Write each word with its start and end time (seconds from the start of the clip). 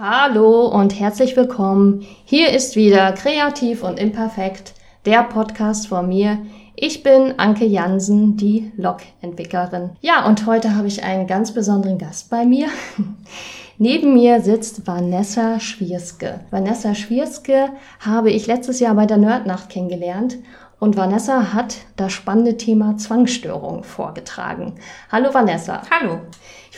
Hallo 0.00 0.68
und 0.68 1.00
herzlich 1.00 1.36
willkommen. 1.36 2.06
Hier 2.24 2.52
ist 2.52 2.76
wieder 2.76 3.10
Kreativ 3.10 3.82
und 3.82 3.98
Imperfekt, 3.98 4.74
der 5.04 5.24
Podcast 5.24 5.88
von 5.88 6.08
mir. 6.08 6.38
Ich 6.76 7.02
bin 7.02 7.34
Anke 7.40 7.64
Jansen, 7.64 8.36
die 8.36 8.70
Log-Entwicklerin. 8.76 9.90
Ja, 10.00 10.24
und 10.24 10.46
heute 10.46 10.76
habe 10.76 10.86
ich 10.86 11.02
einen 11.02 11.26
ganz 11.26 11.52
besonderen 11.52 11.98
Gast 11.98 12.30
bei 12.30 12.46
mir. 12.46 12.68
Neben 13.78 14.14
mir 14.14 14.40
sitzt 14.40 14.86
Vanessa 14.86 15.58
Schwierske. 15.58 16.42
Vanessa 16.52 16.94
Schwierske 16.94 17.70
habe 17.98 18.30
ich 18.30 18.46
letztes 18.46 18.78
Jahr 18.78 18.94
bei 18.94 19.06
der 19.06 19.16
Nerdnacht 19.16 19.68
kennengelernt 19.68 20.38
und 20.78 20.96
Vanessa 20.96 21.52
hat 21.52 21.78
das 21.96 22.12
spannende 22.12 22.56
Thema 22.56 22.96
Zwangsstörung 22.98 23.82
vorgetragen. 23.82 24.74
Hallo 25.10 25.34
Vanessa. 25.34 25.82
Hallo. 25.90 26.20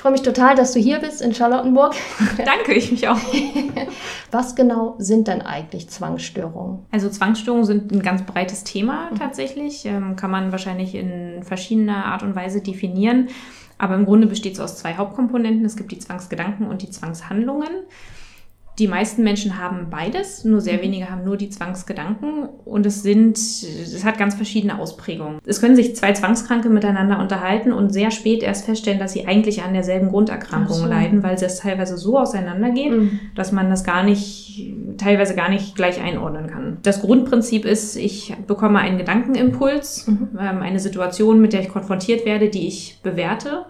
Ich 0.01 0.03
freue 0.03 0.12
mich 0.12 0.23
total, 0.23 0.55
dass 0.55 0.73
du 0.73 0.80
hier 0.80 0.98
bist 0.98 1.21
in 1.21 1.35
Charlottenburg. 1.35 1.95
Danke, 2.46 2.73
ich 2.73 2.91
mich 2.91 3.07
auch. 3.07 3.19
Was 4.30 4.57
genau 4.57 4.95
sind 4.96 5.29
denn 5.29 5.43
eigentlich 5.43 5.90
Zwangsstörungen? 5.90 6.86
Also 6.90 7.11
Zwangsstörungen 7.11 7.67
sind 7.67 7.93
ein 7.93 8.00
ganz 8.00 8.23
breites 8.23 8.64
Thema 8.64 9.11
tatsächlich. 9.18 9.85
Ähm, 9.85 10.17
kann 10.17 10.31
man 10.31 10.53
wahrscheinlich 10.53 10.95
in 10.95 11.43
verschiedener 11.43 12.07
Art 12.07 12.23
und 12.23 12.35
Weise 12.35 12.63
definieren. 12.63 13.29
Aber 13.76 13.95
im 13.95 14.07
Grunde 14.07 14.26
besteht 14.26 14.54
es 14.54 14.61
aus 14.61 14.79
zwei 14.79 14.96
Hauptkomponenten. 14.96 15.67
Es 15.67 15.76
gibt 15.76 15.93
die 15.93 15.99
Zwangsgedanken 15.99 16.67
und 16.67 16.81
die 16.81 16.89
Zwangshandlungen. 16.89 17.68
Die 18.80 18.89
meisten 18.89 19.22
Menschen 19.22 19.58
haben 19.58 19.89
beides, 19.90 20.43
nur 20.44 20.62
sehr 20.62 20.79
mhm. 20.79 20.82
wenige 20.82 21.11
haben 21.11 21.22
nur 21.22 21.36
die 21.36 21.50
Zwangsgedanken 21.50 22.48
und 22.64 22.86
es 22.86 23.03
sind, 23.03 23.36
es 23.36 24.04
hat 24.06 24.16
ganz 24.16 24.34
verschiedene 24.34 24.79
Ausprägungen. 24.79 25.39
Es 25.44 25.61
können 25.61 25.76
sich 25.76 25.94
zwei 25.96 26.14
Zwangskranke 26.14 26.70
miteinander 26.70 27.18
unterhalten 27.18 27.75
und 27.75 27.93
sehr 27.93 28.11
spät 28.11 28.43
erst 28.43 28.64
feststellen, 28.64 28.98
dass 28.98 29.12
sie 29.12 29.26
eigentlich 29.26 29.62
an 29.62 29.75
derselben 29.75 30.08
Grunderkrankung 30.08 30.79
so. 30.79 30.86
leiden, 30.86 31.22
weil 31.22 31.34
es 31.34 31.58
teilweise 31.58 31.98
so 31.98 32.19
auseinandergeht, 32.19 32.92
mhm. 32.92 33.20
dass 33.34 33.53
man 33.53 33.69
das 33.69 33.84
gar 33.84 34.03
nicht, 34.03 34.72
teilweise 34.97 35.34
gar 35.34 35.50
nicht 35.50 35.77
gleich 35.77 36.00
einordnen 36.00 36.47
kann. 36.47 36.78
Das 36.83 37.03
Grundprinzip 37.03 37.67
ist, 37.67 37.97
ich 37.97 38.34
bekomme 38.47 38.78
einen 38.78 38.97
Gedankenimpuls, 38.97 40.06
mhm. 40.06 40.28
ähm, 40.41 40.62
eine 40.62 40.81
Situation, 40.81 41.42
mit 41.42 41.53
der 41.53 41.61
ich 41.61 41.69
konfrontiert 41.69 42.25
werde, 42.25 42.48
die 42.48 42.67
ich 42.67 43.00
bewerte 43.03 43.67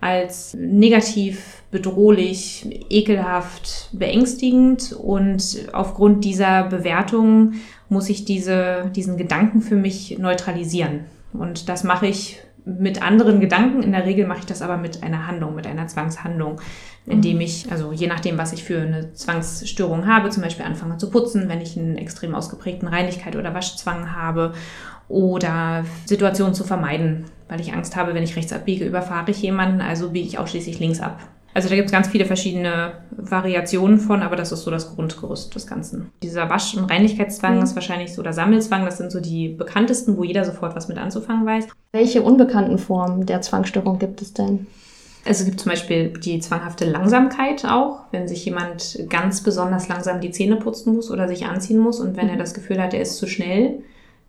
als 0.00 0.54
negativ, 0.54 1.63
bedrohlich, 1.74 2.84
ekelhaft, 2.88 3.88
beängstigend. 3.92 4.92
Und 4.92 5.66
aufgrund 5.72 6.24
dieser 6.24 6.62
Bewertung 6.68 7.54
muss 7.88 8.08
ich 8.08 8.24
diese, 8.24 8.92
diesen 8.94 9.16
Gedanken 9.16 9.60
für 9.60 9.74
mich 9.74 10.16
neutralisieren. 10.16 11.00
Und 11.32 11.68
das 11.68 11.82
mache 11.82 12.06
ich 12.06 12.38
mit 12.64 13.02
anderen 13.02 13.40
Gedanken. 13.40 13.82
In 13.82 13.90
der 13.90 14.06
Regel 14.06 14.24
mache 14.24 14.38
ich 14.38 14.46
das 14.46 14.62
aber 14.62 14.76
mit 14.76 15.02
einer 15.02 15.26
Handlung, 15.26 15.56
mit 15.56 15.66
einer 15.66 15.88
Zwangshandlung, 15.88 16.60
indem 17.06 17.40
ich, 17.40 17.66
also 17.72 17.92
je 17.92 18.06
nachdem, 18.06 18.38
was 18.38 18.52
ich 18.52 18.62
für 18.62 18.80
eine 18.80 19.12
Zwangsstörung 19.12 20.06
habe, 20.06 20.30
zum 20.30 20.44
Beispiel 20.44 20.64
anfange 20.64 20.96
zu 20.98 21.10
putzen, 21.10 21.48
wenn 21.48 21.60
ich 21.60 21.76
einen 21.76 21.98
extrem 21.98 22.36
ausgeprägten 22.36 22.86
Reinigkeit 22.86 23.34
oder 23.34 23.52
Waschzwang 23.52 24.14
habe 24.14 24.54
oder 25.08 25.84
Situationen 26.06 26.54
zu 26.54 26.62
vermeiden, 26.62 27.24
weil 27.48 27.60
ich 27.60 27.72
Angst 27.72 27.96
habe, 27.96 28.14
wenn 28.14 28.22
ich 28.22 28.36
rechts 28.36 28.52
abbiege, 28.52 28.86
überfahre 28.86 29.32
ich 29.32 29.42
jemanden, 29.42 29.80
also 29.80 30.10
biege 30.10 30.28
ich 30.28 30.38
ausschließlich 30.38 30.78
links 30.78 31.00
ab. 31.00 31.18
Also 31.54 31.68
da 31.68 31.76
gibt 31.76 31.86
es 31.86 31.92
ganz 31.92 32.08
viele 32.08 32.24
verschiedene 32.24 32.94
Variationen 33.12 33.98
von, 33.98 34.22
aber 34.22 34.34
das 34.34 34.50
ist 34.50 34.62
so 34.64 34.72
das 34.72 34.94
Grundgerüst 34.94 35.54
des 35.54 35.68
Ganzen. 35.68 36.10
Dieser 36.20 36.50
Wasch- 36.50 36.74
und 36.74 36.90
Reinigkeitszwang 36.90 37.56
mhm. 37.56 37.62
ist 37.62 37.76
wahrscheinlich 37.76 38.12
so 38.12 38.22
der 38.22 38.32
Sammelzwang, 38.32 38.84
das 38.84 38.98
sind 38.98 39.12
so 39.12 39.20
die 39.20 39.48
bekanntesten, 39.48 40.16
wo 40.16 40.24
jeder 40.24 40.44
sofort 40.44 40.74
was 40.74 40.88
mit 40.88 40.98
anzufangen 40.98 41.46
weiß. 41.46 41.68
Welche 41.92 42.22
unbekannten 42.22 42.78
Formen 42.78 43.24
der 43.24 43.40
Zwangsstörung 43.40 44.00
gibt 44.00 44.20
es 44.20 44.34
denn? 44.34 44.66
Es 45.24 45.44
gibt 45.44 45.60
zum 45.60 45.70
Beispiel 45.70 46.08
die 46.08 46.40
zwanghafte 46.40 46.84
Langsamkeit 46.84 47.64
auch, 47.64 48.00
wenn 48.10 48.28
sich 48.28 48.44
jemand 48.44 48.98
ganz 49.08 49.42
besonders 49.42 49.88
langsam 49.88 50.20
die 50.20 50.32
Zähne 50.32 50.56
putzen 50.56 50.94
muss 50.94 51.10
oder 51.10 51.28
sich 51.28 51.46
anziehen 51.46 51.78
muss 51.78 52.00
und 52.00 52.16
wenn 52.16 52.28
er 52.28 52.34
mhm. 52.34 52.40
das 52.40 52.52
Gefühl 52.52 52.82
hat, 52.82 52.92
er 52.92 53.00
ist 53.00 53.16
zu 53.16 53.28
schnell, 53.28 53.78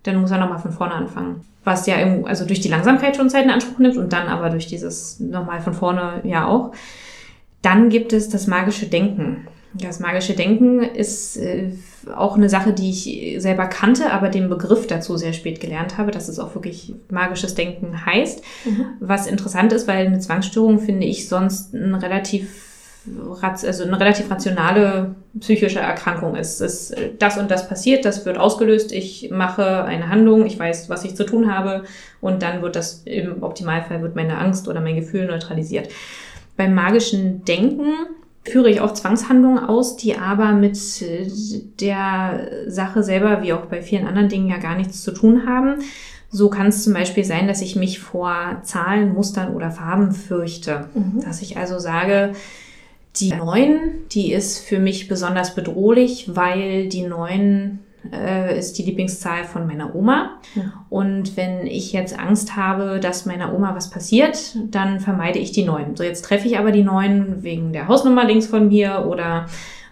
dann 0.03 0.21
muss 0.21 0.31
er 0.31 0.37
nochmal 0.37 0.59
von 0.59 0.71
vorne 0.71 0.93
anfangen. 0.93 1.41
Was 1.63 1.87
ja 1.87 1.95
also 2.25 2.45
durch 2.45 2.61
die 2.61 2.69
Langsamkeit 2.69 3.15
schon 3.15 3.31
Zeit 3.31 3.45
in 3.45 3.49
Anspruch 3.49 3.79
nimmt 3.79 3.97
und 3.97 4.13
dann 4.13 4.27
aber 4.27 4.51
durch 4.51 4.67
dieses 4.67 5.19
nochmal 5.19 5.59
von 5.61 5.73
vorne 5.73 6.21
ja 6.23 6.45
auch. 6.45 6.71
Dann 7.65 7.89
gibt 7.89 8.13
es 8.13 8.29
das 8.29 8.45
magische 8.45 8.85
Denken. 8.85 9.47
Das 9.73 9.99
magische 9.99 10.33
Denken 10.33 10.83
ist 10.83 11.35
äh, 11.35 11.71
auch 12.15 12.37
eine 12.37 12.47
Sache, 12.47 12.73
die 12.73 12.91
ich 12.91 13.41
selber 13.41 13.65
kannte, 13.65 14.11
aber 14.11 14.29
den 14.29 14.49
Begriff 14.49 14.85
dazu 14.85 15.17
sehr 15.17 15.33
spät 15.33 15.59
gelernt 15.59 15.97
habe, 15.97 16.11
dass 16.11 16.29
es 16.29 16.37
auch 16.37 16.53
wirklich 16.53 16.93
magisches 17.09 17.55
Denken 17.55 18.05
heißt. 18.05 18.43
Mhm. 18.65 18.85
Was 18.99 19.25
interessant 19.25 19.73
ist, 19.73 19.87
weil 19.87 20.05
eine 20.05 20.19
Zwangsstörung 20.19 20.79
finde 20.79 21.07
ich 21.07 21.27
sonst 21.27 21.73
ein 21.73 21.95
relativ 21.95 22.71
also 23.41 23.83
eine 23.83 23.99
relativ 23.99 24.31
rationale 24.31 25.13
psychische 25.39 25.77
Erkrankung 25.77 26.35
ist. 26.35 26.59
Es, 26.59 26.91
das 27.19 27.37
und 27.37 27.51
das 27.51 27.69
passiert, 27.69 28.03
das 28.03 28.25
wird 28.25 28.39
ausgelöst, 28.39 28.91
ich 28.91 29.29
mache 29.31 29.83
eine 29.83 30.09
Handlung, 30.09 30.47
ich 30.47 30.57
weiß, 30.57 30.89
was 30.89 31.05
ich 31.05 31.15
zu 31.15 31.23
tun 31.23 31.53
habe 31.53 31.83
und 32.19 32.41
dann 32.41 32.63
wird 32.63 32.75
das 32.75 33.03
im 33.05 33.43
Optimalfall 33.43 34.01
wird 34.01 34.15
meine 34.15 34.39
Angst 34.39 34.67
oder 34.67 34.81
mein 34.81 34.95
Gefühl 34.95 35.27
neutralisiert. 35.27 35.89
Beim 36.57 36.73
magischen 36.73 37.43
Denken 37.45 37.93
führe 38.43 38.69
ich 38.69 38.79
auch 38.79 38.93
Zwangshandlungen 38.93 39.59
aus, 39.59 39.97
die 39.97 40.17
aber 40.17 40.51
mit 40.53 40.77
der 41.81 42.47
Sache 42.67 43.03
selber, 43.03 43.41
wie 43.41 43.53
auch 43.53 43.65
bei 43.65 43.81
vielen 43.81 44.07
anderen 44.07 44.29
Dingen, 44.29 44.49
ja 44.49 44.57
gar 44.57 44.75
nichts 44.75 45.01
zu 45.03 45.11
tun 45.11 45.47
haben. 45.47 45.79
So 46.29 46.49
kann 46.49 46.67
es 46.67 46.83
zum 46.83 46.93
Beispiel 46.93 47.23
sein, 47.23 47.47
dass 47.47 47.61
ich 47.61 47.75
mich 47.75 47.99
vor 47.99 48.59
Zahlen, 48.63 49.13
Mustern 49.13 49.53
oder 49.55 49.71
Farben 49.71 50.11
fürchte. 50.11 50.89
Mhm. 50.93 51.21
Dass 51.21 51.41
ich 51.41 51.57
also 51.57 51.79
sage, 51.79 52.33
die 53.15 53.33
9, 53.33 53.79
die 54.11 54.33
ist 54.33 54.59
für 54.59 54.79
mich 54.79 55.07
besonders 55.07 55.55
bedrohlich, 55.55 56.35
weil 56.35 56.89
die 56.89 57.03
9 57.03 57.79
äh, 58.11 58.57
ist 58.57 58.77
die 58.77 58.83
Lieblingszahl 58.83 59.43
von 59.43 59.67
meiner 59.67 59.95
Oma. 59.95 60.39
Ja. 60.55 60.63
Und 60.89 61.37
wenn 61.37 61.65
ich 61.67 61.93
jetzt 61.93 62.17
Angst 62.17 62.55
habe, 62.55 62.99
dass 62.99 63.25
meiner 63.25 63.53
Oma 63.53 63.75
was 63.75 63.89
passiert, 63.89 64.55
dann 64.69 64.99
vermeide 64.99 65.39
ich 65.39 65.51
die 65.51 65.63
9. 65.63 65.95
So, 65.95 66.03
jetzt 66.03 66.25
treffe 66.25 66.47
ich 66.47 66.57
aber 66.57 66.71
die 66.71 66.83
9 66.83 67.43
wegen 67.43 67.73
der 67.73 67.87
Hausnummer 67.87 68.25
links 68.25 68.47
von 68.47 68.67
mir 68.67 69.05
oder 69.07 69.47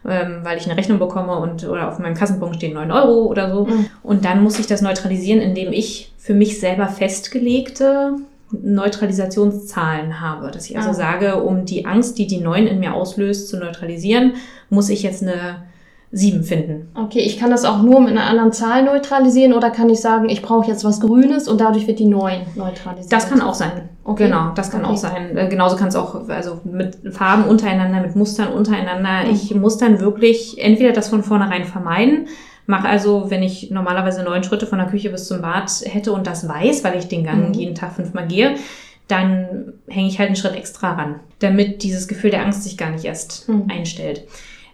ähm, 0.06 0.40
weil 0.44 0.57
ich 0.57 0.66
eine 0.66 0.78
Rechnung 0.78 1.00
bekomme 1.00 1.38
und 1.38 1.68
oder 1.68 1.88
auf 1.88 2.00
meinem 2.00 2.16
Kassenpunkt 2.16 2.57
stehen 2.57 2.74
9 2.74 2.91
Euro 2.91 3.25
oder 3.25 3.53
so. 3.53 3.66
Mhm. 3.66 3.85
Und 4.03 4.25
dann 4.25 4.44
muss 4.44 4.59
ich 4.59 4.68
das 4.68 4.81
neutralisieren, 4.81 5.41
indem 5.41 5.72
ich 5.72 6.13
für 6.18 6.34
mich 6.34 6.59
selber 6.59 6.88
festgelegte 6.88 8.16
Neutralisationszahlen 8.51 10.22
habe. 10.22 10.51
Dass 10.51 10.69
ich 10.69 10.78
also 10.78 10.90
ah. 10.90 10.94
sage, 10.94 11.41
um 11.41 11.66
die 11.66 11.85
Angst, 11.85 12.18
die 12.18 12.28
die 12.28 12.40
9 12.40 12.68
in 12.68 12.80
mir 12.80 12.94
auslöst, 12.94 13.50
zu 13.50 13.57
neutralisieren, 13.57 14.34
muss 14.69 14.90
ich 14.90 15.03
jetzt 15.03 15.24
eine 15.24 15.63
7 16.16 16.44
finden. 16.44 16.90
Okay, 16.94 17.22
ich 17.22 17.40
kann 17.40 17.50
das 17.50 17.66
auch 17.66 17.81
nur 17.81 18.00
mit 18.00 18.12
einer 18.12 18.25
anderen 18.25 18.51
Zahl 18.51 18.84
neutralisieren 18.84 19.51
oder 19.51 19.72
kann 19.72 19.90
ich 19.90 20.00
sagen, 20.00 20.29
ich 20.29 20.44
brauche 20.44 20.69
jetzt 20.69 20.85
was 20.85 21.01
Grünes 21.01 21.47
und 21.47 21.59
dadurch 21.59 21.88
wird 21.88 21.97
die 21.97 22.06
9 22.06 22.41
neutralisiert? 22.56 23.12
Das 23.12 23.28
kann 23.28 23.41
auch 23.41 23.56
sein. 23.56 23.90
Okay. 24.03 24.25
Genau, 24.25 24.51
das 24.53 24.69
kann 24.69 24.85
okay. 24.85 24.94
auch 24.94 24.97
sein. 24.97 25.35
Äh, 25.35 25.47
genauso 25.50 25.75
kann 25.75 25.88
es 25.88 25.96
auch, 25.96 26.29
also 26.29 26.62
mit 26.66 26.97
Farben 27.12 27.46
untereinander, 27.46 28.00
mit 28.00 28.16
Mustern 28.16 28.53
untereinander. 28.53 29.24
Mhm. 29.25 29.34
Ich 29.34 29.56
muss 29.56 29.78
dann 29.78 30.00
wirklich 30.00 30.63
entweder 30.63 30.94
das 30.94 31.09
von 31.09 31.24
vornherein 31.24 31.66
vermeiden, 31.66 32.28
Mach 32.66 32.85
also, 32.85 33.30
wenn 33.30 33.44
ich 33.44 33.72
normalerweise 33.72 34.24
neun 34.24 34.44
Schritte 34.44 34.68
von 34.68 34.78
der 34.78 34.88
Küche 34.88 35.09
bis 35.09 35.28
zum 35.28 35.41
Bad 35.41 35.69
hätte 35.84 36.13
und 36.13 36.28
das 36.28 36.47
weiß, 36.47 36.84
weil 36.85 36.97
ich 36.97 37.09
den 37.09 37.25
Gang 37.25 37.50
mhm. 37.50 37.53
jeden 37.53 37.75
Tag 37.75 37.94
fünfmal 37.94 38.25
gehe, 38.25 38.56
dann 39.09 39.74
hänge 39.88 40.07
ich 40.07 40.18
halt 40.18 40.28
einen 40.28 40.38
Schritt 40.38 40.56
extra 40.56 40.94
ran, 40.94 41.19
damit 41.40 41.84
dieses 41.84 42.07
Gefühl 42.07 42.31
der 42.31 42.45
Angst 42.45 42.63
sich 42.63 42.78
gar 42.78 42.91
nicht 42.91 43.03
erst 43.03 43.50
mhm. 43.50 43.68
einstellt. 43.69 44.24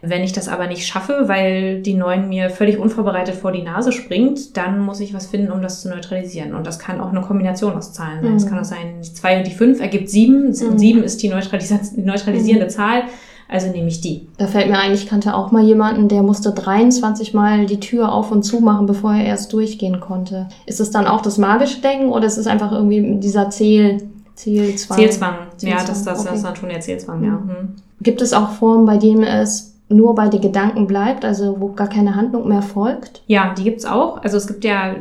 Wenn 0.02 0.22
ich 0.22 0.32
das 0.32 0.48
aber 0.48 0.66
nicht 0.66 0.86
schaffe, 0.86 1.24
weil 1.26 1.82
die 1.82 1.94
Neun 1.94 2.28
mir 2.28 2.48
völlig 2.48 2.78
unvorbereitet 2.78 3.34
vor 3.34 3.52
die 3.52 3.62
Nase 3.62 3.92
springt, 3.92 4.56
dann 4.56 4.78
muss 4.80 5.00
ich 5.00 5.12
was 5.12 5.26
finden, 5.26 5.52
um 5.52 5.60
das 5.60 5.82
zu 5.82 5.90
neutralisieren. 5.90 6.54
Und 6.54 6.66
das 6.66 6.78
kann 6.78 7.00
auch 7.00 7.10
eine 7.10 7.20
Kombination 7.20 7.74
aus 7.74 7.92
Zahlen 7.92 8.22
sein. 8.22 8.36
Es 8.36 8.44
mhm. 8.44 8.48
kann 8.48 8.58
auch 8.60 8.64
sein, 8.64 9.02
die 9.02 9.12
zwei 9.12 9.38
und 9.38 9.46
die 9.46 9.52
fünf 9.52 9.80
ergibt 9.80 10.08
sieben. 10.08 10.48
Mhm. 10.48 10.78
Sieben 10.78 11.02
ist 11.02 11.22
die 11.22 11.28
neutralisierende 11.28 12.64
mhm. 12.64 12.70
Zahl. 12.70 13.02
Also 13.46 13.68
nehme 13.68 13.88
ich 13.88 14.00
die. 14.00 14.28
Da 14.38 14.46
fällt 14.46 14.68
mir 14.68 14.78
ein, 14.78 14.92
ich 14.92 15.08
kannte 15.08 15.34
auch 15.34 15.50
mal 15.50 15.64
jemanden, 15.64 16.08
der 16.08 16.22
musste 16.22 16.52
23 16.52 17.34
Mal 17.34 17.66
die 17.66 17.80
Tür 17.80 18.12
auf 18.12 18.30
und 18.30 18.44
zu 18.44 18.60
machen, 18.60 18.86
bevor 18.86 19.12
er 19.12 19.24
erst 19.24 19.52
durchgehen 19.52 19.98
konnte. 19.98 20.48
Ist 20.66 20.78
es 20.78 20.92
dann 20.92 21.06
auch 21.06 21.20
das 21.20 21.36
magische 21.36 21.80
Denken 21.80 22.10
oder 22.10 22.26
ist 22.26 22.38
es 22.38 22.46
einfach 22.46 22.70
irgendwie 22.70 23.18
dieser 23.18 23.50
Zähl, 23.50 24.08
Zählzwang? 24.36 24.98
Zählzwang, 24.98 25.34
ja, 25.62 25.78
das, 25.84 26.04
das, 26.04 26.20
okay. 26.20 26.28
das 26.28 26.36
ist 26.36 26.44
dann 26.44 26.56
schon 26.56 26.68
der 26.68 26.80
Zählzwang, 26.80 27.24
ja. 27.24 27.32
Mhm. 27.32 27.74
Gibt 28.00 28.22
es 28.22 28.32
auch 28.32 28.52
Formen, 28.52 28.86
bei 28.86 28.98
denen 28.98 29.24
es 29.24 29.74
nur 29.90 30.14
bei 30.14 30.28
den 30.28 30.40
Gedanken 30.40 30.86
bleibt, 30.86 31.24
also 31.24 31.60
wo 31.60 31.72
gar 31.72 31.88
keine 31.88 32.14
Handlung 32.14 32.48
mehr 32.48 32.62
folgt? 32.62 33.22
Ja, 33.26 33.52
die 33.54 33.64
gibt's 33.64 33.84
auch. 33.84 34.22
Also 34.22 34.36
es 34.36 34.46
gibt 34.46 34.64
ja 34.64 34.94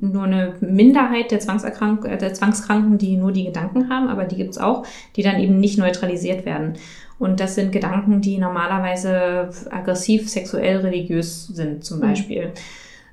nur 0.00 0.22
eine 0.22 0.54
Minderheit 0.60 1.32
der, 1.32 1.40
Zwangserkrank 1.40 2.04
äh, 2.04 2.16
der 2.16 2.32
Zwangskranken, 2.32 2.96
die 2.96 3.16
nur 3.16 3.32
die 3.32 3.44
Gedanken 3.44 3.90
haben, 3.90 4.08
aber 4.08 4.24
die 4.24 4.36
gibt's 4.36 4.56
auch, 4.56 4.86
die 5.16 5.22
dann 5.22 5.40
eben 5.40 5.58
nicht 5.58 5.78
neutralisiert 5.78 6.46
werden. 6.46 6.74
Und 7.18 7.40
das 7.40 7.56
sind 7.56 7.72
Gedanken, 7.72 8.20
die 8.20 8.38
normalerweise 8.38 9.50
aggressiv, 9.70 10.28
sexuell, 10.28 10.78
religiös 10.78 11.48
sind 11.48 11.84
zum 11.84 11.98
mhm. 11.98 12.02
Beispiel. 12.02 12.42
Ähm, 12.42 12.50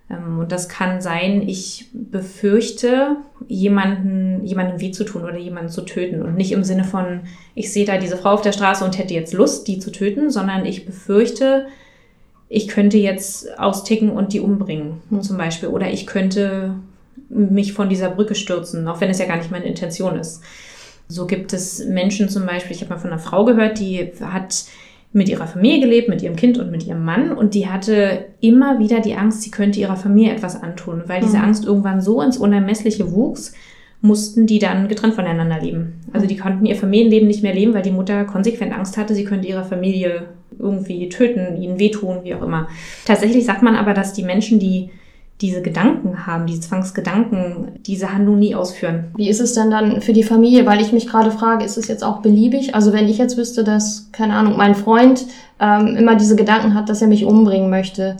und 0.09 0.51
das 0.51 0.69
kann 0.69 1.01
sein, 1.01 1.47
ich 1.47 1.87
befürchte, 1.93 3.17
jemanden, 3.47 4.45
jemanden 4.45 4.79
weh 4.79 4.91
zu 4.91 5.05
tun 5.05 5.23
oder 5.23 5.37
jemanden 5.37 5.69
zu 5.69 5.81
töten. 5.81 6.21
Und 6.21 6.35
nicht 6.35 6.51
im 6.51 6.63
Sinne 6.63 6.83
von, 6.83 7.21
ich 7.55 7.71
sehe 7.71 7.85
da 7.85 7.97
diese 7.97 8.17
Frau 8.17 8.31
auf 8.31 8.41
der 8.41 8.51
Straße 8.51 8.83
und 8.83 8.97
hätte 8.97 9.13
jetzt 9.13 9.33
Lust, 9.33 9.67
die 9.67 9.79
zu 9.79 9.91
töten, 9.91 10.29
sondern 10.29 10.65
ich 10.65 10.85
befürchte, 10.85 11.67
ich 12.49 12.67
könnte 12.67 12.97
jetzt 12.97 13.57
austicken 13.57 14.11
und 14.11 14.33
die 14.33 14.39
umbringen, 14.39 15.01
mhm. 15.09 15.21
zum 15.21 15.37
Beispiel. 15.37 15.69
Oder 15.69 15.89
ich 15.89 16.05
könnte 16.05 16.75
mich 17.29 17.73
von 17.73 17.89
dieser 17.89 18.09
Brücke 18.09 18.35
stürzen, 18.35 18.87
auch 18.87 19.01
wenn 19.01 19.09
es 19.09 19.19
ja 19.19 19.25
gar 19.25 19.37
nicht 19.37 19.51
meine 19.51 19.65
Intention 19.65 20.17
ist. 20.17 20.43
So 21.07 21.25
gibt 21.25 21.53
es 21.53 21.83
Menschen 21.85 22.29
zum 22.29 22.45
Beispiel, 22.45 22.75
ich 22.75 22.81
habe 22.81 22.93
mal 22.93 22.99
von 22.99 23.11
einer 23.11 23.19
Frau 23.19 23.45
gehört, 23.45 23.79
die 23.79 24.11
hat 24.21 24.65
mit 25.13 25.29
ihrer 25.29 25.47
Familie 25.47 25.79
gelebt, 25.79 26.09
mit 26.09 26.21
ihrem 26.23 26.35
Kind 26.35 26.57
und 26.57 26.71
mit 26.71 26.85
ihrem 26.85 27.05
Mann. 27.05 27.31
Und 27.31 27.53
die 27.53 27.69
hatte 27.69 28.25
immer 28.41 28.79
wieder 28.79 28.99
die 28.99 29.15
Angst, 29.15 29.43
sie 29.43 29.51
könnte 29.51 29.79
ihrer 29.79 29.95
Familie 29.95 30.33
etwas 30.33 30.61
antun. 30.61 31.03
Weil 31.05 31.21
diese 31.21 31.37
mhm. 31.37 31.43
Angst 31.43 31.65
irgendwann 31.65 32.01
so 32.01 32.21
ins 32.21 32.37
Unermessliche 32.37 33.11
wuchs, 33.11 33.53
mussten 34.01 34.47
die 34.47 34.59
dann 34.59 34.89
getrennt 34.89 35.13
voneinander 35.13 35.61
leben. 35.61 36.01
Also 36.11 36.27
die 36.27 36.35
konnten 36.35 36.65
ihr 36.65 36.75
Familienleben 36.75 37.27
nicht 37.27 37.41
mehr 37.41 37.53
leben, 37.53 37.73
weil 37.73 37.83
die 37.83 37.91
Mutter 37.91 38.25
konsequent 38.25 38.73
Angst 38.73 38.97
hatte, 38.97 39.15
sie 39.15 39.23
könnte 39.23 39.47
ihre 39.47 39.63
Familie 39.63 40.23
irgendwie 40.59 41.07
töten, 41.07 41.61
ihnen 41.61 41.79
wehtun, 41.79 42.19
wie 42.23 42.35
auch 42.35 42.41
immer. 42.41 42.67
Tatsächlich 43.05 43.45
sagt 43.45 43.63
man 43.63 43.75
aber, 43.75 43.93
dass 43.93 44.13
die 44.13 44.23
Menschen, 44.23 44.59
die 44.59 44.89
diese 45.43 45.61
Gedanken 45.61 46.25
haben, 46.25 46.47
diese 46.47 46.61
Zwangsgedanken, 46.61 47.73
diese 47.85 48.13
Handlung 48.13 48.39
nie 48.39 48.55
ausführen. 48.55 49.11
Wie 49.17 49.29
ist 49.29 49.41
es 49.41 49.53
denn 49.53 49.69
dann 49.69 50.01
für 50.01 50.13
die 50.13 50.23
Familie? 50.23 50.65
Weil 50.65 50.79
ich 50.79 50.93
mich 50.93 51.05
gerade 51.05 51.31
frage, 51.31 51.65
ist 51.65 51.77
es 51.77 51.89
jetzt 51.89 52.03
auch 52.03 52.21
beliebig? 52.21 52.73
Also 52.73 52.93
wenn 52.93 53.09
ich 53.09 53.17
jetzt 53.17 53.37
wüsste, 53.37 53.65
dass, 53.65 54.09
keine 54.13 54.35
Ahnung, 54.35 54.55
mein 54.55 54.73
Freund 54.73 55.25
ähm, 55.59 55.97
immer 55.97 56.15
diese 56.15 56.37
Gedanken 56.37 56.73
hat, 56.73 56.87
dass 56.87 57.01
er 57.01 57.09
mich 57.09 57.25
umbringen 57.25 57.69
möchte, 57.69 58.15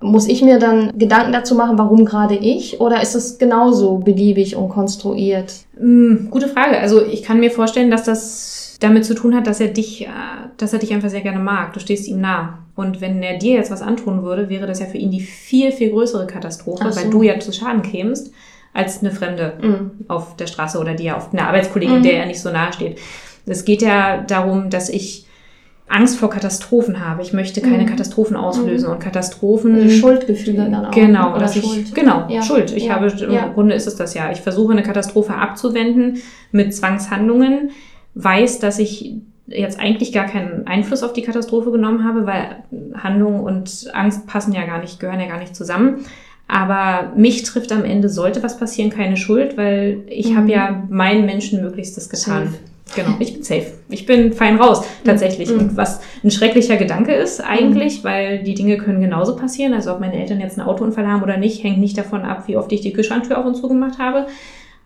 muss 0.00 0.28
ich 0.28 0.42
mir 0.42 0.58
dann 0.58 0.92
Gedanken 0.98 1.32
dazu 1.32 1.54
machen, 1.54 1.78
warum 1.78 2.04
gerade 2.04 2.34
ich? 2.34 2.78
Oder 2.78 3.00
ist 3.00 3.14
es 3.14 3.38
genauso 3.38 3.96
beliebig 3.96 4.54
und 4.54 4.68
konstruiert? 4.68 5.54
Hm, 5.78 6.28
gute 6.30 6.48
Frage. 6.48 6.78
Also 6.78 7.02
ich 7.02 7.22
kann 7.22 7.40
mir 7.40 7.50
vorstellen, 7.50 7.90
dass 7.90 8.04
das 8.04 8.63
damit 8.80 9.04
zu 9.04 9.14
tun 9.14 9.34
hat, 9.34 9.46
dass 9.46 9.60
er 9.60 9.68
dich, 9.68 10.06
äh, 10.06 10.10
dass 10.56 10.72
er 10.72 10.78
dich 10.78 10.92
einfach 10.92 11.10
sehr 11.10 11.20
gerne 11.20 11.38
mag. 11.38 11.72
Du 11.72 11.80
stehst 11.80 12.08
ihm 12.08 12.20
nah. 12.20 12.58
Und 12.74 13.00
wenn 13.00 13.22
er 13.22 13.38
dir 13.38 13.54
jetzt 13.54 13.70
was 13.70 13.82
antun 13.82 14.22
würde, 14.22 14.48
wäre 14.48 14.66
das 14.66 14.80
ja 14.80 14.86
für 14.86 14.98
ihn 14.98 15.10
die 15.10 15.20
viel, 15.20 15.70
viel 15.70 15.90
größere 15.90 16.26
Katastrophe, 16.26 16.90
so. 16.90 17.00
weil 17.00 17.10
du 17.10 17.22
ja 17.22 17.38
zu 17.38 17.52
Schaden 17.52 17.82
kämst, 17.82 18.32
als 18.72 19.00
eine 19.00 19.12
Fremde 19.12 19.52
mhm. 19.62 19.90
auf 20.08 20.36
der 20.36 20.48
Straße 20.48 20.78
oder 20.78 20.94
die 20.94 21.04
ja 21.04 21.16
auf 21.16 21.32
eine 21.32 21.46
Arbeitskollegin, 21.46 21.98
mhm. 21.98 22.02
der 22.02 22.18
er 22.18 22.26
nicht 22.26 22.40
so 22.40 22.50
nahe 22.50 22.72
steht. 22.72 22.98
Es 23.46 23.64
geht 23.64 23.82
ja 23.82 24.22
darum, 24.22 24.70
dass 24.70 24.88
ich 24.88 25.26
Angst 25.86 26.18
vor 26.18 26.30
Katastrophen 26.30 27.06
habe. 27.06 27.22
Ich 27.22 27.32
möchte 27.32 27.60
keine 27.60 27.84
mhm. 27.84 27.88
Katastrophen 27.88 28.36
auslösen 28.36 28.88
mhm. 28.88 28.94
und 28.94 28.98
Katastrophen. 29.00 29.74
Also 29.74 29.90
Schuldgefühle 29.90 30.68
dann 30.70 30.86
auch. 30.86 30.90
Genau, 30.90 31.30
oder 31.30 31.40
dass 31.40 31.54
Schuld. 31.54 31.88
ich, 31.88 31.94
genau, 31.94 32.26
ja. 32.28 32.42
Schuld. 32.42 32.72
Ich 32.72 32.86
ja. 32.86 32.94
habe, 32.94 33.06
im. 33.06 33.54
Grunde 33.54 33.74
ist 33.74 33.86
es 33.86 33.94
das 33.94 34.14
ja. 34.14 34.32
Ich 34.32 34.40
versuche 34.40 34.72
eine 34.72 34.82
Katastrophe 34.82 35.34
abzuwenden 35.34 36.22
mit 36.50 36.74
Zwangshandlungen 36.74 37.70
weiß, 38.14 38.58
dass 38.58 38.78
ich 38.78 39.14
jetzt 39.46 39.78
eigentlich 39.78 40.12
gar 40.12 40.26
keinen 40.26 40.66
Einfluss 40.66 41.02
auf 41.02 41.12
die 41.12 41.22
Katastrophe 41.22 41.70
genommen 41.70 42.04
habe, 42.04 42.26
weil 42.26 42.64
Handlung 42.94 43.40
und 43.40 43.90
Angst 43.92 44.26
passen 44.26 44.52
ja 44.52 44.64
gar 44.64 44.80
nicht, 44.80 45.00
gehören 45.00 45.20
ja 45.20 45.26
gar 45.26 45.38
nicht 45.38 45.54
zusammen. 45.54 46.06
Aber 46.46 47.12
mich 47.16 47.42
trifft 47.42 47.72
am 47.72 47.84
Ende, 47.84 48.08
sollte 48.08 48.42
was 48.42 48.58
passieren, 48.58 48.90
keine 48.90 49.16
Schuld, 49.16 49.56
weil 49.56 50.02
ich 50.08 50.30
mhm. 50.30 50.36
habe 50.36 50.50
ja 50.50 50.84
meinen 50.88 51.26
Menschen 51.26 51.62
Möglichstes 51.62 52.08
getan. 52.08 52.44
Safe. 52.44 52.58
Genau, 52.94 53.16
ich 53.18 53.32
bin 53.32 53.42
safe. 53.42 53.72
Ich 53.88 54.04
bin 54.04 54.32
fein 54.34 54.56
raus, 54.56 54.84
tatsächlich. 55.04 55.50
Mhm. 55.50 55.58
Und 55.58 55.76
was 55.76 56.00
ein 56.22 56.30
schrecklicher 56.30 56.76
Gedanke 56.76 57.12
ist 57.14 57.40
eigentlich, 57.40 58.00
mhm. 58.00 58.04
weil 58.04 58.42
die 58.42 58.54
Dinge 58.54 58.76
können 58.76 59.00
genauso 59.00 59.36
passieren. 59.36 59.72
Also 59.72 59.92
ob 59.92 60.00
meine 60.00 60.20
Eltern 60.20 60.40
jetzt 60.40 60.58
einen 60.58 60.68
Autounfall 60.68 61.06
haben 61.06 61.22
oder 61.22 61.38
nicht, 61.38 61.64
hängt 61.64 61.78
nicht 61.78 61.96
davon 61.96 62.22
ab, 62.22 62.44
wie 62.46 62.56
oft 62.56 62.70
ich 62.72 62.82
die 62.82 62.92
Kühlschranktür 62.92 63.38
auf 63.38 63.46
und 63.46 63.56
zu 63.56 63.68
gemacht 63.68 63.98
habe. 63.98 64.26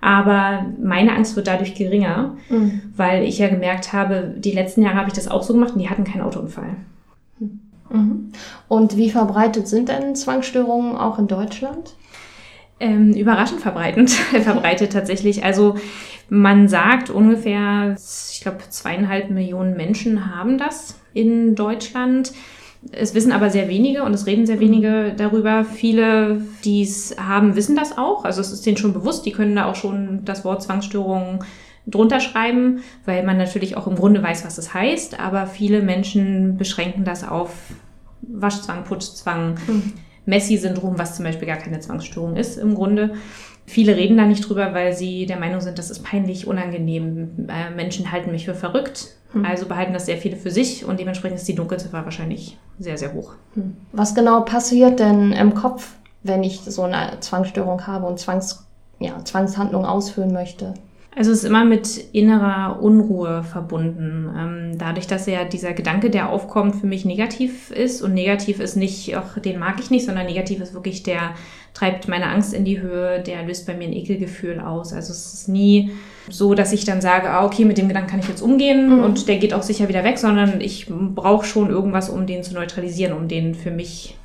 Aber 0.00 0.66
meine 0.80 1.12
Angst 1.14 1.34
wird 1.34 1.48
dadurch 1.48 1.74
geringer, 1.74 2.36
mhm. 2.48 2.82
weil 2.96 3.24
ich 3.24 3.38
ja 3.38 3.48
gemerkt 3.48 3.92
habe, 3.92 4.34
die 4.36 4.52
letzten 4.52 4.82
Jahre 4.82 4.96
habe 4.96 5.08
ich 5.08 5.14
das 5.14 5.28
auch 5.28 5.42
so 5.42 5.54
gemacht 5.54 5.74
und 5.74 5.80
die 5.80 5.90
hatten 5.90 6.04
keinen 6.04 6.22
Autounfall. 6.22 6.76
Mhm. 7.90 8.32
Und 8.68 8.96
wie 8.96 9.10
verbreitet 9.10 9.66
sind 9.66 9.88
denn 9.88 10.14
Zwangsstörungen 10.14 10.96
auch 10.96 11.18
in 11.18 11.26
Deutschland? 11.26 11.94
Ähm, 12.80 13.12
überraschend 13.12 13.60
verbreitend, 13.60 14.10
verbreitet 14.42 14.92
tatsächlich. 14.92 15.44
Also 15.44 15.76
man 16.28 16.68
sagt 16.68 17.10
ungefähr, 17.10 17.96
ich 18.32 18.40
glaube, 18.40 18.58
zweieinhalb 18.68 19.30
Millionen 19.30 19.76
Menschen 19.76 20.32
haben 20.32 20.58
das 20.58 20.96
in 21.12 21.56
Deutschland. 21.56 22.32
Es 22.92 23.14
wissen 23.14 23.32
aber 23.32 23.50
sehr 23.50 23.68
wenige 23.68 24.04
und 24.04 24.14
es 24.14 24.26
reden 24.26 24.46
sehr 24.46 24.60
wenige 24.60 25.12
darüber. 25.16 25.64
Viele, 25.64 26.42
die 26.64 26.82
es 26.82 27.16
haben, 27.18 27.56
wissen 27.56 27.76
das 27.76 27.98
auch. 27.98 28.24
Also 28.24 28.40
es 28.40 28.52
ist 28.52 28.64
denen 28.66 28.76
schon 28.76 28.92
bewusst, 28.92 29.26
die 29.26 29.32
können 29.32 29.56
da 29.56 29.66
auch 29.66 29.74
schon 29.74 30.24
das 30.24 30.44
Wort 30.44 30.62
Zwangsstörung 30.62 31.44
drunter 31.86 32.20
schreiben, 32.20 32.80
weil 33.04 33.24
man 33.24 33.36
natürlich 33.36 33.76
auch 33.76 33.86
im 33.86 33.96
Grunde 33.96 34.22
weiß, 34.22 34.44
was 34.44 34.58
es 34.58 34.74
heißt. 34.74 35.18
Aber 35.18 35.46
viele 35.46 35.82
Menschen 35.82 36.56
beschränken 36.56 37.04
das 37.04 37.26
auf 37.26 37.50
Waschzwang, 38.22 38.84
Putzwang, 38.84 39.58
mhm. 39.66 39.92
Messi-Syndrom, 40.26 40.98
was 40.98 41.16
zum 41.16 41.24
Beispiel 41.24 41.48
gar 41.48 41.56
keine 41.56 41.80
Zwangsstörung 41.80 42.36
ist 42.36 42.58
im 42.58 42.74
Grunde. 42.74 43.14
Viele 43.68 43.96
reden 43.96 44.16
da 44.16 44.24
nicht 44.24 44.48
drüber, 44.48 44.72
weil 44.72 44.94
sie 44.94 45.26
der 45.26 45.38
Meinung 45.38 45.60
sind, 45.60 45.78
das 45.78 45.90
ist 45.90 46.02
peinlich, 46.02 46.46
unangenehm. 46.46 47.48
Äh, 47.48 47.70
Menschen 47.70 48.10
halten 48.10 48.30
mich 48.30 48.46
für 48.46 48.54
verrückt. 48.54 49.08
Hm. 49.32 49.44
Also 49.44 49.66
behalten 49.66 49.92
das 49.92 50.06
sehr 50.06 50.16
viele 50.16 50.36
für 50.36 50.50
sich 50.50 50.86
und 50.86 50.98
dementsprechend 50.98 51.38
ist 51.38 51.48
die 51.48 51.54
Dunkelziffer 51.54 52.02
wahrscheinlich 52.02 52.56
sehr, 52.78 52.96
sehr 52.96 53.12
hoch. 53.12 53.34
Hm. 53.54 53.76
Was 53.92 54.14
genau 54.14 54.40
passiert 54.40 55.00
denn 55.00 55.32
im 55.32 55.54
Kopf, 55.54 55.96
wenn 56.22 56.42
ich 56.42 56.60
so 56.62 56.84
eine 56.84 57.20
Zwangsstörung 57.20 57.86
habe 57.86 58.06
und 58.06 58.18
Zwangs, 58.18 58.66
ja, 59.00 59.22
Zwangshandlung 59.22 59.84
ausführen 59.84 60.32
möchte? 60.32 60.72
Also 61.18 61.32
es 61.32 61.38
ist 61.38 61.44
immer 61.44 61.64
mit 61.64 61.98
innerer 62.12 62.80
Unruhe 62.80 63.42
verbunden. 63.42 64.30
Ähm, 64.38 64.78
dadurch, 64.78 65.08
dass 65.08 65.26
ja 65.26 65.44
dieser 65.44 65.72
Gedanke, 65.72 66.10
der 66.10 66.30
aufkommt, 66.30 66.76
für 66.76 66.86
mich 66.86 67.04
negativ 67.04 67.72
ist 67.72 68.02
und 68.02 68.14
negativ 68.14 68.60
ist 68.60 68.76
nicht, 68.76 69.16
auch 69.16 69.36
den 69.36 69.58
mag 69.58 69.80
ich 69.80 69.90
nicht, 69.90 70.06
sondern 70.06 70.26
negativ 70.26 70.60
ist 70.60 70.74
wirklich 70.74 71.02
der 71.02 71.34
treibt 71.74 72.08
meine 72.08 72.26
Angst 72.26 72.54
in 72.54 72.64
die 72.64 72.80
Höhe, 72.80 73.20
der 73.20 73.42
löst 73.44 73.66
bei 73.66 73.74
mir 73.74 73.84
ein 73.84 73.92
Ekelgefühl 73.92 74.60
aus. 74.60 74.92
Also 74.92 75.12
es 75.12 75.34
ist 75.34 75.48
nie 75.48 75.90
so, 76.28 76.54
dass 76.54 76.72
ich 76.72 76.84
dann 76.84 77.00
sage, 77.00 77.30
ah, 77.30 77.44
okay, 77.44 77.64
mit 77.64 77.78
dem 77.78 77.88
Gedanken 77.88 78.10
kann 78.10 78.20
ich 78.20 78.28
jetzt 78.28 78.40
umgehen 78.40 78.96
mhm. 78.96 79.04
und 79.04 79.28
der 79.28 79.36
geht 79.36 79.54
auch 79.54 79.62
sicher 79.62 79.88
wieder 79.88 80.04
weg, 80.04 80.18
sondern 80.18 80.60
ich 80.60 80.86
brauche 80.88 81.46
schon 81.46 81.68
irgendwas, 81.68 82.10
um 82.10 82.26
den 82.26 82.42
zu 82.42 82.54
neutralisieren, 82.54 83.16
um 83.16 83.28
den 83.28 83.54
für 83.54 83.70
mich 83.70 84.16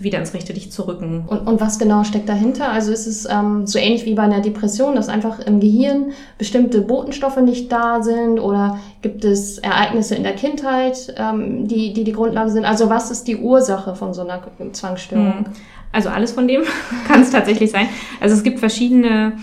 wieder 0.00 0.18
ins 0.18 0.32
rechte 0.32 0.52
Licht 0.52 0.72
zu 0.72 0.86
rücken. 0.86 1.24
Und, 1.26 1.46
und 1.46 1.60
was 1.60 1.78
genau 1.78 2.02
steckt 2.04 2.28
dahinter? 2.28 2.70
Also 2.70 2.92
ist 2.92 3.06
es 3.06 3.26
ähm, 3.30 3.66
so 3.66 3.78
ähnlich 3.78 4.06
wie 4.06 4.14
bei 4.14 4.22
einer 4.22 4.40
Depression, 4.40 4.94
dass 4.94 5.08
einfach 5.08 5.38
im 5.40 5.60
Gehirn 5.60 6.12
bestimmte 6.38 6.80
Botenstoffe 6.80 7.40
nicht 7.40 7.70
da 7.70 8.02
sind 8.02 8.38
oder 8.38 8.78
gibt 9.02 9.24
es 9.24 9.58
Ereignisse 9.58 10.14
in 10.14 10.22
der 10.22 10.34
Kindheit, 10.34 11.14
ähm, 11.18 11.68
die, 11.68 11.92
die 11.92 12.04
die 12.04 12.12
Grundlage 12.12 12.50
sind? 12.50 12.64
Also 12.64 12.88
was 12.88 13.10
ist 13.10 13.28
die 13.28 13.36
Ursache 13.36 13.94
von 13.94 14.14
so 14.14 14.22
einer 14.22 14.42
Zwangsstörung? 14.72 15.38
Hm. 15.38 15.46
Also 15.92 16.08
alles 16.08 16.32
von 16.32 16.48
dem 16.48 16.62
kann 17.06 17.22
es 17.22 17.30
tatsächlich 17.30 17.70
sein. 17.70 17.88
Also 18.20 18.34
es 18.34 18.42
gibt 18.42 18.58
verschiedene 18.58 19.34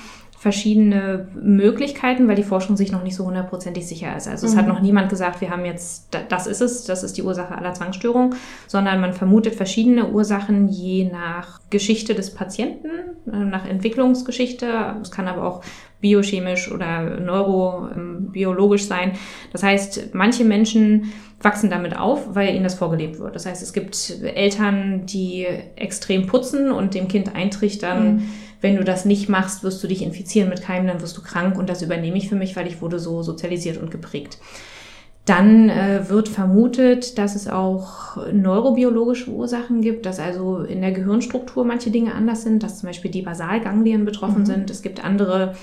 verschiedene 0.43 1.29
Möglichkeiten, 1.41 2.27
weil 2.27 2.35
die 2.35 2.43
Forschung 2.43 2.75
sich 2.75 2.91
noch 2.91 3.01
nicht 3.01 3.15
so 3.15 3.23
hundertprozentig 3.23 3.87
sicher 3.87 4.13
ist. 4.17 4.27
Also 4.27 4.45
mhm. 4.45 4.51
es 4.51 4.57
hat 4.57 4.67
mhm. 4.67 4.73
noch 4.73 4.81
niemand 4.81 5.07
gesagt, 5.07 5.39
wir 5.39 5.49
haben 5.49 5.63
jetzt, 5.63 6.09
das 6.27 6.47
ist 6.47 6.59
es, 6.59 6.83
das 6.83 7.01
ist 7.01 7.15
die 7.15 7.23
Ursache 7.23 7.57
aller 7.57 7.73
Zwangsstörungen, 7.73 8.35
sondern 8.67 8.99
man 8.99 9.13
vermutet 9.13 9.55
verschiedene 9.55 10.09
Ursachen 10.09 10.67
je 10.67 11.09
nach 11.09 11.61
Geschichte 11.69 12.13
des 12.13 12.33
Patienten, 12.33 12.89
äh, 13.25 13.37
nach 13.37 13.65
Entwicklungsgeschichte. 13.65 14.97
Es 15.01 15.11
kann 15.11 15.29
aber 15.29 15.47
auch 15.47 15.63
biochemisch 16.01 16.69
oder 16.69 17.21
neurobiologisch 17.21 18.83
sein. 18.83 19.13
Das 19.53 19.63
heißt, 19.63 20.13
manche 20.13 20.43
Menschen 20.43 21.13
wachsen 21.39 21.69
damit 21.69 21.97
auf, 21.97 22.35
weil 22.35 22.53
ihnen 22.53 22.65
das 22.65 22.75
vorgelebt 22.75 23.17
wird. 23.19 23.33
Das 23.33 23.45
heißt, 23.45 23.63
es 23.63 23.71
gibt 23.71 24.19
Eltern, 24.21 25.05
die 25.05 25.47
extrem 25.77 26.27
putzen 26.27 26.69
und 26.69 26.95
dem 26.95 27.07
Kind 27.07 27.33
eintrichtern, 27.33 28.15
mhm 28.15 28.23
wenn 28.63 28.77
du 28.77 28.85
das 28.85 29.03
nicht 29.03 29.27
machst, 29.27 29.61
wirst 29.63 29.83
du 29.83 29.87
dich 29.87 30.01
infizieren 30.01 30.47
mit 30.47 30.61
Keimen, 30.61 30.87
dann 30.87 31.01
wirst 31.01 31.17
du 31.17 31.21
krank 31.21 31.57
und 31.59 31.69
das 31.69 31.81
übernehme 31.81 32.17
ich 32.17 32.29
für 32.29 32.35
mich, 32.35 32.55
weil 32.55 32.65
ich 32.65 32.81
wurde 32.81 32.97
so 32.97 33.21
sozialisiert 33.21 33.77
und 33.77 33.91
geprägt. 33.91 34.39
Dann 35.25 35.69
äh, 35.69 36.09
wird 36.09 36.29
vermutet, 36.29 37.17
dass 37.17 37.35
es 37.35 37.49
auch 37.49 38.17
neurobiologische 38.31 39.31
Ursachen 39.31 39.81
gibt, 39.81 40.05
dass 40.05 40.19
also 40.19 40.59
in 40.59 40.81
der 40.81 40.93
Gehirnstruktur 40.93 41.65
manche 41.65 41.91
Dinge 41.91 42.15
anders 42.15 42.43
sind, 42.43 42.63
dass 42.63 42.79
zum 42.79 42.87
Beispiel 42.87 43.11
die 43.11 43.21
Basalganglien 43.21 44.05
betroffen 44.05 44.41
mhm. 44.41 44.45
sind. 44.45 44.69
Es 44.69 44.81
gibt 44.81 45.03
andere 45.03 45.55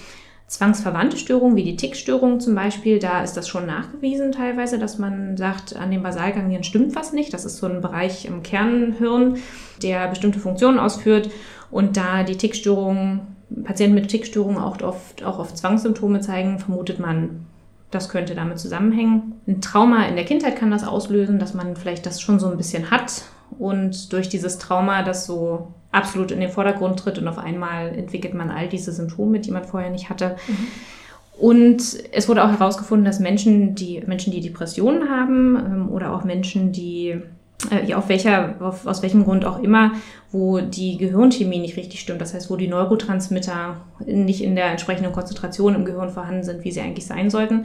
zwangsverwandte 0.46 1.16
Störungen, 1.16 1.56
wie 1.56 1.62
die 1.62 1.76
Tickstörung 1.76 2.40
zum 2.40 2.54
Beispiel. 2.54 2.98
Da 2.98 3.22
ist 3.22 3.34
das 3.34 3.48
schon 3.48 3.66
nachgewiesen 3.66 4.32
teilweise, 4.32 4.78
dass 4.78 4.98
man 4.98 5.36
sagt, 5.36 5.76
an 5.76 5.90
den 5.90 6.02
Basalganglien 6.02 6.64
stimmt 6.64 6.96
was 6.96 7.12
nicht. 7.12 7.32
Das 7.32 7.44
ist 7.44 7.58
so 7.58 7.66
ein 7.66 7.80
Bereich 7.80 8.26
im 8.26 8.42
Kernhirn, 8.42 9.36
der 9.82 10.08
bestimmte 10.08 10.40
Funktionen 10.40 10.78
ausführt. 10.78 11.30
Und 11.70 11.96
da 11.96 12.22
die 12.22 12.36
Tickstörungen, 12.36 13.20
Patienten 13.64 13.94
mit 13.94 14.08
Tickstörungen 14.08 14.58
auch 14.58 14.80
oft, 14.82 15.24
auch 15.24 15.38
oft 15.38 15.56
Zwangssymptome 15.56 16.20
zeigen, 16.20 16.58
vermutet 16.58 16.98
man 16.98 17.46
Das 17.90 18.08
könnte 18.08 18.34
damit 18.36 18.58
zusammenhängen. 18.58 19.40
Ein 19.48 19.60
Trauma 19.60 20.04
in 20.06 20.14
der 20.14 20.24
Kindheit 20.24 20.56
kann 20.56 20.70
das 20.70 20.86
auslösen, 20.86 21.38
dass 21.38 21.54
man 21.54 21.76
vielleicht 21.76 22.06
das 22.06 22.20
schon 22.20 22.38
so 22.38 22.48
ein 22.48 22.56
bisschen 22.56 22.90
hat 22.90 23.24
und 23.58 24.12
durch 24.12 24.28
dieses 24.28 24.58
Trauma 24.58 25.02
das 25.02 25.26
so 25.26 25.74
absolut 25.92 26.30
in 26.30 26.40
den 26.40 26.50
Vordergrund 26.50 27.00
tritt 27.00 27.18
und 27.18 27.26
auf 27.26 27.38
einmal 27.38 27.88
entwickelt 27.88 28.34
man 28.34 28.50
all 28.50 28.68
diese 28.68 28.92
Symptome, 28.92 29.40
die 29.40 29.50
man 29.50 29.64
vorher 29.64 29.90
nicht 29.90 30.08
hatte. 30.08 30.36
Mhm. 30.46 30.66
Und 31.40 31.82
es 32.12 32.28
wurde 32.28 32.44
auch 32.44 32.50
herausgefunden, 32.50 33.04
dass 33.04 33.18
Menschen, 33.18 33.74
die 33.74 34.02
Menschen, 34.06 34.30
die 34.30 34.42
Depressionen 34.42 35.08
haben 35.08 35.56
ähm, 35.56 35.90
oder 35.90 36.14
auch 36.14 36.22
Menschen, 36.22 36.70
die 36.70 37.20
äh, 37.70 37.94
auf 37.94 38.08
welcher, 38.08 38.54
auf, 38.60 38.86
aus 38.86 39.02
welchem 39.02 39.24
Grund 39.24 39.44
auch 39.44 39.62
immer, 39.62 39.92
wo 40.32 40.60
die 40.60 40.96
Gehirnchemie 40.96 41.58
nicht 41.58 41.76
richtig 41.76 42.00
stimmt. 42.00 42.20
Das 42.20 42.34
heißt, 42.34 42.50
wo 42.50 42.56
die 42.56 42.68
Neurotransmitter 42.68 43.76
nicht 44.06 44.42
in 44.42 44.54
der 44.54 44.66
entsprechenden 44.66 45.12
Konzentration 45.12 45.74
im 45.74 45.84
Gehirn 45.84 46.10
vorhanden 46.10 46.44
sind, 46.44 46.64
wie 46.64 46.72
sie 46.72 46.80
eigentlich 46.80 47.06
sein 47.06 47.30
sollten. 47.30 47.64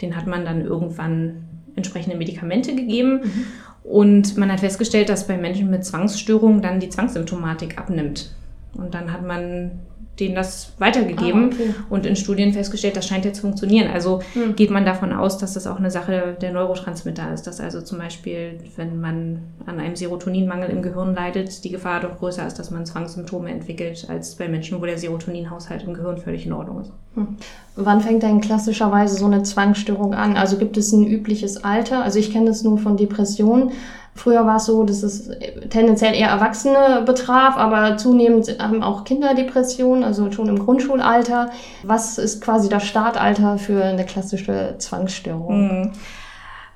Den 0.00 0.16
hat 0.16 0.26
man 0.26 0.44
dann 0.44 0.64
irgendwann 0.64 1.44
entsprechende 1.76 2.16
Medikamente 2.16 2.74
gegeben. 2.74 3.20
Mhm. 3.22 3.46
Und 3.84 4.36
man 4.38 4.50
hat 4.50 4.60
festgestellt, 4.60 5.08
dass 5.08 5.26
bei 5.26 5.36
Menschen 5.36 5.70
mit 5.70 5.84
Zwangsstörungen 5.84 6.62
dann 6.62 6.80
die 6.80 6.88
Zwangssymptomatik 6.88 7.78
abnimmt. 7.78 8.34
Und 8.74 8.94
dann 8.94 9.12
hat 9.12 9.26
man 9.26 9.82
denen 10.20 10.34
das 10.34 10.72
weitergegeben 10.78 11.50
ah, 11.50 11.54
okay. 11.54 11.74
und 11.90 12.06
in 12.06 12.14
Studien 12.14 12.52
festgestellt, 12.52 12.96
das 12.96 13.06
scheint 13.06 13.24
jetzt 13.24 13.36
zu 13.36 13.42
funktionieren. 13.42 13.90
Also 13.90 14.20
hm. 14.34 14.54
geht 14.54 14.70
man 14.70 14.84
davon 14.84 15.12
aus, 15.12 15.38
dass 15.38 15.54
das 15.54 15.66
auch 15.66 15.78
eine 15.78 15.90
Sache 15.90 16.36
der 16.40 16.52
Neurotransmitter 16.52 17.32
ist, 17.32 17.46
dass 17.46 17.60
also 17.60 17.80
zum 17.80 17.98
Beispiel, 17.98 18.60
wenn 18.76 19.00
man 19.00 19.40
an 19.66 19.80
einem 19.80 19.96
Serotoninmangel 19.96 20.70
im 20.70 20.82
Gehirn 20.82 21.14
leidet, 21.14 21.64
die 21.64 21.70
Gefahr 21.70 22.00
doch 22.00 22.18
größer 22.18 22.46
ist, 22.46 22.58
dass 22.58 22.70
man 22.70 22.86
Zwangssymptome 22.86 23.50
entwickelt, 23.50 24.06
als 24.08 24.36
bei 24.36 24.48
Menschen, 24.48 24.80
wo 24.80 24.86
der 24.86 24.98
Serotoninhaushalt 24.98 25.82
im 25.82 25.94
Gehirn 25.94 26.18
völlig 26.18 26.46
in 26.46 26.52
Ordnung 26.52 26.82
ist. 26.82 26.92
Hm. 27.14 27.36
Wann 27.76 28.00
fängt 28.00 28.22
denn 28.22 28.40
klassischerweise 28.40 29.16
so 29.16 29.26
eine 29.26 29.42
Zwangsstörung 29.42 30.14
an? 30.14 30.36
Also 30.36 30.58
gibt 30.58 30.76
es 30.76 30.92
ein 30.92 31.06
übliches 31.06 31.64
Alter? 31.64 32.04
Also 32.04 32.20
ich 32.20 32.32
kenne 32.32 32.46
das 32.46 32.62
nur 32.62 32.78
von 32.78 32.96
Depressionen. 32.96 33.72
Früher 34.16 34.46
war 34.46 34.56
es 34.56 34.66
so, 34.66 34.84
dass 34.84 35.02
es 35.02 35.28
tendenziell 35.70 36.14
eher 36.14 36.28
Erwachsene 36.28 37.02
betraf, 37.04 37.56
aber 37.56 37.96
zunehmend 37.96 38.58
haben 38.60 38.82
auch 38.82 39.02
Kinder 39.02 39.34
Depressionen, 39.34 40.04
also 40.04 40.30
schon 40.30 40.48
im 40.48 40.60
Grundschulalter. 40.60 41.50
Was 41.82 42.18
ist 42.18 42.40
quasi 42.40 42.68
das 42.68 42.84
Startalter 42.84 43.58
für 43.58 43.82
eine 43.82 44.04
klassische 44.06 44.76
Zwangsstörung? 44.78 45.82
Mhm. 45.82 45.92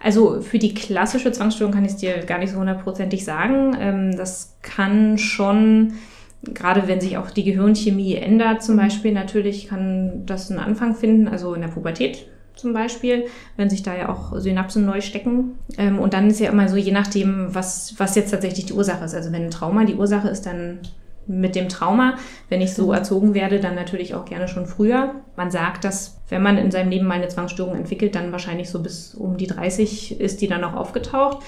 Also 0.02 0.40
für 0.40 0.58
die 0.58 0.74
klassische 0.74 1.30
Zwangsstörung 1.30 1.72
kann 1.72 1.84
ich 1.84 1.92
es 1.92 1.96
dir 1.96 2.18
gar 2.24 2.38
nicht 2.38 2.52
so 2.52 2.58
hundertprozentig 2.58 3.24
sagen. 3.24 3.76
Ähm, 3.80 4.16
das 4.16 4.56
kann 4.62 5.16
schon, 5.16 5.94
gerade 6.42 6.88
wenn 6.88 7.00
sich 7.00 7.18
auch 7.18 7.30
die 7.30 7.44
Gehirnchemie 7.44 8.16
ändert 8.16 8.64
zum 8.64 8.76
Beispiel, 8.76 9.12
natürlich 9.12 9.68
kann 9.68 10.26
das 10.26 10.50
einen 10.50 10.60
Anfang 10.60 10.96
finden, 10.96 11.28
also 11.28 11.54
in 11.54 11.60
der 11.60 11.68
Pubertät 11.68 12.26
zum 12.58 12.72
Beispiel, 12.72 13.26
wenn 13.56 13.70
sich 13.70 13.82
da 13.82 13.96
ja 13.96 14.08
auch 14.08 14.38
Synapsen 14.38 14.84
neu 14.84 15.00
stecken. 15.00 15.58
Ähm, 15.76 15.98
und 15.98 16.14
dann 16.14 16.28
ist 16.28 16.40
ja 16.40 16.50
immer 16.50 16.68
so, 16.68 16.76
je 16.76 16.92
nachdem, 16.92 17.54
was, 17.54 17.94
was 17.98 18.14
jetzt 18.14 18.30
tatsächlich 18.30 18.66
die 18.66 18.72
Ursache 18.72 19.04
ist. 19.04 19.14
Also 19.14 19.32
wenn 19.32 19.44
ein 19.44 19.50
Trauma 19.50 19.84
die 19.84 19.94
Ursache 19.94 20.28
ist, 20.28 20.46
dann 20.46 20.80
mit 21.28 21.54
dem 21.54 21.68
Trauma. 21.68 22.16
Wenn 22.48 22.60
ich 22.60 22.74
so 22.74 22.86
mhm. 22.86 22.94
erzogen 22.94 23.34
werde, 23.34 23.60
dann 23.60 23.74
natürlich 23.74 24.14
auch 24.14 24.24
gerne 24.24 24.48
schon 24.48 24.66
früher. 24.66 25.14
Man 25.36 25.50
sagt, 25.50 25.84
dass 25.84 26.18
wenn 26.28 26.42
man 26.42 26.58
in 26.58 26.70
seinem 26.70 26.90
Leben 26.90 27.06
mal 27.06 27.14
eine 27.14 27.28
Zwangsstörung 27.28 27.76
entwickelt, 27.76 28.14
dann 28.14 28.32
wahrscheinlich 28.32 28.70
so 28.70 28.80
bis 28.80 29.14
um 29.14 29.36
die 29.36 29.46
30 29.46 30.20
ist 30.20 30.40
die 30.40 30.48
dann 30.48 30.64
auch 30.64 30.74
aufgetaucht. 30.74 31.44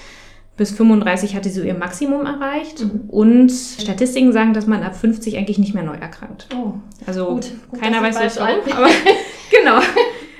Bis 0.57 0.71
35 0.71 1.35
hatte 1.35 1.49
sie 1.49 1.65
ihr 1.65 1.73
Maximum 1.73 2.25
erreicht. 2.25 2.83
Mhm. 2.83 3.09
Und 3.09 3.51
Statistiken 3.51 4.31
sagen, 4.31 4.53
dass 4.53 4.67
man 4.67 4.83
ab 4.83 4.95
50 4.95 5.37
eigentlich 5.37 5.57
nicht 5.57 5.73
mehr 5.73 5.83
neu 5.83 5.95
erkrankt. 5.95 6.47
Oh, 6.55 6.73
also 7.05 7.27
gut, 7.27 7.51
gut, 7.69 7.81
keiner 7.81 8.01
weiß, 8.01 8.15
was 8.15 8.39
warum, 8.39 8.59
aber 8.71 8.87
genau. 9.49 9.79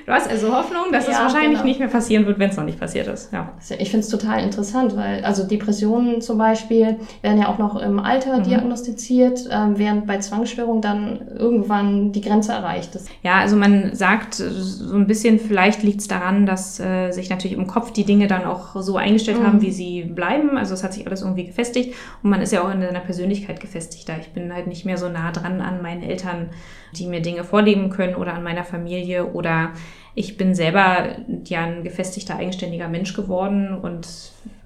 Du 0.06 0.12
hast 0.12 0.28
also 0.28 0.52
Hoffnung, 0.52 0.86
dass 0.90 1.06
ja, 1.06 1.12
es 1.12 1.18
wahrscheinlich 1.18 1.52
genau. 1.52 1.64
nicht 1.64 1.78
mehr 1.78 1.88
passieren 1.88 2.26
wird, 2.26 2.38
wenn 2.38 2.50
es 2.50 2.56
noch 2.56 2.64
nicht 2.64 2.80
passiert 2.80 3.06
ist. 3.06 3.32
Ja. 3.32 3.52
Ich 3.78 3.90
finde 3.90 4.04
es 4.04 4.08
total 4.08 4.42
interessant, 4.42 4.96
weil 4.96 5.24
also 5.24 5.44
Depressionen 5.46 6.20
zum 6.20 6.38
Beispiel 6.38 6.98
werden 7.22 7.40
ja 7.40 7.48
auch 7.48 7.58
noch 7.58 7.80
im 7.80 7.98
Alter 7.98 8.38
mhm. 8.38 8.42
diagnostiziert, 8.44 9.46
äh, 9.46 9.78
während 9.78 10.06
bei 10.06 10.18
Zwangsstörungen 10.18 10.82
dann 10.82 11.20
irgendwann 11.38 12.12
die 12.12 12.20
Grenze 12.20 12.52
erreicht 12.52 12.94
ist. 12.94 13.08
Ja, 13.22 13.38
also 13.38 13.56
man 13.56 13.94
sagt 13.94 14.40
äh, 14.40 14.50
so 14.50 14.96
ein 14.96 15.06
bisschen, 15.06 15.38
vielleicht 15.38 15.82
liegt 15.82 16.00
es 16.00 16.08
daran, 16.08 16.46
dass 16.46 16.80
äh, 16.80 17.12
sich 17.12 17.30
natürlich 17.30 17.56
im 17.56 17.66
Kopf 17.66 17.92
die 17.92 18.04
Dinge 18.04 18.26
dann 18.26 18.44
auch 18.44 18.80
so 18.80 18.96
eingestellt 18.96 19.40
mhm. 19.40 19.46
haben, 19.46 19.62
wie 19.62 19.72
sie 19.72 20.02
bleiben. 20.02 20.56
Also 20.56 20.74
es 20.74 20.82
hat 20.82 20.92
sich 20.92 21.06
alles 21.06 21.22
irgendwie 21.22 21.44
gefestigt 21.44 21.94
und 22.22 22.30
man 22.30 22.40
ist 22.40 22.52
ja 22.52 22.62
auch 22.62 22.72
in 22.72 22.80
seiner 22.80 23.00
Persönlichkeit 23.00 23.60
gefestigt 23.60 24.08
da. 24.08 24.14
Ich 24.20 24.32
bin 24.32 24.52
halt 24.52 24.66
nicht 24.66 24.84
mehr 24.84 24.98
so 24.98 25.08
nah 25.08 25.30
dran 25.30 25.60
an 25.60 25.82
meinen 25.82 26.02
Eltern, 26.02 26.50
die 26.96 27.06
mir 27.06 27.22
Dinge 27.22 27.44
vorleben 27.44 27.90
können 27.90 28.14
oder 28.16 28.34
an 28.34 28.42
meiner 28.42 28.64
Familie 28.64 29.26
oder 29.26 29.70
ich 30.14 30.36
bin 30.36 30.54
selber 30.54 31.16
ja 31.46 31.62
ein 31.62 31.84
gefestigter, 31.84 32.36
eigenständiger 32.36 32.88
Mensch 32.88 33.14
geworden 33.14 33.78
und 33.78 34.08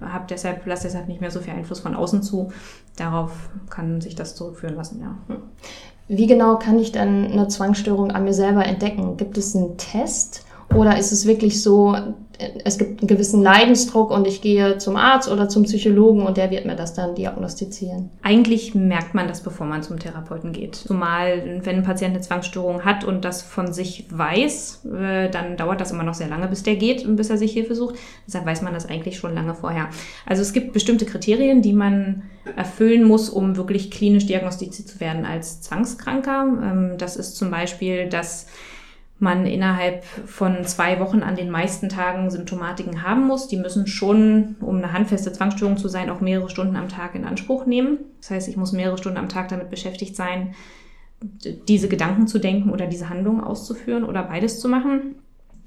habe 0.01 0.25
deshalb, 0.29 0.65
lasse 0.65 0.83
deshalb 0.83 1.07
nicht 1.07 1.21
mehr 1.21 1.31
so 1.31 1.39
viel 1.39 1.53
Einfluss 1.53 1.79
von 1.79 1.95
außen 1.95 2.21
zu. 2.21 2.51
Darauf 2.97 3.49
kann 3.69 4.01
sich 4.01 4.15
das 4.15 4.35
zurückführen 4.35 4.75
lassen, 4.75 5.01
ja. 5.01 5.17
Wie 6.09 6.27
genau 6.27 6.57
kann 6.57 6.79
ich 6.79 6.91
denn 6.91 7.31
eine 7.31 7.47
Zwangsstörung 7.47 8.11
an 8.11 8.23
mir 8.23 8.33
selber 8.33 8.65
entdecken? 8.65 9.17
Gibt 9.17 9.37
es 9.37 9.55
einen 9.55 9.77
Test? 9.77 10.45
Oder 10.73 10.97
ist 10.97 11.11
es 11.11 11.25
wirklich 11.25 11.61
so, 11.61 11.95
es 12.63 12.77
gibt 12.77 13.01
einen 13.01 13.07
gewissen 13.07 13.41
Leidensdruck 13.41 14.11
und 14.11 14.27
ich 14.27 14.41
gehe 14.41 14.77
zum 14.77 14.95
Arzt 14.95 15.29
oder 15.29 15.49
zum 15.49 15.63
Psychologen 15.63 16.25
und 16.25 16.37
der 16.37 16.51
wird 16.51 16.65
mir 16.65 16.75
das 16.75 16.93
dann 16.93 17.15
diagnostizieren? 17.15 18.09
Eigentlich 18.21 18.75
merkt 18.75 19.15
man 19.15 19.27
das, 19.27 19.41
bevor 19.41 19.65
man 19.65 19.81
zum 19.81 19.99
Therapeuten 19.99 20.53
geht. 20.53 20.75
Zumal, 20.75 21.61
wenn 21.63 21.77
ein 21.77 21.83
Patient 21.83 22.13
eine 22.13 22.21
Zwangsstörung 22.21 22.85
hat 22.85 23.03
und 23.03 23.25
das 23.25 23.41
von 23.41 23.73
sich 23.73 24.05
weiß, 24.09 24.85
äh, 24.85 25.29
dann 25.29 25.57
dauert 25.57 25.81
das 25.81 25.91
immer 25.91 26.03
noch 26.03 26.13
sehr 26.13 26.27
lange, 26.27 26.47
bis 26.47 26.63
der 26.63 26.75
geht 26.75 27.05
und 27.05 27.15
bis 27.15 27.29
er 27.29 27.37
sich 27.37 27.53
Hilfe 27.53 27.75
sucht. 27.75 27.95
Deshalb 28.27 28.45
weiß 28.45 28.61
man 28.61 28.73
das 28.73 28.87
eigentlich 28.87 29.17
schon 29.17 29.33
lange 29.33 29.55
vorher. 29.55 29.89
Also 30.25 30.41
es 30.41 30.53
gibt 30.53 30.73
bestimmte 30.73 31.05
Kriterien, 31.05 31.61
die 31.61 31.73
man 31.73 32.23
erfüllen 32.55 33.03
muss, 33.03 33.29
um 33.29 33.57
wirklich 33.57 33.91
klinisch 33.91 34.25
diagnostiziert 34.27 34.87
zu 34.87 34.99
werden 34.99 35.25
als 35.25 35.61
Zwangskranker. 35.61 36.45
Ähm, 36.61 36.91
das 36.97 37.15
ist 37.15 37.35
zum 37.35 37.49
Beispiel, 37.49 38.07
dass 38.09 38.47
man 39.19 39.45
innerhalb 39.45 40.03
von 40.03 40.63
zwei 40.65 40.99
Wochen 40.99 41.23
an 41.23 41.35
den 41.35 41.49
meisten 41.49 41.89
Tagen 41.89 42.29
Symptomatiken 42.29 43.03
haben 43.03 43.25
muss. 43.25 43.47
Die 43.47 43.57
müssen 43.57 43.87
schon, 43.87 44.55
um 44.61 44.77
eine 44.77 44.93
handfeste 44.93 45.33
Zwangsstörung 45.33 45.77
zu 45.77 45.87
sein, 45.87 46.09
auch 46.09 46.21
mehrere 46.21 46.49
Stunden 46.49 46.75
am 46.75 46.89
Tag 46.89 47.15
in 47.15 47.25
Anspruch 47.25 47.65
nehmen. 47.65 47.97
Das 48.21 48.29
heißt, 48.29 48.47
ich 48.47 48.57
muss 48.57 48.73
mehrere 48.73 48.97
Stunden 48.97 49.17
am 49.17 49.29
Tag 49.29 49.47
damit 49.49 49.69
beschäftigt 49.69 50.15
sein, 50.15 50.53
diese 51.67 51.87
Gedanken 51.87 52.27
zu 52.27 52.39
denken 52.39 52.69
oder 52.69 52.85
diese 52.85 53.09
Handlungen 53.09 53.41
auszuführen 53.41 54.03
oder 54.03 54.23
beides 54.23 54.59
zu 54.59 54.69
machen. 54.69 55.15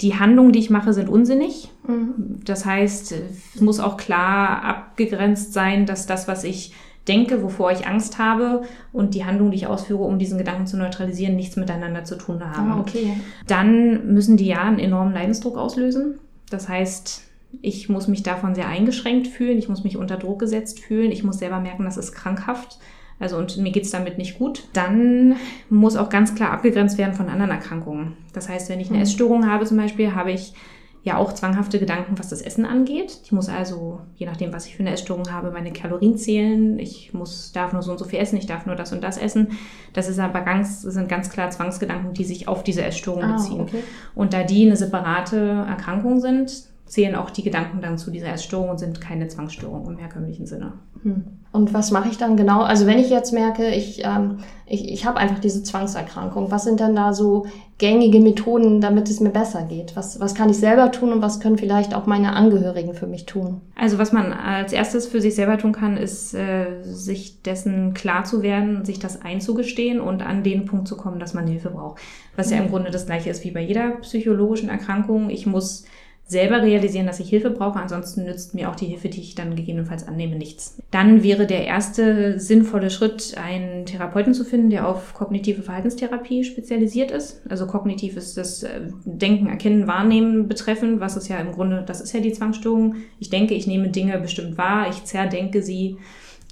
Die 0.00 0.19
Handlungen, 0.19 0.52
die 0.52 0.61
ich 0.61 0.71
mache, 0.71 0.92
sind 0.92 1.09
unsinnig. 1.09 1.71
Mhm. 1.87 2.40
Das 2.45 2.64
heißt, 2.64 3.12
es 3.12 3.61
muss 3.61 3.80
auch 3.80 3.97
klar 3.97 4.62
abgegrenzt 4.62 5.52
sein, 5.52 5.87
dass 5.87 6.07
das, 6.07 6.28
was 6.28 6.45
ich 6.45 6.73
denke, 7.09 7.42
wovor 7.42 7.73
ich 7.73 7.87
Angst 7.87 8.19
habe 8.19 8.62
und 8.92 9.14
die 9.14 9.25
Handlung, 9.25 9.50
die 9.50 9.57
ich 9.57 9.66
ausführe, 9.66 10.02
um 10.02 10.19
diesen 10.19 10.38
Gedanken 10.38 10.66
zu 10.66 10.76
neutralisieren, 10.76 11.37
nichts 11.37 11.57
miteinander 11.57 12.04
zu 12.04 12.16
tun 12.16 12.45
haben. 12.45 12.73
Ah, 12.73 12.80
okay. 12.80 13.14
Dann 13.47 14.12
müssen 14.12 14.37
die 14.37 14.47
ja 14.47 14.62
einen 14.62 14.78
enormen 14.78 15.14
Leidensdruck 15.14 15.57
auslösen. 15.57 16.19
Das 16.50 16.69
heißt, 16.69 17.23
ich 17.62 17.88
muss 17.88 18.09
mich 18.09 18.23
davon 18.23 18.54
sehr 18.54 18.69
eingeschränkt 18.69 19.26
fühlen, 19.26 19.59
ich 19.59 19.69
muss 19.69 19.85
mich 19.85 19.97
unter 19.97 20.16
Druck 20.16 20.38
gesetzt 20.38 20.80
fühlen, 20.80 21.11
ich 21.11 21.25
muss 21.25 21.38
selber 21.38 21.61
merken, 21.61 21.85
das 21.85 21.97
ist 21.97 22.12
krankhaft. 22.12 22.78
Also 23.19 23.37
und 23.37 23.59
mir 23.59 23.71
geht's 23.71 23.90
damit 23.90 24.16
nicht 24.16 24.38
gut, 24.38 24.64
dann 24.73 25.37
muss 25.69 25.97
auch 25.97 26.09
ganz 26.09 26.35
klar 26.35 26.52
abgegrenzt 26.52 26.97
werden 26.97 27.14
von 27.14 27.28
anderen 27.28 27.50
Erkrankungen. 27.50 28.16
Das 28.33 28.49
heißt, 28.49 28.71
wenn 28.71 28.80
ich 28.80 28.88
eine 28.88 28.97
mhm. 28.97 29.02
Essstörung 29.02 29.50
habe 29.50 29.66
zum 29.66 29.76
Beispiel, 29.76 30.14
habe 30.14 30.33
ich 30.33 30.54
ja 31.02 31.16
auch 31.16 31.33
zwanghafte 31.33 31.78
Gedanken, 31.78 32.19
was 32.19 32.28
das 32.28 32.42
Essen 32.42 32.66
angeht. 32.66 33.21
Ich 33.25 33.33
muss 33.33 33.49
also, 33.49 34.00
je 34.16 34.26
nachdem, 34.26 34.52
was 34.52 34.66
ich 34.66 34.76
für 34.76 34.80
eine 34.80 34.92
Essstörung 34.92 35.30
habe, 35.33 35.50
meine 35.50 35.73
Kalorien 35.73 36.19
zählen. 36.19 36.78
Ich 36.78 37.14
muss, 37.14 37.52
darf 37.52 37.73
nur 37.73 37.83
so 37.83 37.92
und 37.92 37.99
so 37.99 38.04
viel 38.04 38.19
essen, 38.19 38.37
ich 38.37 38.47
darf 38.47 38.66
nur 38.66 38.76
das 38.76 38.92
und 38.92 39.02
das 39.02 39.16
essen. 39.16 39.59
Das 39.95 40.09
ist 40.09 40.19
aber 40.19 40.42
ganz, 40.42 40.83
sind 40.83 41.09
ganz 41.09 41.30
klar 41.30 41.50
Zwangsgedanken, 41.50 42.12
die 42.12 42.25
sich 42.25 42.49
auf 42.49 42.62
diese 42.62 42.83
Essstörung 42.83 43.23
ah, 43.23 43.33
beziehen. 43.33 43.61
Okay. 43.62 43.83
Und 44.14 44.35
da 44.35 44.42
die 44.42 44.66
eine 44.66 44.76
separate 44.76 45.38
Erkrankung 45.69 46.21
sind, 46.21 46.52
zählen 46.85 47.14
auch 47.14 47.30
die 47.30 47.42
Gedanken 47.42 47.80
dann 47.80 47.97
zu 47.97 48.11
dieser 48.11 48.33
Essstörung 48.33 48.69
und 48.69 48.78
sind 48.78 49.00
keine 49.00 49.28
Zwangsstörung 49.28 49.87
im 49.87 49.97
herkömmlichen 49.97 50.47
Sinne. 50.47 50.75
Hm. 51.02 51.39
Und 51.52 51.75
was 51.75 51.90
mache 51.90 52.09
ich 52.09 52.16
dann 52.16 52.37
genau? 52.37 52.61
Also 52.61 52.87
wenn 52.87 52.99
ich 52.99 53.11
jetzt 53.11 53.33
merke, 53.33 53.69
ich, 53.71 54.04
ähm, 54.04 54.38
ich, 54.66 54.88
ich 54.88 55.04
habe 55.04 55.19
einfach 55.19 55.40
diese 55.40 55.64
Zwangserkrankung, 55.64 56.52
was 56.52 56.62
sind 56.62 56.78
denn 56.78 56.95
da 56.95 57.12
so 57.12 57.47
gängige 57.78 58.21
Methoden, 58.21 58.80
damit 58.80 59.11
es 59.11 59.19
mir 59.19 59.30
besser 59.30 59.64
geht? 59.64 59.97
Was, 59.97 60.21
was 60.21 60.37
kann 60.37 60.49
ich 60.49 60.59
selber 60.59 60.92
tun 60.92 61.12
und 61.12 61.23
was 61.23 61.40
können 61.40 61.59
vielleicht 61.59 61.92
auch 61.92 62.07
meine 62.07 62.35
Angehörigen 62.35 62.95
für 62.95 63.09
mich 63.09 63.26
tun? 63.26 63.62
Also 63.75 63.99
was 63.99 64.12
man 64.12 64.33
als 64.33 64.73
erstes 64.73 65.09
für 65.09 65.21
sich 65.21 65.35
selber 65.35 65.59
tun 65.59 65.73
kann, 65.73 65.97
ist 65.97 66.35
äh, 66.35 66.85
sich 66.85 67.42
dessen 67.42 67.95
klar 67.95 68.23
zu 68.23 68.42
werden, 68.42 68.85
sich 68.85 69.00
das 69.00 69.21
einzugestehen 69.23 70.00
und 70.00 70.23
an 70.23 70.45
den 70.45 70.66
Punkt 70.66 70.87
zu 70.87 70.97
kommen, 70.97 71.19
dass 71.19 71.35
man 71.35 71.49
Hilfe 71.49 71.71
braucht. 71.71 72.00
Was 72.37 72.52
ja 72.52 72.59
im 72.59 72.69
Grunde 72.69 72.92
das 72.92 73.07
gleiche 73.07 73.30
ist 73.30 73.42
wie 73.42 73.50
bei 73.50 73.61
jeder 73.61 73.90
psychologischen 74.02 74.69
Erkrankung. 74.69 75.30
Ich 75.30 75.47
muss 75.47 75.85
selber 76.30 76.62
realisieren, 76.62 77.08
dass 77.08 77.18
ich 77.18 77.28
Hilfe 77.28 77.50
brauche. 77.50 77.80
Ansonsten 77.80 78.25
nützt 78.25 78.54
mir 78.54 78.70
auch 78.70 78.76
die 78.76 78.87
Hilfe, 78.87 79.08
die 79.08 79.20
ich 79.20 79.34
dann 79.34 79.56
gegebenenfalls 79.56 80.06
annehme, 80.06 80.37
nichts. 80.37 80.78
Dann 80.92 81.25
wäre 81.25 81.44
der 81.44 81.64
erste 81.64 82.38
sinnvolle 82.38 82.90
Schritt, 82.90 83.34
einen 83.37 83.84
Therapeuten 83.84 84.32
zu 84.32 84.44
finden, 84.44 84.70
der 84.70 84.87
auf 84.87 85.12
kognitive 85.12 85.62
Verhaltenstherapie 85.62 86.44
spezialisiert 86.44 87.10
ist. 87.10 87.42
Also 87.49 87.66
kognitiv 87.66 88.16
ist 88.16 88.37
das 88.37 88.62
äh, 88.62 88.80
Denken, 89.04 89.49
Erkennen, 89.49 89.88
Wahrnehmen 89.88 90.46
betreffend, 90.46 91.00
was 91.00 91.16
ist 91.16 91.26
ja 91.26 91.38
im 91.38 91.50
Grunde, 91.50 91.82
das 91.84 92.00
ist 92.00 92.12
ja 92.12 92.20
die 92.20 92.32
Zwangsstörung. 92.32 92.94
Ich 93.18 93.30
denke, 93.30 93.54
ich 93.54 93.66
nehme 93.66 93.88
Dinge 93.88 94.16
bestimmt 94.18 94.56
wahr, 94.56 94.88
ich 94.88 95.04
zerdenke 95.04 95.62
sie 95.62 95.96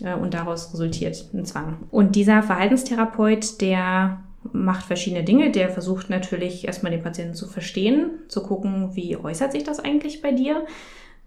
äh, 0.03 0.15
und 0.15 0.35
daraus 0.35 0.73
resultiert 0.73 1.25
ein 1.33 1.45
Zwang. 1.45 1.87
Und 1.93 2.17
dieser 2.17 2.43
Verhaltenstherapeut, 2.43 3.61
der 3.61 4.25
macht 4.53 4.87
verschiedene 4.87 5.25
Dinge. 5.25 5.51
Der 5.51 5.69
versucht 5.69 6.11
natürlich 6.11 6.67
erstmal 6.67 6.93
den 6.93 7.03
Patienten 7.03 7.35
zu 7.35 7.47
verstehen, 7.47 8.11
zu 8.29 8.43
gucken, 8.43 8.95
wie 8.95 9.17
äußert 9.17 9.53
sich 9.53 9.65
das 9.65 9.81
eigentlich 9.81 10.23
bei 10.23 10.33
dir. 10.33 10.67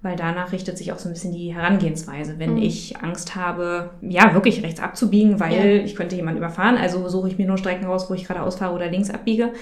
Weil 0.03 0.15
danach 0.15 0.51
richtet 0.51 0.79
sich 0.79 0.91
auch 0.91 0.97
so 0.97 1.09
ein 1.09 1.13
bisschen 1.13 1.31
die 1.31 1.53
Herangehensweise. 1.53 2.39
Wenn 2.39 2.55
mhm. 2.55 2.63
ich 2.63 2.97
Angst 3.01 3.35
habe, 3.35 3.91
ja, 4.01 4.33
wirklich 4.33 4.63
rechts 4.63 4.79
abzubiegen, 4.79 5.39
weil 5.39 5.77
ja. 5.77 5.83
ich 5.83 5.95
könnte 5.95 6.15
jemanden 6.15 6.39
überfahren, 6.39 6.75
also 6.75 7.07
suche 7.07 7.27
ich 7.27 7.37
mir 7.37 7.45
nur 7.45 7.59
Strecken 7.59 7.85
raus, 7.85 8.09
wo 8.09 8.15
ich 8.15 8.25
gerade 8.25 8.41
ausfahre 8.41 8.73
oder 8.73 8.89
links 8.89 9.11
abbiege, 9.11 9.53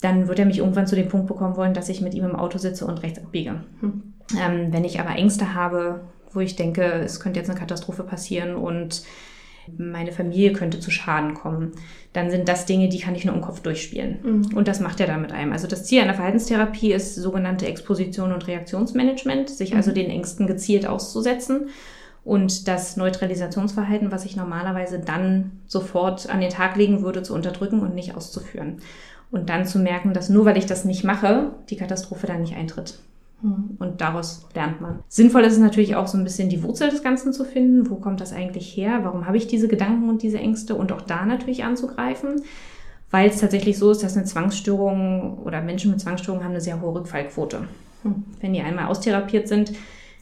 dann 0.00 0.26
wird 0.26 0.40
er 0.40 0.46
mich 0.46 0.58
irgendwann 0.58 0.88
zu 0.88 0.96
dem 0.96 1.08
Punkt 1.08 1.28
bekommen 1.28 1.56
wollen, 1.56 1.74
dass 1.74 1.88
ich 1.88 2.00
mit 2.00 2.14
ihm 2.14 2.24
im 2.24 2.34
Auto 2.34 2.58
sitze 2.58 2.84
und 2.84 3.02
rechts 3.04 3.20
abbiege. 3.20 3.62
Mhm. 3.80 4.14
Ähm, 4.40 4.72
wenn 4.72 4.84
ich 4.84 4.98
aber 4.98 5.10
Ängste 5.10 5.54
habe, 5.54 6.00
wo 6.32 6.40
ich 6.40 6.56
denke, 6.56 6.82
es 6.82 7.20
könnte 7.20 7.38
jetzt 7.38 7.50
eine 7.50 7.58
Katastrophe 7.58 8.02
passieren 8.02 8.56
und 8.56 9.02
meine 9.76 10.12
Familie 10.12 10.52
könnte 10.52 10.80
zu 10.80 10.90
Schaden 10.90 11.34
kommen, 11.34 11.72
dann 12.12 12.30
sind 12.30 12.48
das 12.48 12.66
Dinge, 12.66 12.88
die 12.88 12.98
kann 12.98 13.14
ich 13.14 13.24
nur 13.24 13.34
im 13.34 13.40
Kopf 13.40 13.60
durchspielen. 13.60 14.18
Mhm. 14.22 14.56
Und 14.56 14.68
das 14.68 14.80
macht 14.80 15.00
er 15.00 15.06
dann 15.06 15.22
mit 15.22 15.32
einem. 15.32 15.52
Also 15.52 15.66
das 15.66 15.84
Ziel 15.84 16.02
einer 16.02 16.14
Verhaltenstherapie 16.14 16.92
ist 16.92 17.14
sogenannte 17.14 17.66
Exposition 17.66 18.32
und 18.32 18.46
Reaktionsmanagement, 18.46 19.48
sich 19.48 19.74
also 19.76 19.90
mhm. 19.90 19.94
den 19.94 20.10
Ängsten 20.10 20.46
gezielt 20.46 20.86
auszusetzen 20.86 21.68
und 22.24 22.68
das 22.68 22.96
Neutralisationsverhalten, 22.96 24.12
was 24.12 24.24
ich 24.24 24.36
normalerweise 24.36 24.98
dann 24.98 25.52
sofort 25.66 26.28
an 26.28 26.40
den 26.40 26.50
Tag 26.50 26.76
legen 26.76 27.02
würde, 27.02 27.22
zu 27.22 27.34
unterdrücken 27.34 27.80
und 27.80 27.94
nicht 27.94 28.14
auszuführen. 28.14 28.78
Und 29.30 29.48
dann 29.48 29.64
zu 29.64 29.78
merken, 29.78 30.12
dass 30.12 30.28
nur 30.28 30.44
weil 30.44 30.58
ich 30.58 30.66
das 30.66 30.84
nicht 30.84 31.04
mache, 31.04 31.52
die 31.70 31.76
Katastrophe 31.76 32.26
dann 32.26 32.40
nicht 32.40 32.56
eintritt. 32.56 32.98
Und 33.42 34.00
daraus 34.00 34.46
lernt 34.54 34.80
man. 34.80 34.98
Sinnvoll 35.08 35.42
ist 35.42 35.54
es 35.54 35.58
natürlich 35.58 35.96
auch 35.96 36.06
so 36.06 36.18
ein 36.18 36.24
bisschen 36.24 36.50
die 36.50 36.62
Wurzel 36.62 36.90
des 36.90 37.02
Ganzen 37.02 37.32
zu 37.32 37.44
finden. 37.44 37.88
Wo 37.88 37.96
kommt 37.96 38.20
das 38.20 38.32
eigentlich 38.32 38.76
her? 38.76 39.00
Warum 39.02 39.26
habe 39.26 39.36
ich 39.36 39.46
diese 39.46 39.68
Gedanken 39.68 40.08
und 40.08 40.22
diese 40.22 40.38
Ängste? 40.38 40.74
Und 40.74 40.92
auch 40.92 41.00
da 41.00 41.24
natürlich 41.24 41.64
anzugreifen. 41.64 42.42
Weil 43.10 43.30
es 43.30 43.40
tatsächlich 43.40 43.78
so 43.78 43.90
ist, 43.90 44.02
dass 44.02 44.16
eine 44.16 44.26
Zwangsstörung 44.26 45.38
oder 45.38 45.62
Menschen 45.62 45.90
mit 45.90 46.00
Zwangsstörungen 46.00 46.44
haben 46.44 46.52
eine 46.52 46.60
sehr 46.60 46.80
hohe 46.80 46.94
Rückfallquote. 46.94 47.62
Mhm. 48.04 48.24
Wenn 48.40 48.52
die 48.52 48.60
einmal 48.60 48.86
austherapiert 48.86 49.48
sind, 49.48 49.72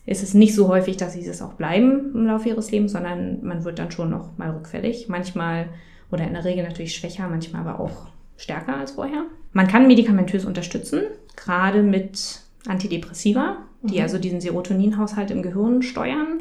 ist 0.06 0.22
es 0.22 0.32
nicht 0.32 0.54
so 0.54 0.68
häufig, 0.68 0.96
dass 0.96 1.12
sie 1.12 1.26
es 1.26 1.42
auch 1.42 1.54
bleiben 1.54 2.12
im 2.14 2.26
Laufe 2.26 2.48
ihres 2.48 2.70
Lebens, 2.70 2.92
sondern 2.92 3.44
man 3.44 3.64
wird 3.64 3.78
dann 3.78 3.90
schon 3.90 4.10
noch 4.10 4.38
mal 4.38 4.50
rückfällig. 4.50 5.08
Manchmal 5.08 5.68
oder 6.10 6.26
in 6.26 6.32
der 6.32 6.44
Regel 6.44 6.64
natürlich 6.64 6.94
schwächer, 6.94 7.28
manchmal 7.28 7.66
aber 7.66 7.80
auch 7.80 8.06
stärker 8.38 8.76
als 8.76 8.92
vorher. 8.92 9.24
Man 9.52 9.68
kann 9.68 9.86
medikamentös 9.86 10.46
unterstützen, 10.46 11.02
gerade 11.36 11.82
mit 11.82 12.40
Antidepressiva, 12.66 13.58
die 13.82 13.96
mhm. 13.96 14.02
also 14.02 14.18
diesen 14.18 14.40
Serotoninhaushalt 14.40 15.30
im 15.30 15.42
Gehirn 15.42 15.82
steuern. 15.82 16.40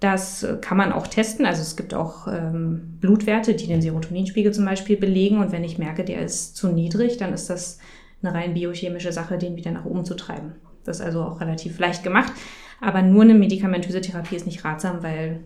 Das 0.00 0.46
kann 0.60 0.76
man 0.76 0.92
auch 0.92 1.06
testen. 1.06 1.46
Also 1.46 1.62
es 1.62 1.76
gibt 1.76 1.94
auch 1.94 2.28
ähm, 2.28 2.98
Blutwerte, 3.00 3.54
die 3.54 3.66
den 3.66 3.80
Serotoninspiegel 3.80 4.52
zum 4.52 4.64
Beispiel 4.66 4.96
belegen. 4.96 5.38
Und 5.38 5.52
wenn 5.52 5.64
ich 5.64 5.78
merke, 5.78 6.04
der 6.04 6.20
ist 6.22 6.56
zu 6.56 6.68
niedrig, 6.68 7.16
dann 7.16 7.32
ist 7.32 7.48
das 7.48 7.78
eine 8.22 8.34
rein 8.34 8.54
biochemische 8.54 9.12
Sache, 9.12 9.38
den 9.38 9.56
wieder 9.56 9.70
nach 9.70 9.86
oben 9.86 10.04
zu 10.04 10.14
treiben. 10.14 10.52
Das 10.84 11.00
ist 11.00 11.06
also 11.06 11.22
auch 11.22 11.40
relativ 11.40 11.78
leicht 11.78 12.02
gemacht. 12.02 12.32
Aber 12.80 13.02
nur 13.02 13.22
eine 13.22 13.34
medikamentöse 13.34 14.00
Therapie 14.00 14.36
ist 14.36 14.46
nicht 14.46 14.64
ratsam, 14.64 15.02
weil 15.02 15.40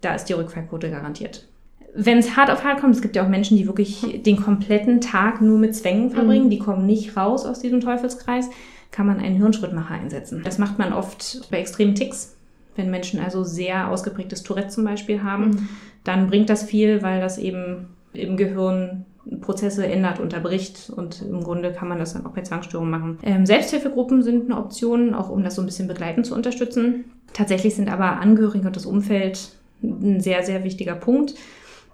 da 0.00 0.14
ist 0.14 0.24
die 0.24 0.32
Rückfallquote 0.32 0.90
garantiert. 0.90 1.46
Wenn 1.94 2.18
es 2.18 2.36
hart 2.36 2.50
auf 2.50 2.64
hart 2.64 2.80
kommt, 2.80 2.94
es 2.94 3.02
gibt 3.02 3.16
ja 3.16 3.24
auch 3.24 3.28
Menschen, 3.28 3.56
die 3.56 3.66
wirklich 3.66 4.22
den 4.24 4.36
kompletten 4.36 5.00
Tag 5.00 5.40
nur 5.40 5.58
mit 5.58 5.74
Zwängen 5.74 6.10
verbringen, 6.10 6.46
mhm. 6.46 6.50
die 6.50 6.58
kommen 6.58 6.86
nicht 6.86 7.16
raus 7.16 7.44
aus 7.44 7.60
diesem 7.60 7.80
Teufelskreis 7.80 8.48
kann 8.90 9.06
man 9.06 9.20
einen 9.20 9.36
Hirnschrittmacher 9.36 9.94
einsetzen. 9.94 10.42
Das 10.44 10.58
macht 10.58 10.78
man 10.78 10.92
oft 10.92 11.48
bei 11.50 11.58
extremen 11.58 11.94
Ticks. 11.94 12.36
Wenn 12.76 12.90
Menschen 12.90 13.20
also 13.20 13.44
sehr 13.44 13.90
ausgeprägtes 13.90 14.42
Tourette 14.42 14.68
zum 14.68 14.84
Beispiel 14.84 15.22
haben, 15.22 15.50
mhm. 15.50 15.68
dann 16.04 16.28
bringt 16.28 16.48
das 16.48 16.62
viel, 16.62 17.02
weil 17.02 17.20
das 17.20 17.38
eben 17.38 17.88
im 18.12 18.36
Gehirn 18.36 19.04
Prozesse 19.40 19.86
ändert, 19.86 20.18
unterbricht 20.18 20.90
und 20.94 21.22
im 21.22 21.42
Grunde 21.44 21.72
kann 21.72 21.88
man 21.88 21.98
das 21.98 22.14
dann 22.14 22.26
auch 22.26 22.32
bei 22.32 22.42
Zwangsstörungen 22.42 22.90
machen. 22.90 23.18
Ähm, 23.22 23.46
Selbsthilfegruppen 23.46 24.22
sind 24.22 24.50
eine 24.50 24.58
Option, 24.58 25.14
auch 25.14 25.28
um 25.28 25.44
das 25.44 25.54
so 25.54 25.62
ein 25.62 25.66
bisschen 25.66 25.88
begleitend 25.88 26.26
zu 26.26 26.34
unterstützen. 26.34 27.04
Tatsächlich 27.32 27.74
sind 27.74 27.92
aber 27.92 28.18
Angehörige 28.18 28.66
und 28.66 28.76
das 28.76 28.86
Umfeld 28.86 29.50
ein 29.82 30.20
sehr, 30.20 30.42
sehr 30.42 30.64
wichtiger 30.64 30.94
Punkt, 30.94 31.34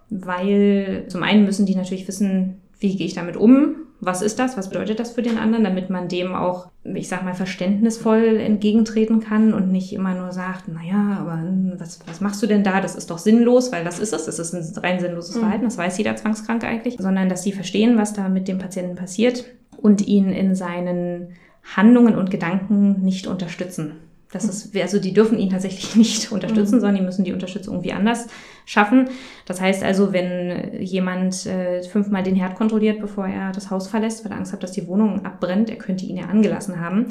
weil 0.09 1.05
zum 1.09 1.23
einen 1.23 1.45
müssen 1.45 1.67
die 1.67 1.75
natürlich 1.75 2.09
wissen, 2.09 2.61
wie 2.79 2.97
gehe 2.97 3.07
ich 3.07 3.15
damit 3.15 3.37
um, 3.37 3.77
was 4.01 4.21
ist 4.21 4.39
das, 4.39 4.57
was 4.57 4.69
bedeutet 4.69 5.01
das 5.01 5.13
für 5.13 5.23
den 5.23 5.39
anderen, 5.39 5.65
damit 5.65 5.89
man 5.89 6.09
dem 6.09 6.35
auch, 6.35 6.69
ich 6.85 7.09
sag 7.09 7.25
mal, 7.25 7.35
verständnisvoll 7.35 8.37
entgegentreten 8.37 9.21
kann 9.21 9.55
und 9.55 9.73
nicht 9.73 9.93
immer 9.93 10.15
nur 10.15 10.33
sagt, 10.33 10.69
naja, 10.69 11.19
aber 11.21 11.43
was, 11.79 12.01
was 12.07 12.21
machst 12.21 12.43
du 12.43 12.47
denn 12.47 12.63
da? 12.63 12.81
Das 12.81 12.95
ist 12.95 13.11
doch 13.11 13.19
sinnlos, 13.19 13.73
weil 13.73 13.85
das 13.85 13.99
ist 13.99 14.13
es, 14.13 14.27
das 14.27 14.39
ist 14.39 14.55
ein 14.55 14.83
rein 14.83 15.01
sinnloses 15.01 15.37
mhm. 15.37 15.41
Verhalten, 15.41 15.65
das 15.65 15.79
weiß 15.79 15.97
jeder 15.97 16.15
Zwangskranke 16.17 16.67
eigentlich, 16.67 16.97
sondern 16.99 17.29
dass 17.29 17.43
sie 17.43 17.53
verstehen, 17.53 17.97
was 17.97 18.13
da 18.13 18.29
mit 18.29 18.49
dem 18.49 18.59
Patienten 18.59 18.97
passiert 18.97 19.45
und 19.79 20.07
ihn 20.07 20.31
in 20.31 20.55
seinen 20.55 21.29
Handlungen 21.75 22.17
und 22.17 22.31
Gedanken 22.31 23.03
nicht 23.03 23.27
unterstützen. 23.27 23.93
Das 24.31 24.45
ist, 24.45 24.77
also 24.77 24.99
die 24.99 25.15
dürfen 25.15 25.39
ihn 25.39 25.51
tatsächlich 25.51 25.97
nicht 25.97 26.33
unterstützen, 26.33 26.77
mhm. 26.77 26.81
sondern 26.81 26.97
die 26.97 27.03
müssen 27.03 27.25
die 27.25 27.33
Unterstützung 27.33 27.75
irgendwie 27.75 27.93
anders 27.93 28.27
schaffen. 28.67 29.09
Das 29.47 29.61
heißt 29.61 29.83
also, 29.83 30.13
wenn 30.13 30.83
jemand 30.83 31.47
äh, 31.47 31.83
fünfmal 31.83 32.23
den 32.23 32.35
Herd 32.35 32.57
kontrolliert, 32.57 33.01
bevor 33.01 33.27
er 33.27 33.53
das 33.53 33.71
Haus 33.71 33.89
verlässt, 33.89 34.25
weil 34.25 34.33
er 34.33 34.39
Angst 34.39 34.53
hat, 34.53 34.63
dass 34.63 34.73
die 34.73 34.87
Wohnung 34.87 35.25
abbrennt, 35.25 35.71
er 35.71 35.77
könnte 35.77 36.05
ihn 36.05 36.19
ja 36.19 36.27
angelassen 36.27 36.81
haben, 36.81 37.07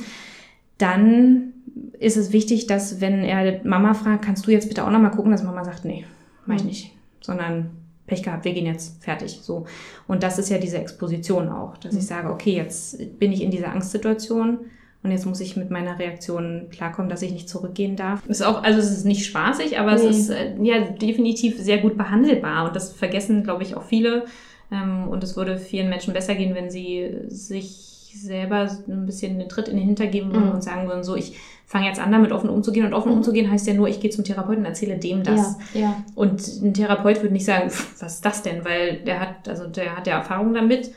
dann 0.78 1.54
ist 2.00 2.18
es 2.18 2.32
wichtig, 2.32 2.68
dass 2.68 3.02
wenn 3.02 3.24
er 3.24 3.62
Mama 3.64 3.94
fragt, 3.94 4.26
kannst 4.26 4.46
du 4.46 4.52
jetzt 4.52 4.68
bitte 4.68 4.86
auch 4.86 4.92
nochmal 4.92 5.12
gucken, 5.12 5.32
dass 5.32 5.44
Mama 5.44 5.64
sagt, 5.64 5.86
nee, 5.86 6.06
mach 6.46 6.56
ich 6.56 6.62
mhm. 6.62 6.68
nicht, 6.68 6.92
sondern 7.22 7.72
Pech 8.06 8.22
gehabt, 8.22 8.46
wir 8.46 8.54
gehen 8.54 8.68
jetzt 8.68 9.04
fertig. 9.04 9.40
So. 9.42 9.66
Und 10.08 10.22
das 10.22 10.38
ist 10.38 10.50
ja 10.50 10.58
diese 10.58 10.78
Exposition 10.78 11.50
auch, 11.50 11.78
dass 11.78 11.96
ich 11.96 12.02
mhm. 12.02 12.06
sage, 12.06 12.30
okay, 12.30 12.56
jetzt 12.56 13.20
bin 13.20 13.32
ich 13.32 13.42
in 13.42 13.50
dieser 13.50 13.72
Angstsituation 13.72 14.60
und 15.06 15.12
jetzt 15.12 15.26
muss 15.26 15.40
ich 15.40 15.56
mit 15.56 15.70
meiner 15.70 16.00
Reaktion 16.00 16.68
klarkommen, 16.72 17.10
dass 17.10 17.22
ich 17.22 17.32
nicht 17.32 17.48
zurückgehen 17.48 17.96
darf. 17.96 18.26
Ist 18.28 18.44
auch, 18.44 18.64
also 18.64 18.80
es 18.80 18.92
ist 18.92 19.06
nicht 19.06 19.26
spaßig, 19.26 19.80
aber 19.80 19.94
nee. 19.94 20.08
es 20.08 20.18
ist 20.18 20.30
äh, 20.32 20.56
ja 20.62 20.80
definitiv 20.80 21.60
sehr 21.60 21.78
gut 21.78 21.96
behandelbar. 21.96 22.66
Und 22.66 22.76
das 22.76 22.92
vergessen, 22.92 23.44
glaube 23.44 23.62
ich, 23.62 23.76
auch 23.76 23.84
viele. 23.84 24.26
Ähm, 24.72 25.08
und 25.08 25.24
es 25.24 25.38
würde 25.38 25.60
vielen 25.60 25.90
Menschen 25.90 26.14
besser 26.14 26.34
gehen, 26.34 26.56
wenn 26.56 26.72
sie 26.72 27.18
sich 27.28 28.14
selber 28.16 28.68
ein 28.88 29.06
bisschen 29.06 29.38
den 29.38 29.48
Tritt 29.48 29.68
in 29.68 29.78
den 29.78 29.86
Hinter 29.86 30.08
geben 30.08 30.32
würden 30.32 30.48
mhm. 30.48 30.56
und 30.56 30.64
sagen 30.64 30.88
würden, 30.88 31.04
so, 31.04 31.16
ich 31.16 31.38
fange 31.68 31.86
jetzt 31.86 32.00
an, 32.00 32.12
damit 32.12 32.32
offen 32.32 32.50
umzugehen. 32.50 32.88
Und 32.88 32.96
offen 32.96 33.12
mhm. 33.12 33.18
umzugehen 33.18 33.52
heißt 33.52 33.68
ja 33.68 33.76
nur, 33.76 33.88
ich 33.88 34.00
gehe 34.00 34.10
zum 34.10 34.24
Therapeuten 34.24 34.64
und 34.64 34.66
erzähle 34.66 34.98
dem 34.98 35.22
das. 35.22 35.58
Ja, 35.76 35.82
ja. 35.82 36.04
Und 36.16 36.42
ein 36.64 36.74
Therapeut 36.74 37.22
würde 37.22 37.34
nicht 37.34 37.46
sagen, 37.46 37.70
was 38.00 38.16
ist 38.16 38.26
das 38.26 38.42
denn? 38.42 38.66
Weil 38.66 38.98
der 39.06 39.20
hat, 39.20 39.48
also 39.48 39.68
der 39.68 39.96
hat 39.96 40.08
ja 40.08 40.18
Erfahrung 40.18 40.56
damit 40.56 40.92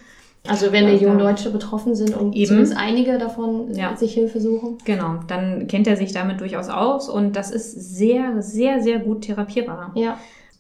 also 0.47 0.73
wenn 0.73 0.85
ja, 0.85 0.95
junge 0.95 1.23
Leute 1.23 1.51
betroffen 1.51 1.95
sind 1.95 2.17
und 2.17 2.35
eben. 2.35 2.47
zumindest 2.47 2.77
einige 2.77 3.19
davon 3.19 3.75
ja. 3.75 3.97
sich 3.97 4.15
Hilfe 4.15 4.41
suchen. 4.41 4.79
Genau, 4.85 5.17
dann 5.27 5.67
kennt 5.67 5.87
er 5.87 5.97
sich 5.97 6.13
damit 6.13 6.41
durchaus 6.41 6.69
aus 6.69 7.09
und 7.09 7.37
das 7.37 7.51
ist 7.51 7.73
sehr, 7.73 8.41
sehr, 8.41 8.83
sehr 8.83 8.99
gut 8.99 9.23
therapierbar. 9.23 9.93
Ja 9.95 10.19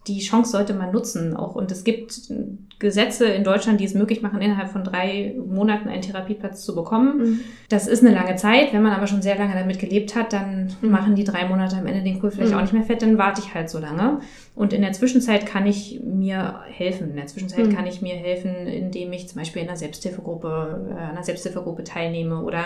die 0.08 0.20
Chance 0.20 0.52
sollte 0.52 0.74
man 0.74 0.90
nutzen 0.90 1.36
auch. 1.36 1.54
Und 1.54 1.70
es 1.70 1.84
gibt 1.84 2.32
Gesetze 2.78 3.26
in 3.26 3.44
Deutschland, 3.44 3.80
die 3.80 3.84
es 3.84 3.94
möglich 3.94 4.22
machen, 4.22 4.40
innerhalb 4.40 4.70
von 4.70 4.84
drei 4.84 5.34
Monaten 5.46 5.88
einen 5.88 6.02
Therapieplatz 6.02 6.64
zu 6.64 6.74
bekommen. 6.74 7.18
Mhm. 7.18 7.40
Das 7.68 7.86
ist 7.86 8.04
eine 8.04 8.14
lange 8.14 8.36
Zeit. 8.36 8.72
Wenn 8.72 8.82
man 8.82 8.92
aber 8.92 9.06
schon 9.06 9.20
sehr 9.20 9.36
lange 9.36 9.54
damit 9.54 9.78
gelebt 9.78 10.14
hat, 10.14 10.32
dann 10.32 10.72
mhm. 10.80 10.90
machen 10.90 11.14
die 11.14 11.24
drei 11.24 11.46
Monate 11.46 11.76
am 11.76 11.86
Ende 11.86 12.02
den 12.02 12.20
Kohl 12.20 12.30
vielleicht 12.30 12.52
mhm. 12.52 12.56
auch 12.56 12.62
nicht 12.62 12.72
mehr 12.72 12.84
fett, 12.84 13.02
dann 13.02 13.18
warte 13.18 13.42
ich 13.44 13.54
halt 13.54 13.68
so 13.68 13.78
lange. 13.78 14.20
Und 14.54 14.72
in 14.72 14.82
der 14.82 14.92
Zwischenzeit 14.92 15.44
kann 15.44 15.66
ich 15.66 16.00
mir 16.04 16.60
helfen. 16.70 17.10
In 17.10 17.16
der 17.16 17.26
Zwischenzeit 17.26 17.66
mhm. 17.66 17.74
kann 17.74 17.86
ich 17.86 18.00
mir 18.00 18.14
helfen, 18.14 18.54
indem 18.66 19.12
ich 19.12 19.28
zum 19.28 19.38
Beispiel 19.38 19.62
in 19.62 19.68
einer 19.68 19.76
Selbsthilfegruppe, 19.76 20.88
äh, 20.90 21.10
einer 21.12 21.22
Selbsthilfegruppe 21.22 21.84
teilnehme 21.84 22.42
oder 22.42 22.64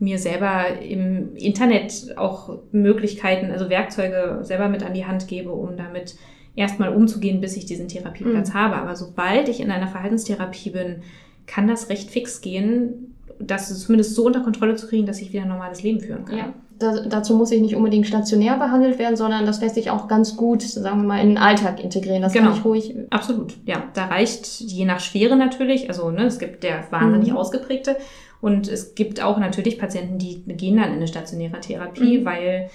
mir 0.00 0.18
selber 0.18 0.80
im 0.80 1.36
Internet 1.36 2.16
auch 2.16 2.58
Möglichkeiten, 2.72 3.50
also 3.50 3.68
Werkzeuge 3.68 4.38
selber 4.42 4.68
mit 4.68 4.82
an 4.82 4.94
die 4.94 5.04
Hand 5.04 5.28
gebe, 5.28 5.52
um 5.52 5.76
damit 5.76 6.16
erstmal 6.56 6.94
umzugehen, 6.94 7.40
bis 7.40 7.56
ich 7.56 7.66
diesen 7.66 7.88
Therapieplatz 7.88 8.50
mhm. 8.50 8.54
habe. 8.54 8.76
Aber 8.76 8.96
sobald 8.96 9.48
ich 9.48 9.60
in 9.60 9.70
einer 9.70 9.88
Verhaltenstherapie 9.88 10.70
bin, 10.70 11.02
kann 11.46 11.68
das 11.68 11.88
recht 11.88 12.10
fix 12.10 12.40
gehen, 12.40 13.16
das 13.38 13.76
zumindest 13.80 14.14
so 14.14 14.26
unter 14.26 14.40
Kontrolle 14.40 14.76
zu 14.76 14.86
kriegen, 14.86 15.06
dass 15.06 15.20
ich 15.20 15.32
wieder 15.32 15.42
ein 15.42 15.48
normales 15.48 15.82
Leben 15.82 16.00
führen 16.00 16.24
kann. 16.24 16.38
Ja. 16.38 16.52
Da, 16.78 17.00
dazu 17.06 17.36
muss 17.36 17.50
ich 17.50 17.60
nicht 17.60 17.76
unbedingt 17.76 18.06
stationär 18.06 18.56
behandelt 18.56 18.98
werden, 18.98 19.16
sondern 19.16 19.44
das 19.44 19.60
lässt 19.60 19.74
sich 19.74 19.90
auch 19.90 20.08
ganz 20.08 20.36
gut, 20.36 20.62
sagen 20.62 21.02
wir 21.02 21.08
mal, 21.08 21.20
in 21.20 21.28
den 21.28 21.38
Alltag 21.38 21.82
integrieren. 21.82 22.22
Das 22.22 22.32
genau. 22.32 22.48
kann 22.48 22.58
ich 22.58 22.64
ruhig. 22.64 22.94
Absolut, 23.10 23.58
ja. 23.66 23.82
Da 23.92 24.06
reicht 24.06 24.60
je 24.60 24.86
nach 24.86 25.00
Schwere 25.00 25.36
natürlich, 25.36 25.88
also 25.88 26.10
ne, 26.10 26.24
es 26.24 26.38
gibt 26.38 26.62
der 26.62 26.84
wahnsinnig 26.90 27.30
mhm. 27.30 27.36
ausgeprägte 27.36 27.96
Und 28.40 28.68
es 28.68 28.94
gibt 28.94 29.22
auch 29.22 29.38
natürlich 29.38 29.78
Patienten, 29.78 30.18
die 30.18 30.42
gehen 30.46 30.76
dann 30.76 30.88
in 30.88 30.94
eine 30.94 31.08
stationäre 31.08 31.60
Therapie, 31.60 32.18
mhm. 32.18 32.24
weil 32.24 32.70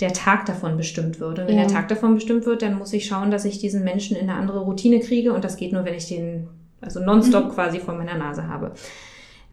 der 0.00 0.12
Tag 0.12 0.46
davon 0.46 0.76
bestimmt 0.76 1.20
wird. 1.20 1.38
Und 1.38 1.48
wenn 1.48 1.56
ja. 1.56 1.64
der 1.64 1.72
Tag 1.72 1.88
davon 1.88 2.14
bestimmt 2.14 2.46
wird, 2.46 2.62
dann 2.62 2.78
muss 2.78 2.92
ich 2.92 3.06
schauen, 3.06 3.30
dass 3.30 3.44
ich 3.44 3.58
diesen 3.58 3.84
Menschen 3.84 4.16
in 4.16 4.28
eine 4.28 4.38
andere 4.38 4.60
Routine 4.60 5.00
kriege. 5.00 5.32
Und 5.32 5.44
das 5.44 5.56
geht 5.56 5.72
nur, 5.72 5.84
wenn 5.84 5.94
ich 5.94 6.08
den 6.08 6.48
also 6.80 7.00
nonstop 7.00 7.46
mhm. 7.46 7.50
quasi 7.50 7.78
vor 7.78 7.94
meiner 7.94 8.16
Nase 8.16 8.48
habe. 8.48 8.72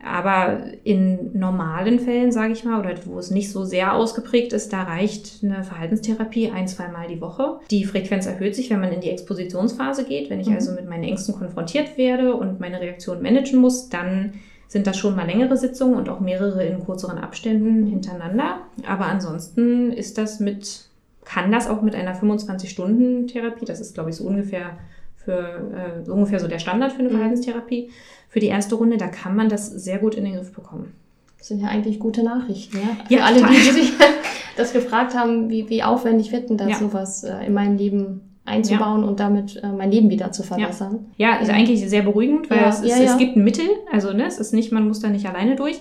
Aber 0.04 0.62
in 0.84 1.38
normalen 1.38 2.00
Fällen, 2.00 2.32
sage 2.32 2.54
ich 2.54 2.64
mal, 2.64 2.80
oder 2.80 2.94
wo 3.06 3.18
es 3.18 3.32
nicht 3.32 3.52
so 3.52 3.66
sehr 3.66 3.94
ausgeprägt 3.94 4.54
ist, 4.54 4.72
da 4.72 4.84
reicht 4.84 5.44
eine 5.44 5.64
Verhaltenstherapie 5.64 6.52
ein, 6.52 6.68
zwei 6.68 6.88
Mal 6.88 7.08
die 7.08 7.20
Woche. 7.20 7.60
Die 7.72 7.84
Frequenz 7.84 8.28
erhöht 8.28 8.56
sich, 8.56 8.70
wenn 8.70 8.80
man 8.80 8.92
in 8.92 9.02
die 9.02 9.10
Expositionsphase 9.10 10.06
geht. 10.06 10.30
Wenn 10.30 10.40
ich 10.40 10.50
mhm. 10.50 10.56
also 10.56 10.72
mit 10.72 10.88
meinen 10.88 11.04
Ängsten 11.04 11.36
konfrontiert 11.36 11.98
werde 11.98 12.36
und 12.36 12.60
meine 12.60 12.80
Reaktion 12.80 13.22
managen 13.22 13.60
muss, 13.60 13.90
dann 13.90 14.34
sind 14.68 14.88
das 14.88 14.98
schon 14.98 15.16
mal 15.16 15.26
längere 15.26 15.58
Sitzungen 15.58 15.96
und 15.96 16.10
auch 16.10 16.20
mehrere 16.20 16.66
in 16.66 16.84
kürzeren 16.84 17.18
Abständen 17.18 17.86
hintereinander. 17.86 18.60
Aber 18.86 19.06
ansonsten 19.06 19.92
ist 19.92 20.18
das 20.18 20.40
mit, 20.40 20.86
kann 21.24 21.52
das 21.52 21.70
auch 21.70 21.82
mit 21.82 21.96
einer 21.96 22.16
25-Stunden-Therapie, 22.16 23.66
das 23.66 23.80
ist 23.80 23.94
glaube 23.94 24.10
ich 24.10 24.18
so 24.18 24.26
ungefähr 24.26 24.78
für 25.16 26.04
äh, 26.06 26.10
ungefähr 26.10 26.40
so 26.40 26.48
der 26.48 26.60
Standard 26.60 26.94
für 26.94 27.00
eine 27.00 27.10
mhm. 27.10 27.14
Verhaltenstherapie, 27.14 27.90
für 28.30 28.40
die 28.40 28.48
erste 28.48 28.76
Runde, 28.76 28.98
da 28.98 29.08
kann 29.08 29.36
man 29.36 29.50
das 29.50 29.68
sehr 29.68 30.00
gut 30.00 30.16
in 30.16 30.26
den 30.26 30.36
Griff 30.36 30.54
bekommen. 30.54 30.94
Das 31.38 31.50
sind 31.50 31.62
ja 31.62 31.68
eigentlich 31.68 32.00
gute 32.00 32.24
Nachrichten, 32.24 32.78
ja? 32.78 33.06
Für 33.08 33.14
ja, 33.14 33.26
alle, 33.26 33.42
die, 33.42 33.54
die 33.54 33.72
sich 33.72 33.94
das 34.58 34.74
gefragt 34.74 35.16
haben, 35.16 35.50
wie, 35.50 35.70
wie 35.70 35.84
aufwendig 35.84 36.32
wird 36.32 36.50
denn 36.50 36.58
das, 36.58 36.70
ja. 36.70 36.78
sowas 36.78 37.24
äh, 37.24 37.46
in 37.46 37.54
meinem 37.54 37.78
Leben 37.78 38.27
einzubauen 38.48 39.02
ja. 39.02 39.08
und 39.08 39.20
damit 39.20 39.62
äh, 39.62 39.72
mein 39.72 39.92
Leben 39.92 40.10
wieder 40.10 40.32
zu 40.32 40.44
verbessern. 40.44 41.06
Ja, 41.18 41.32
ja 41.32 41.36
ist 41.38 41.50
eigentlich 41.50 41.88
sehr 41.88 42.04
beruhigend, 42.04 42.50
weil 42.50 42.62
ja. 42.62 42.70
es, 42.70 42.82
ist, 42.82 43.00
es 43.00 43.18
gibt 43.18 43.36
ein 43.36 43.44
Mittel, 43.44 43.68
also 43.92 44.14
ne, 44.14 44.26
es 44.26 44.40
ist 44.40 44.54
nicht, 44.54 44.72
man 44.72 44.88
muss 44.88 45.00
da 45.00 45.10
nicht 45.10 45.28
alleine 45.28 45.56
durch 45.56 45.80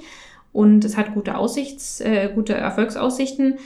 und 0.52 0.84
es 0.84 0.96
hat 0.96 1.14
gute 1.14 1.36
Aussichts, 1.36 2.00
äh, 2.00 2.30
gute 2.34 2.54
Erfolgsaussichten. 2.54 3.58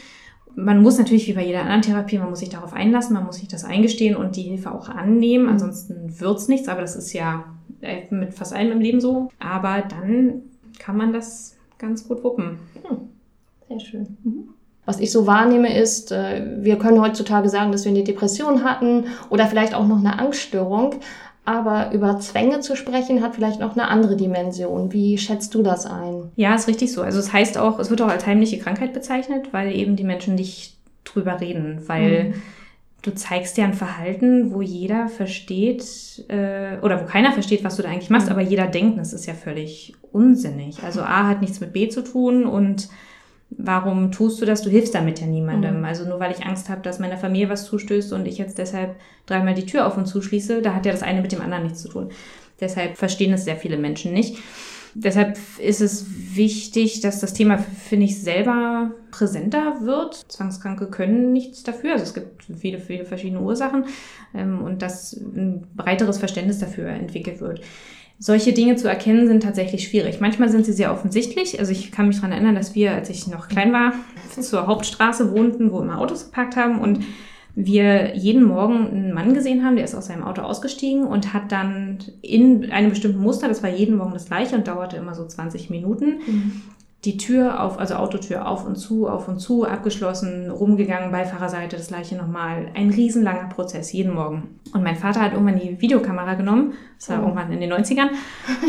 Man 0.54 0.82
muss 0.82 0.98
natürlich 0.98 1.28
wie 1.28 1.32
bei 1.32 1.46
jeder 1.46 1.60
anderen 1.60 1.82
Therapie, 1.82 2.18
man 2.18 2.28
muss 2.28 2.40
sich 2.40 2.48
darauf 2.48 2.72
einlassen, 2.72 3.14
man 3.14 3.24
muss 3.24 3.36
sich 3.36 3.48
das 3.48 3.64
eingestehen 3.64 4.16
und 4.16 4.36
die 4.36 4.42
Hilfe 4.42 4.72
auch 4.72 4.88
annehmen, 4.88 5.44
mhm. 5.44 5.52
ansonsten 5.52 6.20
wird's 6.20 6.48
nichts, 6.48 6.68
aber 6.68 6.80
das 6.80 6.96
ist 6.96 7.12
ja 7.12 7.44
äh, 7.80 8.02
mit 8.10 8.34
fast 8.34 8.52
allem 8.52 8.72
im 8.72 8.80
Leben 8.80 9.00
so. 9.00 9.30
Aber 9.38 9.82
dann 9.82 10.42
kann 10.78 10.96
man 10.96 11.12
das 11.12 11.56
ganz 11.78 12.06
gut 12.06 12.22
wuppen. 12.24 12.58
Hm. 12.82 12.98
Sehr 13.68 13.80
schön. 13.80 14.16
Mhm. 14.24 14.48
Was 14.90 14.98
ich 14.98 15.12
so 15.12 15.24
wahrnehme 15.24 15.72
ist, 15.72 16.10
äh, 16.10 16.42
wir 16.56 16.76
können 16.76 17.00
heutzutage 17.00 17.48
sagen, 17.48 17.70
dass 17.70 17.84
wir 17.84 17.92
eine 17.92 18.02
Depression 18.02 18.64
hatten 18.64 19.04
oder 19.28 19.46
vielleicht 19.46 19.72
auch 19.72 19.86
noch 19.86 20.00
eine 20.00 20.18
Angststörung. 20.18 20.96
Aber 21.44 21.92
über 21.92 22.18
Zwänge 22.18 22.58
zu 22.58 22.74
sprechen, 22.74 23.22
hat 23.22 23.36
vielleicht 23.36 23.60
noch 23.60 23.76
eine 23.76 23.86
andere 23.86 24.16
Dimension. 24.16 24.92
Wie 24.92 25.16
schätzt 25.16 25.54
du 25.54 25.62
das 25.62 25.86
ein? 25.86 26.32
Ja, 26.34 26.56
ist 26.56 26.66
richtig 26.66 26.92
so. 26.92 27.02
Also 27.02 27.20
es 27.20 27.32
heißt 27.32 27.56
auch, 27.56 27.78
es 27.78 27.88
wird 27.88 28.02
auch 28.02 28.08
als 28.08 28.26
heimliche 28.26 28.58
Krankheit 28.58 28.92
bezeichnet, 28.92 29.52
weil 29.52 29.72
eben 29.76 29.94
die 29.94 30.02
Menschen 30.02 30.34
nicht 30.34 30.74
drüber 31.04 31.40
reden, 31.40 31.82
weil 31.86 32.24
mhm. 32.24 32.34
du 33.02 33.14
zeigst 33.14 33.58
ja 33.58 33.66
ein 33.66 33.74
Verhalten, 33.74 34.52
wo 34.52 34.60
jeder 34.60 35.06
versteht 35.06 35.84
äh, 36.26 36.78
oder 36.82 37.00
wo 37.00 37.06
keiner 37.06 37.30
versteht, 37.30 37.62
was 37.62 37.76
du 37.76 37.84
da 37.84 37.90
eigentlich 37.90 38.10
machst, 38.10 38.26
mhm. 38.26 38.32
aber 38.32 38.42
jeder 38.42 38.66
denkt, 38.66 38.98
das 38.98 39.12
ist 39.12 39.26
ja 39.26 39.34
völlig 39.34 39.94
unsinnig. 40.10 40.82
Also 40.82 41.02
A 41.02 41.28
hat 41.28 41.42
nichts 41.42 41.60
mit 41.60 41.72
B 41.72 41.88
zu 41.88 42.02
tun 42.02 42.44
und 42.44 42.88
warum 43.50 44.12
tust 44.12 44.40
du 44.40 44.46
das? 44.46 44.62
Du 44.62 44.70
hilfst 44.70 44.94
damit 44.94 45.20
ja 45.20 45.26
niemandem. 45.26 45.78
Mhm. 45.78 45.84
Also 45.84 46.08
nur 46.08 46.20
weil 46.20 46.32
ich 46.32 46.44
Angst 46.44 46.68
habe, 46.68 46.82
dass 46.82 46.98
meiner 46.98 47.18
Familie 47.18 47.48
was 47.48 47.64
zustößt 47.64 48.12
und 48.12 48.26
ich 48.26 48.38
jetzt 48.38 48.58
deshalb 48.58 48.96
dreimal 49.26 49.54
die 49.54 49.66
Tür 49.66 49.86
auf 49.86 49.96
und 49.96 50.06
zuschließe, 50.06 50.62
da 50.62 50.74
hat 50.74 50.86
ja 50.86 50.92
das 50.92 51.02
eine 51.02 51.20
mit 51.20 51.32
dem 51.32 51.40
anderen 51.40 51.64
nichts 51.64 51.82
zu 51.82 51.88
tun. 51.88 52.10
Deshalb 52.60 52.96
verstehen 52.96 53.32
es 53.32 53.44
sehr 53.44 53.56
viele 53.56 53.76
Menschen 53.76 54.12
nicht. 54.12 54.38
Deshalb 54.94 55.38
ist 55.58 55.80
es 55.80 56.06
wichtig, 56.34 57.00
dass 57.00 57.20
das 57.20 57.32
Thema, 57.32 57.58
finde 57.58 58.06
ich, 58.06 58.20
selber 58.20 58.90
präsenter 59.12 59.76
wird. 59.82 60.24
Zwangskranke 60.28 60.86
können 60.86 61.32
nichts 61.32 61.62
dafür. 61.62 61.92
Also 61.92 62.04
es 62.04 62.14
gibt 62.14 62.44
viele, 62.58 62.78
viele 62.78 63.04
verschiedene 63.04 63.40
Ursachen 63.40 63.84
ähm, 64.34 64.62
und 64.62 64.82
dass 64.82 65.12
ein 65.12 65.68
breiteres 65.76 66.18
Verständnis 66.18 66.58
dafür 66.58 66.88
entwickelt 66.88 67.40
wird 67.40 67.60
solche 68.20 68.52
Dinge 68.52 68.76
zu 68.76 68.86
erkennen 68.86 69.26
sind 69.26 69.42
tatsächlich 69.42 69.88
schwierig. 69.88 70.20
Manchmal 70.20 70.50
sind 70.50 70.66
sie 70.66 70.74
sehr 70.74 70.92
offensichtlich. 70.92 71.58
Also 71.58 71.72
ich 71.72 71.90
kann 71.90 72.06
mich 72.06 72.16
daran 72.16 72.32
erinnern, 72.32 72.54
dass 72.54 72.74
wir, 72.74 72.92
als 72.92 73.08
ich 73.08 73.26
noch 73.26 73.48
klein 73.48 73.72
war, 73.72 73.94
zur 74.38 74.66
Hauptstraße 74.66 75.32
wohnten, 75.32 75.72
wo 75.72 75.80
immer 75.80 75.98
Autos 75.98 76.26
geparkt 76.26 76.54
haben 76.54 76.78
und 76.80 77.00
wir 77.54 78.16
jeden 78.16 78.44
Morgen 78.44 78.86
einen 78.88 79.12
Mann 79.14 79.34
gesehen 79.34 79.64
haben, 79.64 79.74
der 79.74 79.86
ist 79.86 79.94
aus 79.94 80.06
seinem 80.06 80.22
Auto 80.22 80.42
ausgestiegen 80.42 81.04
und 81.04 81.32
hat 81.32 81.50
dann 81.50 81.98
in 82.20 82.70
einem 82.70 82.90
bestimmten 82.90 83.20
Muster, 83.20 83.48
das 83.48 83.62
war 83.62 83.70
jeden 83.70 83.96
Morgen 83.96 84.12
das 84.12 84.26
gleiche 84.26 84.54
und 84.54 84.68
dauerte 84.68 84.98
immer 84.98 85.14
so 85.14 85.26
20 85.26 85.70
Minuten, 85.70 86.20
mhm 86.26 86.62
die 87.04 87.16
Tür 87.16 87.62
auf, 87.62 87.78
also 87.78 87.94
Autotür 87.94 88.46
auf 88.46 88.66
und 88.66 88.76
zu, 88.76 89.08
auf 89.08 89.26
und 89.26 89.38
zu, 89.38 89.64
abgeschlossen, 89.64 90.50
rumgegangen, 90.50 91.10
Beifahrerseite, 91.10 91.76
das 91.76 91.88
gleiche 91.88 92.14
nochmal. 92.14 92.68
Ein 92.74 92.90
riesenlanger 92.90 93.48
Prozess, 93.48 93.92
jeden 93.92 94.12
Morgen. 94.12 94.60
Und 94.74 94.82
mein 94.82 94.96
Vater 94.96 95.22
hat 95.22 95.32
irgendwann 95.32 95.58
die 95.58 95.80
Videokamera 95.80 96.34
genommen, 96.34 96.74
das 96.98 97.08
war 97.08 97.18
oh. 97.18 97.22
irgendwann 97.22 97.52
in 97.52 97.60
den 97.60 97.72
90ern, 97.72 98.10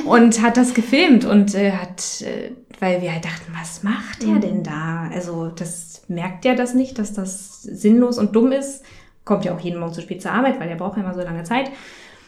und 0.06 0.42
hat 0.42 0.56
das 0.56 0.74
gefilmt 0.74 1.26
und 1.26 1.56
äh, 1.56 1.74
hat, 1.74 2.22
äh, 2.22 2.52
weil 2.80 3.02
wir 3.02 3.12
halt 3.12 3.26
dachten, 3.26 3.52
was 3.60 3.84
macht 3.84 4.22
der 4.22 4.30
mhm. 4.30 4.42
denn 4.42 4.64
da? 4.64 5.10
Also 5.14 5.50
das 5.50 6.04
merkt 6.08 6.46
ja 6.46 6.56
das 6.56 6.74
nicht, 6.74 7.00
dass 7.00 7.12
das 7.12 7.64
sinnlos 7.64 8.18
und 8.18 8.34
dumm 8.34 8.54
ist. 8.54 8.84
Kommt 9.26 9.44
ja 9.44 9.54
auch 9.54 9.60
jeden 9.60 9.80
Morgen 9.80 9.94
zu 9.94 10.02
spät 10.02 10.22
zur 10.22 10.32
Arbeit, 10.32 10.58
weil 10.60 10.70
er 10.70 10.78
braucht 10.78 10.96
ja 10.96 11.04
immer 11.04 11.14
so 11.14 11.22
lange 11.22 11.44
Zeit. 11.44 11.70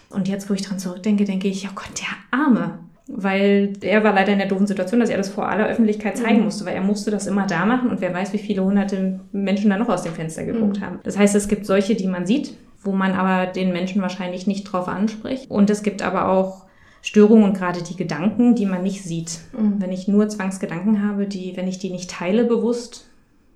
Und 0.10 0.28
jetzt, 0.28 0.50
wo 0.50 0.54
ich 0.54 0.62
dran 0.62 0.80
zurückdenke, 0.80 1.24
denke 1.24 1.48
ich, 1.48 1.66
oh 1.68 1.74
Gott, 1.74 2.00
der 2.00 2.40
Arme 2.40 2.80
weil 3.08 3.74
er 3.82 4.04
war 4.04 4.14
leider 4.14 4.32
in 4.32 4.40
der 4.40 4.48
doofen 4.48 4.68
Situation, 4.68 5.00
dass 5.00 5.10
er 5.10 5.18
das 5.18 5.30
vor 5.30 5.48
aller 5.50 5.68
Öffentlichkeit 5.68 6.18
zeigen 6.18 6.40
mhm. 6.40 6.46
musste, 6.46 6.66
weil 6.66 6.76
er 6.76 6.82
musste 6.82 7.12
das 7.12 7.28
immer 7.28 7.46
da 7.46 7.66
machen 7.66 7.90
und 7.90 8.02
wer 8.02 8.14
weiß, 8.14 8.34
wie 8.34 8.38
viele 8.38 8.64
hunderte 8.64 9.20
Menschen 9.32 9.70
da 9.70 9.78
noch 9.78 9.90
aus 9.90 10.04
dem 10.04 10.14
Fenster 10.14 10.46
geguckt 10.46 10.80
mhm. 10.80 10.86
haben. 10.86 11.00
Das 11.04 11.18
heißt, 11.18 11.36
es 11.36 11.48
gibt 11.48 11.66
solche, 11.66 11.96
die 11.96 12.08
man 12.08 12.26
sieht, 12.26 12.56
wo 12.82 12.92
man 12.92 13.14
aber 13.14 13.52
den 13.52 13.74
Menschen 13.74 14.02
wahrscheinlich 14.02 14.48
nicht 14.48 14.64
drauf 14.64 14.88
anspricht. 14.88 15.50
Und 15.50 15.70
es 15.70 15.84
gibt 15.84 16.02
aber 16.02 16.30
auch 16.30 16.66
Störungen 17.02 17.44
und 17.44 17.58
gerade 17.58 17.84
die 17.84 17.98
Gedanken, 17.98 18.56
die 18.56 18.66
man 18.66 18.84
nicht 18.84 19.04
sieht. 19.04 19.40
Mhm. 19.58 19.76
Wenn 19.80 19.92
ich 19.92 20.08
nur 20.08 20.30
Zwangsgedanken 20.30 21.06
habe, 21.06 21.28
die, 21.28 21.58
wenn 21.58 21.68
ich 21.68 21.80
die 21.80 21.90
nicht 21.90 22.10
teile 22.10 22.46
bewusst, 22.46 23.10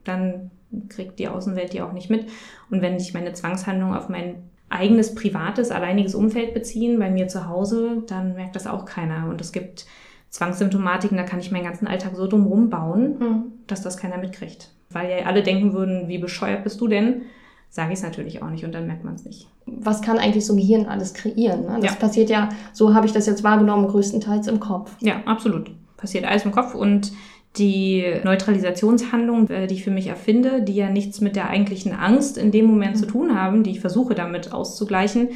dann 0.04 0.52
kriegt 0.90 1.20
die 1.20 1.30
Außenwelt 1.30 1.72
die 1.72 1.82
auch 1.82 1.94
nicht 1.94 2.10
mit. 2.10 2.28
Und 2.70 2.82
wenn 2.82 2.98
ich 2.98 3.14
meine 3.14 3.32
Zwangshandlung 3.32 3.96
auf 3.96 4.10
mein 4.10 4.47
eigenes 4.70 5.16
privates, 5.16 5.72
alleiniges 5.72 6.16
Umfeld 6.16 6.54
beziehen, 6.54 7.00
bei 7.00 7.10
mir 7.10 7.28
zu 7.28 7.48
Hause, 7.48 8.04
dann 8.08 8.36
merkt 8.36 8.56
das 8.56 8.68
auch 8.68 8.86
keiner. 8.86 9.30
Und 9.30 9.40
es 9.42 9.52
gibt 9.52 9.86
Zwangssymptomatiken, 10.30 11.18
da 11.18 11.24
kann 11.24 11.40
ich 11.40 11.52
meinen 11.52 11.64
ganzen 11.64 11.88
Alltag 11.88 12.16
so 12.16 12.28
dumm 12.28 12.46
rumbauen, 12.46 13.18
mhm. 13.20 13.44
dass 13.68 13.82
das 13.82 13.98
keiner 13.98 14.18
mitkriegt. 14.18 14.72
Weil 14.90 15.10
ja 15.10 15.26
alle 15.26 15.44
denken 15.44 15.74
würden, 15.74 16.08
wie 16.08 16.18
bescheuert 16.18 16.64
bist 16.64 16.82
du 16.82 16.88
denn? 16.88 17.24
Sage 17.70 17.92
ich 17.92 18.00
es 18.00 18.04
natürlich 18.04 18.42
auch 18.42 18.50
nicht 18.50 18.64
und 18.64 18.74
dann 18.74 18.88
merkt 18.88 19.04
man 19.04 19.16
es 19.16 19.26
nicht. 19.26 19.48
Was 19.66 20.02
kann 20.02 20.18
eigentlich 20.18 20.46
so 20.46 20.54
ein 20.54 20.58
Gehirn 20.58 20.86
alles 20.86 21.14
kreieren? 21.14 21.66
Ne? 21.66 21.80
Das 21.82 21.94
ja. 21.94 22.00
passiert 22.00 22.30
ja, 22.30 22.50
so 22.72 22.94
habe 22.94 23.06
ich 23.06 23.12
das 23.12 23.26
jetzt 23.26 23.44
wahrgenommen, 23.44 23.88
größtenteils 23.88 24.48
im 24.48 24.60
Kopf. 24.60 24.96
Ja, 25.02 25.22
absolut. 25.26 25.72
Passiert 25.98 26.26
alles 26.26 26.46
im 26.46 26.52
Kopf 26.52 26.76
und 26.76 27.12
die 27.58 28.06
Neutralisationshandlungen, 28.24 29.50
äh, 29.50 29.68
die 29.68 29.76
ich 29.76 29.84
für 29.84 29.92
mich 29.92 30.08
erfinde, 30.08 30.62
die 30.62 30.76
ja 30.76 30.90
nichts 30.90 31.22
mit 31.22 31.36
der 31.36 31.50
eigentlichen 31.50 31.94
Angst 31.94 32.38
in 32.38 32.52
dem 32.52 32.66
Moment 32.66 32.98
zu 32.98 33.06
tun 33.06 33.40
haben, 33.40 33.64
die 33.64 33.72
ich 33.72 33.80
versuche 33.80 34.16
damit 34.16 34.54
auszugleichen, 34.54 35.30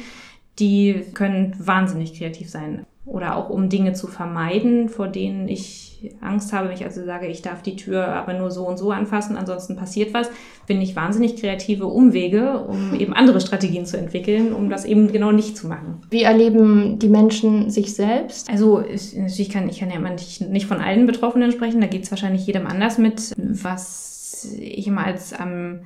die 0.58 1.04
können 1.14 1.54
wahnsinnig 1.58 2.14
kreativ 2.14 2.50
sein. 2.50 2.86
Oder 3.04 3.36
auch 3.36 3.50
um 3.50 3.68
Dinge 3.68 3.94
zu 3.94 4.06
vermeiden, 4.06 4.88
vor 4.88 5.08
denen 5.08 5.48
ich 5.48 6.12
Angst 6.20 6.52
habe, 6.52 6.68
wenn 6.68 6.76
ich 6.76 6.84
also 6.84 7.04
sage, 7.04 7.26
ich 7.26 7.42
darf 7.42 7.62
die 7.62 7.76
Tür 7.76 8.06
aber 8.08 8.34
nur 8.34 8.50
so 8.50 8.66
und 8.66 8.78
so 8.78 8.90
anfassen, 8.90 9.36
ansonsten 9.36 9.76
passiert 9.76 10.14
was, 10.14 10.30
finde 10.66 10.82
ich 10.82 10.96
wahnsinnig 10.96 11.36
kreative 11.36 11.86
Umwege, 11.86 12.60
um 12.60 12.94
eben 12.94 13.12
andere 13.12 13.40
Strategien 13.40 13.86
zu 13.86 13.96
entwickeln, 13.96 14.52
um 14.52 14.70
das 14.70 14.84
eben 14.84 15.10
genau 15.12 15.32
nicht 15.32 15.56
zu 15.56 15.66
machen. 15.66 16.02
Wie 16.10 16.22
erleben 16.22 16.98
die 16.98 17.08
Menschen 17.08 17.70
sich 17.70 17.94
selbst? 17.94 18.50
Also 18.50 18.82
ich, 18.84 19.14
natürlich 19.16 19.50
kann 19.50 19.68
ich 19.68 19.80
kann 19.80 19.90
ja 19.90 19.96
immer 19.96 20.10
nicht, 20.10 20.40
nicht 20.40 20.66
von 20.66 20.80
allen 20.80 21.06
Betroffenen 21.06 21.52
sprechen, 21.52 21.80
da 21.80 21.86
geht 21.86 22.04
es 22.04 22.10
wahrscheinlich 22.10 22.46
jedem 22.46 22.66
anders 22.66 22.98
mit. 22.98 23.32
Was 23.36 24.54
ich 24.58 24.86
immer 24.86 25.04
als 25.04 25.32
am 25.32 25.50
ähm, 25.50 25.80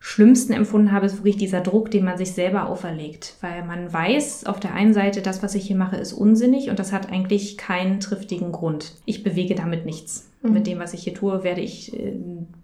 schlimmsten 0.00 0.52
empfunden 0.52 0.92
habe, 0.92 1.06
ist 1.06 1.18
wirklich 1.18 1.36
dieser 1.36 1.60
Druck, 1.60 1.90
den 1.90 2.04
man 2.04 2.18
sich 2.18 2.32
selber 2.32 2.68
auferlegt. 2.68 3.34
Weil 3.40 3.64
man 3.64 3.92
weiß, 3.92 4.46
auf 4.46 4.60
der 4.60 4.74
einen 4.74 4.94
Seite, 4.94 5.22
das, 5.22 5.42
was 5.42 5.54
ich 5.54 5.66
hier 5.66 5.76
mache, 5.76 5.96
ist 5.96 6.12
unsinnig 6.12 6.70
und 6.70 6.78
das 6.78 6.92
hat 6.92 7.10
eigentlich 7.10 7.58
keinen 7.58 8.00
triftigen 8.00 8.52
Grund. 8.52 8.94
Ich 9.06 9.24
bewege 9.24 9.54
damit 9.54 9.86
nichts. 9.86 10.30
Mhm. 10.42 10.52
Mit 10.52 10.66
dem, 10.68 10.78
was 10.78 10.94
ich 10.94 11.02
hier 11.02 11.14
tue, 11.14 11.42
werde 11.42 11.60
ich 11.60 11.98
äh, 11.98 12.12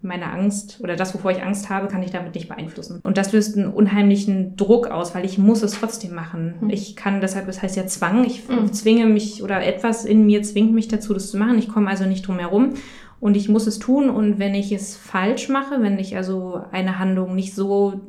meine 0.01 0.31
Angst 0.31 0.79
oder 0.81 0.95
das, 0.95 1.13
wovor 1.13 1.33
ich 1.33 1.43
Angst 1.43 1.71
habe, 1.71 1.89
kann 1.89 2.05
ich 2.05 2.13
damit 2.13 2.37
nicht 2.37 2.49
beeinflussen. 2.49 3.01
Und 3.03 3.19
das 3.19 3.33
löst 3.33 3.57
einen 3.57 3.73
unheimlichen 3.73 4.57
Druck 4.57 4.87
aus, 4.87 5.15
weil 5.15 5.25
ich 5.25 5.37
muss 5.37 5.63
es 5.63 5.73
trotzdem 5.73 6.15
machen. 6.15 6.55
Mhm. 6.61 6.71
Ich 6.71 6.95
kann 6.95 7.21
deshalb, 7.21 7.47
das 7.47 7.63
heißt 7.63 7.77
ja 7.77 7.87
Zwang, 7.87 8.25
ich 8.25 8.49
mhm. 8.49 8.73
zwinge 8.73 9.07
mich 9.07 9.43
oder 9.43 9.65
etwas 9.65 10.05
in 10.05 10.25
mir 10.25 10.45
zwingt 10.45 10.73
mich 10.73 10.87
dazu, 10.87 11.15
das 11.15 11.31
zu 11.31 11.37
machen. 11.37 11.59
Ich 11.59 11.69
komme 11.69 11.91
also 11.91 12.05
nicht 12.05 12.27
drum 12.27 12.39
herum 12.39 12.75
und 13.21 13.37
ich 13.37 13.49
muss 13.49 13.67
es 13.67 13.79
tun 13.79 14.11
und 14.11 14.39
wenn 14.39 14.55
ich 14.55 14.73
es 14.73 14.97
falsch 14.97 15.49
mache, 15.49 15.81
wenn 15.83 15.99
ich 15.99 16.17
also 16.17 16.61
eine 16.73 16.99
Handlung 16.99 17.35
nicht 17.35 17.55
so 17.55 18.01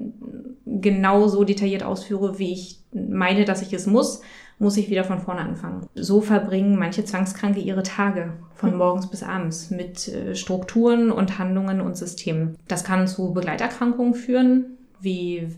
genau 0.65 1.27
so 1.27 1.43
detailliert 1.43 1.83
ausführe, 1.83 2.39
wie 2.39 2.51
ich 2.53 2.79
meine, 2.91 3.45
dass 3.45 3.61
ich 3.61 3.73
es 3.73 3.87
muss 3.87 4.21
muss 4.57 4.77
ich 4.77 4.89
wieder 4.89 5.03
von 5.03 5.19
vorne 5.19 5.41
anfangen. 5.41 5.87
So 5.95 6.21
verbringen 6.21 6.79
manche 6.79 7.03
Zwangskranke 7.03 7.59
ihre 7.59 7.83
Tage 7.83 8.33
von 8.53 8.71
hm. 8.71 8.77
morgens 8.77 9.09
bis 9.09 9.23
abends 9.23 9.69
mit 9.69 10.07
äh, 10.07 10.35
Strukturen 10.35 11.11
und 11.11 11.37
Handlungen 11.37 11.81
und 11.81 11.97
Systemen. 11.97 12.57
Das 12.67 12.83
kann 12.83 13.07
zu 13.07 13.33
Begleiterkrankungen 13.33 14.13
führen, 14.13 14.77
wie 15.01 15.49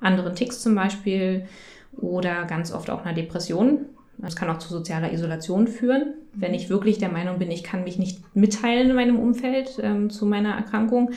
anderen 0.00 0.34
Ticks 0.34 0.62
zum 0.62 0.74
Beispiel 0.74 1.46
oder 1.92 2.44
ganz 2.44 2.72
oft 2.72 2.90
auch 2.90 3.04
einer 3.04 3.14
Depression. 3.14 3.86
Das 4.18 4.36
kann 4.36 4.48
auch 4.48 4.58
zu 4.58 4.68
sozialer 4.68 5.12
Isolation 5.12 5.68
führen. 5.68 6.14
Wenn 6.32 6.54
ich 6.54 6.70
wirklich 6.70 6.98
der 6.98 7.10
Meinung 7.10 7.38
bin, 7.38 7.50
ich 7.50 7.62
kann 7.62 7.84
mich 7.84 7.98
nicht 7.98 8.20
mitteilen 8.34 8.90
in 8.90 8.96
meinem 8.96 9.18
Umfeld 9.18 9.78
ähm, 9.82 10.10
zu 10.10 10.26
meiner 10.26 10.54
Erkrankung, 10.54 11.10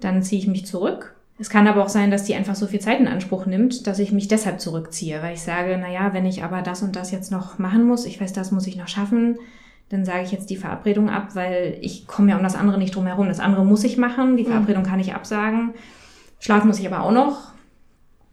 dann 0.00 0.22
ziehe 0.22 0.40
ich 0.40 0.46
mich 0.46 0.66
zurück 0.66 1.16
es 1.38 1.50
kann 1.50 1.66
aber 1.66 1.84
auch 1.84 1.88
sein, 1.90 2.10
dass 2.10 2.24
die 2.24 2.34
einfach 2.34 2.54
so 2.54 2.66
viel 2.66 2.80
Zeit 2.80 2.98
in 2.98 3.08
Anspruch 3.08 3.44
nimmt, 3.44 3.86
dass 3.86 3.98
ich 3.98 4.10
mich 4.10 4.28
deshalb 4.28 4.60
zurückziehe, 4.60 5.20
weil 5.22 5.34
ich 5.34 5.42
sage, 5.42 5.76
na 5.78 5.90
ja, 5.90 6.14
wenn 6.14 6.24
ich 6.24 6.42
aber 6.42 6.62
das 6.62 6.82
und 6.82 6.96
das 6.96 7.10
jetzt 7.10 7.30
noch 7.30 7.58
machen 7.58 7.84
muss, 7.84 8.06
ich 8.06 8.20
weiß, 8.20 8.32
das 8.32 8.52
muss 8.52 8.66
ich 8.66 8.76
noch 8.76 8.88
schaffen, 8.88 9.36
dann 9.90 10.04
sage 10.04 10.22
ich 10.22 10.32
jetzt 10.32 10.48
die 10.48 10.56
Verabredung 10.56 11.10
ab, 11.10 11.34
weil 11.34 11.76
ich 11.82 12.06
komme 12.06 12.30
ja 12.30 12.36
um 12.36 12.42
das 12.42 12.56
andere 12.56 12.78
nicht 12.78 12.94
drum 12.94 13.06
herum. 13.06 13.28
Das 13.28 13.38
andere 13.38 13.64
muss 13.64 13.84
ich 13.84 13.98
machen, 13.98 14.36
die 14.36 14.44
mhm. 14.44 14.48
Verabredung 14.48 14.82
kann 14.82 14.98
ich 14.98 15.14
absagen. 15.14 15.74
Schlafen 16.40 16.68
muss 16.68 16.80
ich 16.80 16.86
aber 16.86 17.02
auch 17.02 17.12
noch. 17.12 17.52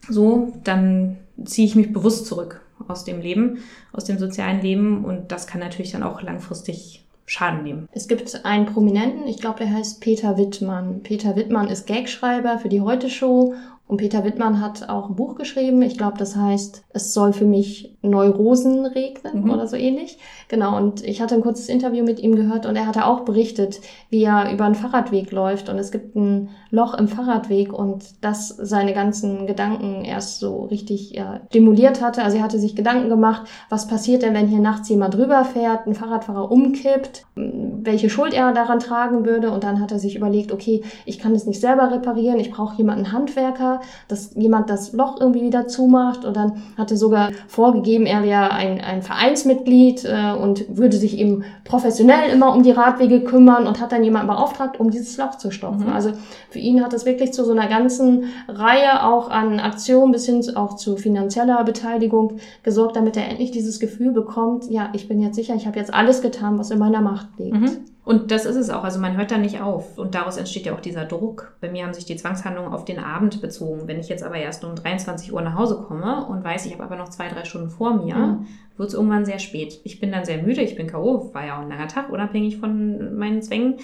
So, 0.10 0.54
dann 0.64 1.18
ziehe 1.44 1.68
ich 1.68 1.76
mich 1.76 1.92
bewusst 1.94 2.26
zurück 2.26 2.62
aus 2.88 3.04
dem 3.06 3.22
Leben, 3.22 3.60
aus 3.92 4.06
dem 4.06 4.18
sozialen 4.18 4.62
Leben 4.62 5.06
und 5.06 5.32
das 5.32 5.48
kann 5.48 5.60
natürlich 5.60 5.92
dann 5.92 6.04
auch 6.04 6.22
langfristig 6.22 7.06
Schaden 7.26 7.64
nehmen. 7.64 7.88
Es 7.94 8.08
gibt 8.08 8.44
einen 8.46 8.66
Prominenten, 8.66 9.28
ich 9.28 9.40
glaube, 9.40 9.60
der 9.60 9.74
heißt 9.74 10.02
Peter 10.02 10.38
Wittmann. 10.38 11.04
Peter 11.04 11.36
Wittmann 11.36 11.70
ist 11.70 11.88
Gagschreiber 11.88 12.60
für 12.60 12.70
die 12.70 12.82
Heute 12.82 13.10
Show 13.10 13.56
und 13.94 13.98
Peter 13.98 14.24
Wittmann 14.24 14.60
hat 14.60 14.90
auch 14.90 15.10
ein 15.10 15.16
Buch 15.16 15.36
geschrieben. 15.36 15.84
Ich 15.84 16.00
glaube, 16.00 16.18
das 16.18 16.36
heißt, 16.36 16.84
es 16.90 17.14
soll 17.14 17.32
für 17.32 17.46
mich 17.46 17.96
Neurosen 18.02 18.88
regnen 18.88 19.44
mhm. 19.44 19.52
oder 19.52 19.68
so 19.68 19.76
ähnlich. 19.76 20.18
Genau. 20.48 20.76
Und 20.76 21.04
ich 21.04 21.22
hatte 21.22 21.36
ein 21.36 21.42
kurzes 21.42 21.70
Interview 21.70 22.04
mit 22.04 22.20
ihm 22.20 22.36
gehört 22.36 22.66
und 22.66 22.76
er 22.76 22.88
hatte 22.88 23.06
auch 23.06 23.20
berichtet, 23.20 23.82
wie 24.10 24.24
er 24.24 24.52
über 24.52 24.66
einen 24.66 24.74
Fahrradweg 24.74 25.32
läuft 25.32 25.70
und 25.70 25.78
es 25.78 25.92
gibt 25.92 26.16
ein 26.16 26.50
Loch 26.72 26.96
im 26.96 27.08
Fahrradweg 27.08 27.72
und 27.72 28.04
das 28.22 28.48
seine 28.50 28.94
ganzen 28.96 29.46
Gedanken 29.46 30.04
erst 30.06 30.40
so 30.40 30.64
richtig 30.64 31.12
ja, 31.12 31.42
stimuliert 31.50 32.02
hatte. 32.02 32.24
Also 32.24 32.38
er 32.38 32.44
hatte 32.44 32.58
sich 32.58 32.76
Gedanken 32.76 33.10
gemacht, 33.10 33.48
was 33.70 33.88
passiert 33.88 34.24
denn, 34.24 34.34
wenn 34.34 34.48
hier 34.48 34.60
nachts 34.60 34.90
jemand 34.90 35.14
drüber 35.14 35.46
fährt, 35.46 35.86
ein 35.86 35.94
Fahrradfahrer 35.94 36.52
umkippt, 36.52 37.28
welche 37.36 38.10
Schuld 38.10 38.34
er 38.34 38.54
daran 38.54 38.80
tragen 38.80 39.24
würde. 39.24 39.52
Und 39.52 39.64
dann 39.64 39.80
hat 39.80 39.92
er 39.92 40.00
sich 40.00 40.16
überlegt, 40.16 40.52
okay, 40.52 40.82
ich 41.06 41.20
kann 41.20 41.36
das 41.36 41.46
nicht 41.46 41.62
selber 41.62 41.92
reparieren, 41.92 42.40
ich 42.40 42.50
brauche 42.50 42.76
jemanden 42.76 43.12
Handwerker 43.12 43.82
dass 44.08 44.34
jemand 44.36 44.70
das 44.70 44.94
Loch 44.94 45.20
irgendwie 45.20 45.42
wieder 45.42 45.68
zumacht. 45.68 46.26
Und 46.26 46.36
dann 46.36 46.64
hatte 46.78 46.98
sogar 46.98 47.32
vorgegeben, 47.48 48.06
er 48.06 48.24
wäre 48.24 48.52
ein, 48.52 48.82
ein 48.82 49.02
Vereinsmitglied 49.02 50.06
äh, 50.06 50.34
und 50.34 50.78
würde 50.78 50.98
sich 50.98 51.18
eben 51.18 51.44
professionell 51.64 52.32
immer 52.32 52.54
um 52.54 52.64
die 52.64 52.72
Radwege 52.72 53.24
kümmern 53.24 53.68
und 53.68 53.80
hat 53.80 53.92
dann 53.92 54.04
jemanden 54.04 54.28
beauftragt, 54.28 54.80
um 54.80 54.92
dieses 54.92 55.18
Loch 55.18 55.38
zu 55.38 55.52
stopfen. 55.52 55.88
Mhm. 55.88 55.94
Also 55.94 56.12
für 56.50 56.60
ihn 56.60 56.84
hat 56.84 56.94
das 56.94 57.06
wirklich 57.06 57.34
zu 57.34 57.44
so 57.46 57.52
einer 57.52 57.68
ganzen 57.68 58.26
Reihe 58.48 59.04
auch 59.04 59.30
an 59.30 59.60
Aktionen 59.60 60.12
bis 60.12 60.26
hin 60.26 60.44
auch 60.56 60.76
zu 60.76 60.98
finanzieller 60.98 61.64
Beteiligung 61.64 62.38
gesorgt, 62.64 62.96
damit 62.96 63.18
er 63.18 63.30
endlich 63.30 63.52
dieses 63.52 63.80
Gefühl 63.80 64.12
bekommt, 64.12 64.70
ja, 64.70 64.90
ich 64.94 65.08
bin 65.08 65.20
jetzt 65.20 65.36
sicher, 65.36 65.56
ich 65.56 65.68
habe 65.68 65.80
jetzt 65.80 65.94
alles 65.94 66.22
getan, 66.22 66.58
was 66.58 66.72
in 66.72 66.80
meiner 66.80 67.02
Macht 67.02 67.28
liegt. 67.38 67.60
Mhm. 67.60 67.93
Und 68.06 68.32
das 68.32 68.46
ist 68.46 68.58
es 68.58 68.70
auch. 68.70 68.84
Also 68.84 69.00
man 69.00 69.16
hört 69.16 69.32
da 69.32 69.38
nicht 69.38 69.62
auf. 69.62 69.98
Und 69.98 70.14
daraus 70.14 70.38
entsteht 70.38 70.66
ja 70.66 70.74
auch 70.74 70.82
dieser 70.82 71.06
Druck. 71.06 71.56
Bei 71.62 71.72
mir 71.72 71.86
haben 71.86 71.94
sich 71.94 72.06
die 72.06 72.18
Zwangshandlungen 72.18 72.74
auf 72.74 72.84
den 72.84 73.00
Abend 73.00 73.42
bezogen. 73.42 73.88
Wenn 73.88 74.00
ich 74.00 74.10
jetzt 74.10 74.24
aber 74.24 74.36
erst 74.36 74.66
um 74.66 74.76
23 74.76 75.32
Uhr 75.32 75.42
nach 75.42 75.58
Hause 75.58 75.82
komme 75.88 76.26
und 76.26 76.44
weiß, 76.44 76.66
ich 76.66 76.74
habe 76.74 76.84
aber 76.84 76.98
noch 76.98 77.10
zwei, 77.10 77.30
drei 77.30 77.46
Stunden 77.46 77.70
vor 77.70 77.94
mir, 77.94 78.16
mhm. 78.16 78.48
wird 78.76 78.90
es 78.90 78.94
irgendwann 78.94 79.26
sehr 79.26 79.40
spät. 79.40 79.80
Ich 79.86 80.02
bin 80.02 80.12
dann 80.12 80.26
sehr 80.26 80.42
müde, 80.44 80.62
ich 80.62 80.76
bin 80.76 80.88
K.O., 80.88 81.34
war 81.34 81.46
ja 81.46 81.58
auch 81.58 81.62
ein 81.62 81.70
langer 81.70 81.88
Tag, 81.88 82.10
unabhängig 82.10 82.58
von 82.58 83.16
meinen 83.18 83.42
Zwängen. 83.42 83.76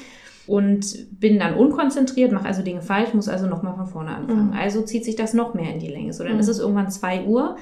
Und 0.48 1.20
bin 1.20 1.40
dann 1.40 1.54
unkonzentriert, 1.54 2.32
mache 2.32 2.48
also 2.48 2.64
Dinge 2.64 2.82
falsch, 2.82 3.14
muss 3.14 3.30
also 3.30 3.46
nochmal 3.46 3.76
von 3.76 3.86
vorne 3.86 4.16
anfangen. 4.16 4.48
Mhm. 4.48 4.58
Also 4.58 4.82
zieht 4.82 5.06
sich 5.06 5.16
das 5.16 5.34
noch 5.34 5.54
mehr 5.54 5.72
in 5.72 5.80
die 5.80 5.88
Länge. 5.88 6.12
So, 6.12 6.24
dann 6.24 6.34
mhm. 6.34 6.40
ist 6.40 6.48
es 6.48 6.60
irgendwann 6.60 6.90
zwei 6.90 7.24
Uhr 7.24 7.56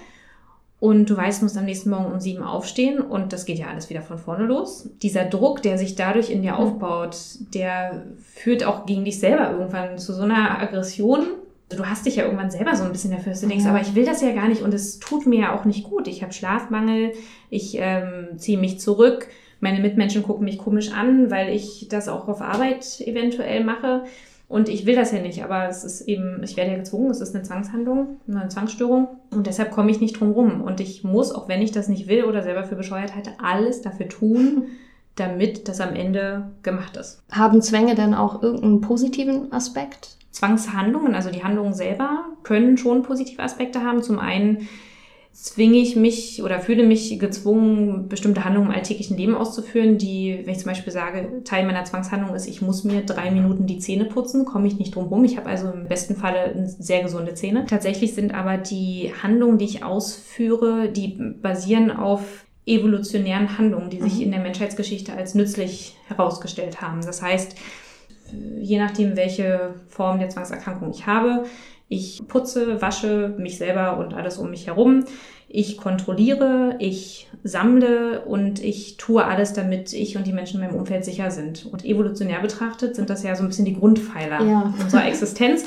und 0.79 1.09
du 1.09 1.17
weißt, 1.17 1.41
musst 1.41 1.57
am 1.57 1.65
nächsten 1.65 1.89
Morgen 1.89 2.11
um 2.11 2.19
sieben 2.19 2.43
aufstehen 2.43 2.99
und 2.99 3.33
das 3.33 3.45
geht 3.45 3.57
ja 3.57 3.67
alles 3.67 3.89
wieder 3.89 4.03
von 4.03 4.19
vorne 4.19 4.45
los. 4.45 4.89
Dieser 5.01 5.25
Druck, 5.25 5.63
der 5.63 5.77
sich 5.77 5.95
dadurch 5.95 6.29
in 6.29 6.43
dir 6.43 6.53
mhm. 6.53 6.57
aufbaut, 6.57 7.17
der 7.53 8.03
führt 8.35 8.63
auch 8.63 8.85
gegen 8.85 9.03
dich 9.03 9.19
selber 9.19 9.51
irgendwann 9.51 9.97
zu 9.97 10.13
so 10.13 10.21
einer 10.21 10.61
Aggression. 10.61 11.25
Du 11.69 11.85
hast 11.85 12.05
dich 12.05 12.17
ja 12.17 12.25
irgendwann 12.25 12.51
selber 12.51 12.75
so 12.75 12.83
ein 12.83 12.91
bisschen 12.91 13.11
dafür, 13.11 13.31
dass 13.31 13.41
du 13.41 13.47
denkst, 13.47 13.65
ja. 13.65 13.71
aber 13.71 13.81
ich 13.81 13.95
will 13.95 14.05
das 14.05 14.21
ja 14.21 14.31
gar 14.33 14.47
nicht 14.47 14.61
und 14.61 14.73
es 14.73 14.99
tut 14.99 15.25
mir 15.25 15.39
ja 15.39 15.55
auch 15.55 15.65
nicht 15.65 15.83
gut. 15.83 16.07
Ich 16.07 16.21
habe 16.21 16.31
Schlafmangel, 16.31 17.11
ich 17.49 17.77
ähm, 17.79 18.37
ziehe 18.37 18.59
mich 18.59 18.79
zurück, 18.79 19.27
meine 19.59 19.79
Mitmenschen 19.79 20.21
gucken 20.21 20.45
mich 20.45 20.59
komisch 20.59 20.91
an, 20.91 21.31
weil 21.31 21.49
ich 21.49 21.87
das 21.89 22.07
auch 22.07 22.27
auf 22.27 22.41
Arbeit 22.41 23.01
eventuell 23.01 23.63
mache. 23.63 24.03
Und 24.49 24.69
ich 24.69 24.85
will 24.85 24.95
das 24.95 25.11
ja 25.11 25.19
nicht, 25.19 25.43
aber 25.43 25.67
es 25.67 25.83
ist 25.83 26.01
eben, 26.01 26.41
ich 26.41 26.55
werde 26.55 26.71
ja 26.71 26.77
gezwungen, 26.77 27.11
es 27.11 27.19
ist 27.19 27.35
eine 27.35 27.43
Zwangshandlung, 27.43 28.21
eine 28.29 28.47
Zwangsstörung 28.47 29.09
und 29.29 29.45
deshalb 29.45 29.71
komme 29.71 29.91
ich 29.91 29.99
nicht 29.99 30.19
drum 30.19 30.31
rum. 30.31 30.61
Und 30.61 30.79
ich 30.79 31.03
muss, 31.03 31.33
auch 31.33 31.49
wenn 31.49 31.61
ich 31.61 31.73
das 31.73 31.89
nicht 31.89 32.07
will 32.07 32.23
oder 32.23 32.43
selber 32.43 32.63
für 32.63 32.75
bescheuert 32.75 33.13
halte, 33.13 33.31
alles 33.43 33.81
dafür 33.81 34.07
tun, 34.07 34.67
damit 35.15 35.67
das 35.67 35.81
am 35.81 35.95
Ende 35.95 36.51
gemacht 36.63 36.95
ist. 36.95 37.23
Haben 37.31 37.61
Zwänge 37.61 37.95
denn 37.95 38.13
auch 38.13 38.41
irgendeinen 38.41 38.81
positiven 38.81 39.51
Aspekt? 39.51 40.17
Zwangshandlungen, 40.31 41.15
also 41.15 41.31
die 41.31 41.43
Handlungen 41.43 41.73
selber, 41.73 42.25
können 42.43 42.77
schon 42.77 43.01
positive 43.01 43.41
Aspekte 43.41 43.81
haben. 43.81 44.03
Zum 44.03 44.19
einen 44.19 44.67
zwinge 45.39 45.77
ich 45.77 45.95
mich 45.95 46.41
oder 46.41 46.59
fühle 46.59 46.83
mich 46.83 47.19
gezwungen, 47.19 48.09
bestimmte 48.09 48.43
Handlungen 48.43 48.69
im 48.69 48.75
alltäglichen 48.75 49.17
Leben 49.17 49.35
auszuführen, 49.35 49.99
die, 49.99 50.41
wenn 50.43 50.53
ich 50.53 50.59
zum 50.59 50.71
Beispiel 50.71 50.91
sage, 50.91 51.43
Teil 51.43 51.65
meiner 51.65 51.85
Zwangshandlung 51.85 52.35
ist, 52.35 52.47
ich 52.47 52.63
muss 52.63 52.83
mir 52.83 53.01
drei 53.01 53.29
Minuten 53.29 53.67
die 53.67 53.77
Zähne 53.77 54.05
putzen, 54.05 54.45
komme 54.45 54.67
ich 54.67 54.79
nicht 54.79 54.95
drum 54.95 55.05
rum. 55.05 55.23
Ich 55.23 55.37
habe 55.37 55.47
also 55.47 55.69
im 55.69 55.87
besten 55.87 56.15
Falle 56.15 56.67
sehr 56.79 57.03
gesunde 57.03 57.35
Zähne. 57.35 57.65
Tatsächlich 57.67 58.15
sind 58.15 58.33
aber 58.33 58.57
die 58.57 59.13
Handlungen, 59.21 59.59
die 59.59 59.65
ich 59.65 59.83
ausführe, 59.83 60.89
die 60.89 61.19
basieren 61.41 61.91
auf 61.91 62.45
evolutionären 62.65 63.59
Handlungen, 63.59 63.91
die 63.91 64.01
sich 64.01 64.15
mhm. 64.15 64.23
in 64.23 64.31
der 64.31 64.41
Menschheitsgeschichte 64.41 65.13
als 65.13 65.35
nützlich 65.35 65.95
herausgestellt 66.07 66.81
haben. 66.81 67.01
Das 67.05 67.21
heißt, 67.21 67.55
je 68.59 68.79
nachdem, 68.79 69.15
welche 69.15 69.75
Form 69.87 70.19
der 70.19 70.29
Zwangserkrankung 70.29 70.89
ich 70.89 71.05
habe, 71.05 71.45
ich 71.89 72.21
putze, 72.27 72.81
wasche 72.81 73.33
mich 73.37 73.57
selber 73.57 73.97
und 73.97 74.13
alles 74.13 74.37
um 74.37 74.49
mich 74.49 74.67
herum. 74.67 75.05
Ich 75.47 75.77
kontrolliere, 75.77 76.75
ich 76.79 77.29
sammle 77.43 78.25
und 78.25 78.61
ich 78.61 78.97
tue 78.97 79.23
alles, 79.23 79.53
damit 79.53 79.93
ich 79.93 80.17
und 80.17 80.27
die 80.27 80.33
Menschen 80.33 80.61
in 80.61 80.67
meinem 80.67 80.77
Umfeld 80.77 81.05
sicher 81.05 81.31
sind. 81.31 81.65
Und 81.71 81.85
evolutionär 81.85 82.41
betrachtet 82.41 82.95
sind 82.95 83.09
das 83.09 83.23
ja 83.23 83.35
so 83.35 83.43
ein 83.43 83.47
bisschen 83.47 83.63
die 83.63 83.75
Grundpfeiler 83.75 84.43
ja. 84.43 84.73
unserer 84.81 85.07
Existenz. 85.07 85.63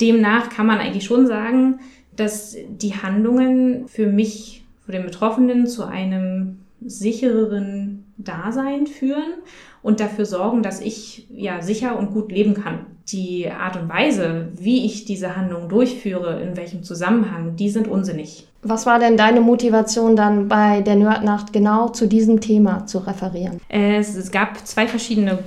Demnach 0.00 0.50
kann 0.50 0.66
man 0.66 0.78
eigentlich 0.78 1.04
schon 1.04 1.28
sagen, 1.28 1.78
dass 2.16 2.56
die 2.68 2.94
Handlungen 2.94 3.86
für 3.86 4.08
mich, 4.08 4.64
für 4.84 4.92
den 4.92 5.04
Betroffenen 5.04 5.68
zu 5.68 5.84
einem 5.84 6.58
sichereren 6.84 8.12
Dasein 8.16 8.88
führen 8.88 9.34
und 9.82 10.00
dafür 10.00 10.26
sorgen, 10.26 10.64
dass 10.64 10.80
ich 10.80 11.28
ja 11.30 11.62
sicher 11.62 11.96
und 11.96 12.12
gut 12.12 12.32
leben 12.32 12.54
kann 12.54 12.86
die 13.08 13.50
Art 13.50 13.76
und 13.76 13.88
Weise, 13.88 14.48
wie 14.54 14.86
ich 14.86 15.04
diese 15.04 15.36
Handlung 15.36 15.68
durchführe, 15.68 16.40
in 16.40 16.56
welchem 16.56 16.82
Zusammenhang, 16.82 17.56
die 17.56 17.70
sind 17.70 17.88
unsinnig. 17.88 18.46
Was 18.64 18.86
war 18.86 19.00
denn 19.00 19.16
deine 19.16 19.40
Motivation 19.40 20.14
dann 20.14 20.46
bei 20.46 20.82
der 20.82 20.94
Nerdnacht 20.94 21.52
genau 21.52 21.88
zu 21.88 22.06
diesem 22.06 22.40
Thema 22.40 22.86
zu 22.86 22.98
referieren? 22.98 23.60
Es, 23.68 24.14
es 24.14 24.30
gab 24.30 24.64
zwei 24.64 24.86
verschiedene 24.86 25.40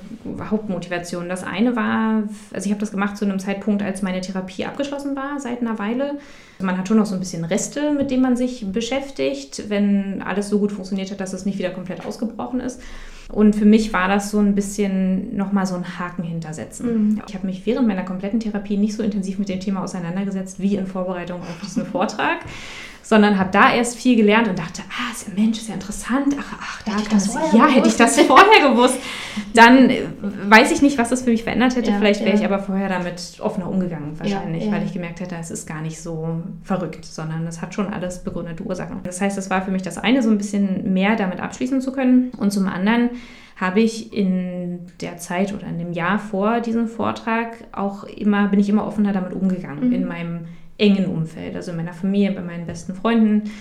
Hauptmotivationen. 0.49 1.29
Das 1.29 1.45
eine 1.45 1.77
war, 1.77 2.23
also 2.53 2.65
ich 2.65 2.71
habe 2.71 2.81
das 2.81 2.91
gemacht 2.91 3.15
zu 3.15 3.23
einem 3.23 3.39
Zeitpunkt, 3.39 3.81
als 3.81 4.01
meine 4.01 4.19
Therapie 4.19 4.65
abgeschlossen 4.65 5.15
war, 5.15 5.39
seit 5.39 5.61
einer 5.61 5.79
Weile. 5.79 6.17
Man 6.59 6.77
hat 6.77 6.89
schon 6.89 6.97
noch 6.97 7.05
so 7.05 7.13
ein 7.13 7.21
bisschen 7.21 7.45
Reste, 7.45 7.91
mit 7.91 8.11
denen 8.11 8.21
man 8.21 8.35
sich 8.35 8.69
beschäftigt, 8.69 9.69
wenn 9.69 10.21
alles 10.21 10.49
so 10.49 10.59
gut 10.59 10.73
funktioniert 10.73 11.09
hat, 11.09 11.21
dass 11.21 11.31
es 11.31 11.45
nicht 11.45 11.57
wieder 11.57 11.69
komplett 11.69 12.05
ausgebrochen 12.05 12.59
ist. 12.59 12.81
Und 13.31 13.55
für 13.55 13.65
mich 13.65 13.91
war 13.91 14.07
das 14.07 14.31
so 14.31 14.39
ein 14.39 14.53
bisschen 14.53 15.35
nochmal 15.35 15.65
so 15.65 15.75
ein 15.75 15.99
Haken 15.99 16.23
hintersetzen. 16.23 17.13
Mhm. 17.13 17.21
Ich 17.27 17.33
habe 17.33 17.45
mich 17.45 17.65
während 17.65 17.87
meiner 17.87 18.03
kompletten 18.03 18.39
Therapie 18.39 18.77
nicht 18.77 18.95
so 18.95 19.03
intensiv 19.03 19.39
mit 19.39 19.49
dem 19.49 19.59
Thema 19.59 19.83
auseinandergesetzt 19.83 20.59
wie 20.59 20.75
in 20.75 20.85
Vorbereitung 20.85 21.41
auf 21.41 21.59
diesen 21.63 21.85
Vortrag 21.91 22.39
sondern 23.05 23.37
habe 23.37 23.51
da 23.51 23.71
erst 23.71 23.97
viel 23.97 24.15
gelernt 24.15 24.47
und 24.47 24.57
dachte, 24.57 24.81
ah, 24.89 25.11
ist 25.13 25.27
ja 25.27 25.33
Mensch, 25.35 25.59
ist 25.59 25.67
ja 25.67 25.75
interessant. 25.75 26.35
Ach, 26.39 26.57
ach 26.59 26.81
da 26.81 26.97
hätte 26.97 27.09
das, 27.11 27.31
das 27.31 27.53
ja, 27.53 27.67
hätte 27.67 27.87
ich 27.87 27.95
das 27.95 28.19
vorher 28.21 28.71
gewusst, 28.71 28.97
dann 29.53 29.91
äh, 29.91 30.01
weiß 30.21 30.71
ich 30.71 30.81
nicht, 30.81 30.97
was 30.97 31.09
das 31.09 31.21
für 31.21 31.29
mich 31.29 31.43
verändert 31.43 31.75
hätte. 31.75 31.91
Ja, 31.91 31.97
Vielleicht 31.99 32.21
wäre 32.21 32.31
ja. 32.31 32.39
ich 32.39 32.45
aber 32.45 32.57
vorher 32.57 32.89
damit 32.89 33.37
offener 33.41 33.69
umgegangen 33.69 34.19
wahrscheinlich, 34.19 34.65
ja, 34.65 34.71
weil 34.71 34.83
ich 34.83 34.91
gemerkt 34.91 35.19
hätte, 35.19 35.35
es 35.39 35.51
ist 35.51 35.67
gar 35.67 35.81
nicht 35.81 36.01
so 36.01 36.41
verrückt, 36.63 37.05
sondern 37.05 37.45
es 37.45 37.61
hat 37.61 37.75
schon 37.75 37.93
alles 37.93 38.23
begründete 38.23 38.63
Ursachen. 38.63 39.01
Das 39.03 39.21
heißt, 39.21 39.37
das 39.37 39.51
war 39.51 39.61
für 39.61 39.71
mich 39.71 39.83
das 39.83 39.99
eine, 39.99 40.23
so 40.23 40.31
ein 40.31 40.39
bisschen 40.39 40.91
mehr 40.91 41.15
damit 41.15 41.39
abschließen 41.39 41.81
zu 41.81 41.91
können 41.91 42.31
und 42.37 42.51
zum 42.51 42.67
anderen 42.67 43.11
habe 43.55 43.81
ich 43.81 44.11
in 44.13 44.79
der 44.99 45.17
Zeit 45.17 45.53
oder 45.53 45.67
in 45.67 45.77
dem 45.77 45.93
Jahr 45.93 46.17
vor 46.19 46.59
diesem 46.59 46.87
Vortrag 46.87 47.55
auch 47.71 48.03
immer, 48.03 48.47
bin 48.47 48.59
ich 48.59 48.67
immer 48.67 48.85
offener 48.85 49.13
damit 49.13 49.31
umgegangen 49.31 49.89
mhm. 49.89 49.93
in 49.93 50.05
meinem 50.05 50.39
engen 50.77 51.05
Umfeld, 51.05 51.55
also 51.55 51.71
in 51.71 51.77
meiner 51.77 51.93
Familie, 51.93 52.31
bei 52.31 52.41
meinen 52.41 52.65
besten 52.65 52.93
Freunden. 52.93 53.51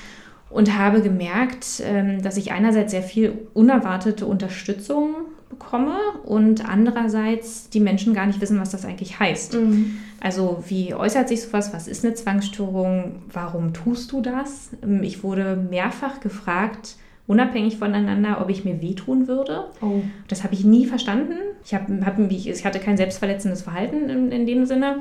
und 0.50 0.78
habe 0.78 1.02
gemerkt, 1.02 1.82
ähm, 1.84 2.22
dass 2.22 2.36
ich 2.36 2.52
einerseits 2.52 2.92
sehr 2.92 3.02
viel 3.02 3.48
unerwartete 3.54 4.24
Unterstützung 4.24 5.16
bekomme 5.48 5.96
und 6.24 6.68
andererseits 6.68 7.70
die 7.70 7.80
Menschen 7.80 8.14
gar 8.14 8.26
nicht 8.26 8.40
wissen, 8.40 8.60
was 8.60 8.70
das 8.70 8.84
eigentlich 8.84 9.18
heißt. 9.18 9.54
Mhm. 9.54 9.98
Also 10.20 10.62
wie 10.68 10.94
äußert 10.94 11.28
sich 11.28 11.42
sowas? 11.42 11.72
Was 11.72 11.88
ist 11.88 12.04
eine 12.04 12.14
Zwangsstörung? 12.14 13.22
Warum 13.32 13.72
tust 13.72 14.12
du 14.12 14.20
das? 14.20 14.70
Ähm, 14.82 15.02
ich 15.02 15.24
wurde 15.24 15.56
mehrfach 15.56 16.20
gefragt, 16.20 16.96
unabhängig 17.26 17.78
voneinander, 17.78 18.40
ob 18.40 18.50
ich 18.50 18.64
mir 18.64 18.80
wehtun 18.80 19.28
würde. 19.28 19.64
Oh. 19.80 20.02
Das 20.28 20.44
habe 20.44 20.54
ich 20.54 20.64
nie 20.64 20.86
verstanden. 20.86 21.34
Ich, 21.64 21.74
hab, 21.74 21.88
hab, 22.04 22.18
ich 22.30 22.64
hatte 22.64 22.78
kein 22.78 22.96
selbstverletzendes 22.96 23.62
Verhalten 23.62 24.08
in, 24.08 24.30
in 24.30 24.46
dem 24.46 24.66
Sinne. 24.66 24.98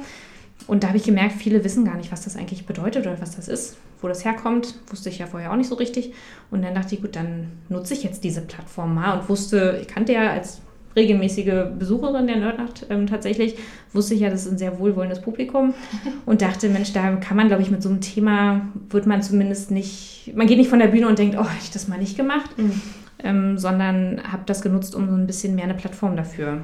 Und 0.68 0.84
da 0.84 0.88
habe 0.88 0.98
ich 0.98 1.04
gemerkt, 1.04 1.34
viele 1.34 1.64
wissen 1.64 1.86
gar 1.86 1.98
nicht, 1.98 2.12
was 2.12 2.24
das 2.24 2.36
eigentlich 2.36 2.66
bedeutet 2.66 3.06
oder 3.06 3.20
was 3.20 3.36
das 3.36 3.48
ist, 3.48 3.78
wo 4.02 4.08
das 4.08 4.24
herkommt. 4.24 4.76
Wusste 4.88 5.10
ich 5.10 5.20
ja 5.20 5.28
vorher 5.28 5.52
auch 5.52 5.56
nicht 5.56 5.70
so 5.70 5.76
richtig. 5.76 6.14
Und 6.52 6.64
dann 6.64 6.76
dachte 6.76 6.96
ich, 6.96 7.02
gut, 7.02 7.16
dann 7.16 7.48
nutze 7.70 7.94
ich 7.94 8.04
jetzt 8.04 8.24
diese 8.24 8.42
Plattform 8.42 8.96
mal 8.96 9.20
und 9.20 9.30
wusste, 9.30 9.80
ich 9.82 9.88
kannte 9.88 10.14
ja 10.14 10.32
als 10.32 10.62
regelmäßige 10.96 11.66
Besucherin 11.78 12.28
der 12.28 12.38
Nerdnacht 12.38 12.86
ähm, 12.90 13.08
tatsächlich, 13.08 13.56
wusste 13.92 14.14
ich 14.14 14.22
ja, 14.22 14.30
das 14.30 14.46
ist 14.46 14.52
ein 14.52 14.58
sehr 14.58 14.80
wohlwollendes 14.80 15.22
Publikum 15.22 15.74
und 16.26 16.42
dachte, 16.42 16.70
Mensch, 16.70 16.94
da 16.94 17.16
kann 17.16 17.38
man, 17.38 17.48
glaube 17.48 17.64
ich, 17.64 17.72
mit 17.72 17.82
so 17.82 17.90
einem 17.90 18.02
Thema, 18.02 18.62
wird 18.90 19.06
man 19.06 19.22
zumindest 19.24 19.72
nicht, 19.72 20.34
man 20.36 20.48
geht 20.48 20.58
nicht 20.58 20.70
von 20.70 20.80
der 20.80 20.88
Bühne 20.88 21.08
und 21.08 21.20
denkt, 21.20 21.36
oh, 21.38 21.44
hätte 21.44 21.64
ich 21.64 21.72
das 21.72 21.88
mal 21.88 21.98
nicht 21.98 22.16
gemacht, 22.16 22.58
mhm. 22.58 22.82
ähm, 23.24 23.58
sondern 23.58 24.22
habe 24.32 24.44
das 24.46 24.62
genutzt, 24.62 24.96
um 24.96 25.10
so 25.10 25.16
ein 25.16 25.28
bisschen 25.28 25.56
mehr 25.56 25.66
eine 25.66 25.74
Plattform 25.74 26.16
dafür 26.16 26.62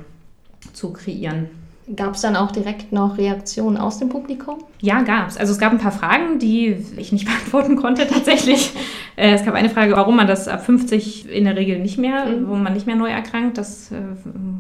zu 0.74 0.94
kreieren. 0.94 1.48
Gab 1.96 2.14
es 2.14 2.22
dann 2.22 2.36
auch 2.36 2.52
direkt 2.52 2.92
noch 2.92 3.18
Reaktionen 3.18 3.78
aus 3.78 3.98
dem 3.98 4.10
Publikum? 4.10 4.58
Ja, 4.80 5.02
gab 5.02 5.30
es. 5.30 5.38
Also 5.38 5.54
es 5.54 5.60
gab 5.60 5.72
ein 5.72 5.80
paar 5.80 5.92
Fragen, 5.92 6.38
die 6.38 6.76
ich 6.98 7.12
nicht 7.12 7.26
beantworten 7.28 7.76
konnte 7.76 8.08
tatsächlich. 8.08 8.72
Äh, 9.16 9.34
es 9.34 9.44
gab 9.44 9.54
eine 9.54 9.70
Frage, 9.70 9.98
warum 9.98 10.16
man 10.16 10.28
das 10.28 10.48
ab 10.48 10.66
50 10.66 11.30
in 11.30 11.44
der 11.44 11.58
Regel 11.58 11.80
nicht 11.80 11.98
mehr, 11.98 12.26
mhm. 12.26 12.48
wo 12.48 12.56
man 12.56 12.72
nicht 12.72 12.88
mehr 12.88 12.96
neu 12.96 13.10
erkrankt. 13.10 13.58
Das 13.58 13.92
äh, 13.92 13.96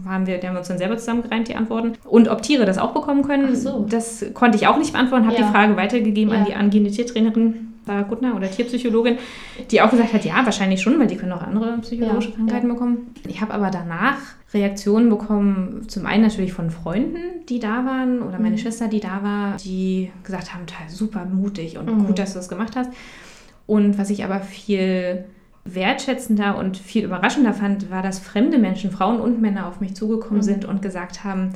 haben 0.05 0.27
wir, 0.27 0.37
die 0.37 0.47
haben 0.47 0.53
wir 0.53 0.59
uns 0.59 0.67
dann 0.67 0.77
selber 0.77 0.97
zusammengereimt, 0.97 1.47
die 1.47 1.55
Antworten. 1.55 1.93
Und 2.03 2.27
ob 2.27 2.41
Tiere 2.41 2.65
das 2.65 2.77
auch 2.77 2.91
bekommen 2.91 3.23
können, 3.23 3.55
so. 3.55 3.85
das 3.89 4.25
konnte 4.33 4.57
ich 4.57 4.67
auch 4.67 4.77
nicht 4.77 4.91
beantworten, 4.91 5.27
habe 5.27 5.37
ja. 5.37 5.45
die 5.45 5.51
Frage 5.53 5.77
weitergegeben 5.77 6.33
ja. 6.33 6.39
an 6.39 6.45
die 6.45 6.55
angehende 6.55 6.91
Tiertrainerin. 6.91 7.68
Sarah 7.89 8.03
Guttner 8.03 8.35
oder 8.35 8.51
Tierpsychologin, 8.51 9.17
die 9.71 9.81
auch 9.81 9.89
gesagt 9.89 10.13
hat, 10.13 10.23
ja, 10.23 10.45
wahrscheinlich 10.45 10.79
schon, 10.79 10.99
weil 10.99 11.07
die 11.07 11.15
können 11.15 11.31
auch 11.31 11.41
andere 11.41 11.79
psychologische 11.79 12.29
ja, 12.29 12.35
Krankheiten 12.35 12.69
bekommen. 12.69 13.15
Ich 13.27 13.41
habe 13.41 13.51
aber 13.51 13.71
danach 13.71 14.17
Reaktionen 14.53 15.09
bekommen, 15.09 15.85
zum 15.87 16.05
einen 16.05 16.21
natürlich 16.21 16.53
von 16.53 16.69
Freunden, 16.69 17.17
die 17.49 17.59
da 17.59 17.85
waren, 17.85 18.21
oder 18.21 18.37
meine 18.37 18.55
mhm. 18.55 18.59
Schwester, 18.59 18.87
die 18.87 18.99
da 18.99 19.23
war, 19.23 19.57
die 19.57 20.11
gesagt 20.23 20.53
haben, 20.53 20.65
super 20.87 21.25
mutig 21.25 21.79
und 21.79 21.87
mhm. 21.87 22.05
gut, 22.05 22.19
dass 22.19 22.33
du 22.33 22.39
das 22.39 22.47
gemacht 22.47 22.75
hast. 22.75 22.91
Und 23.65 23.97
was 23.97 24.11
ich 24.11 24.23
aber 24.23 24.39
viel 24.39 25.25
wertschätzender 25.65 26.57
und 26.57 26.77
viel 26.77 27.05
überraschender 27.05 27.53
fand, 27.53 27.89
war, 27.89 28.03
dass 28.03 28.19
fremde 28.19 28.59
Menschen, 28.59 28.91
Frauen 28.91 29.19
und 29.19 29.41
Männer 29.41 29.67
auf 29.67 29.81
mich 29.81 29.95
zugekommen 29.95 30.37
mhm. 30.37 30.43
sind 30.43 30.65
und 30.65 30.83
gesagt 30.83 31.23
haben, 31.23 31.53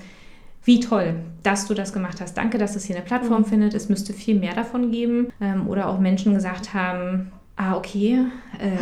wie 0.64 0.80
toll, 0.80 1.16
dass 1.44 1.68
du 1.68 1.74
das 1.74 1.94
gemacht 1.94 2.22
hast. 2.22 2.38
Danke, 2.38 2.58
dass 2.58 2.76
es 2.76 2.86
hier 2.86 2.96
eine 2.96 3.06
Plattform 3.06 3.42
mhm. 3.42 3.48
findet. 3.48 3.74
Es 3.74 3.90
müsste 3.90 4.14
viel 4.14 4.36
mehr 4.36 4.54
davon 4.54 4.92
geben. 4.92 5.28
Ähm, 5.42 5.68
oder 5.68 5.90
auch 5.90 6.00
Menschen 6.00 6.34
gesagt 6.34 6.74
haben, 6.74 7.32
ah, 7.56 7.76
okay, 7.76 8.20
äh, 8.60 8.78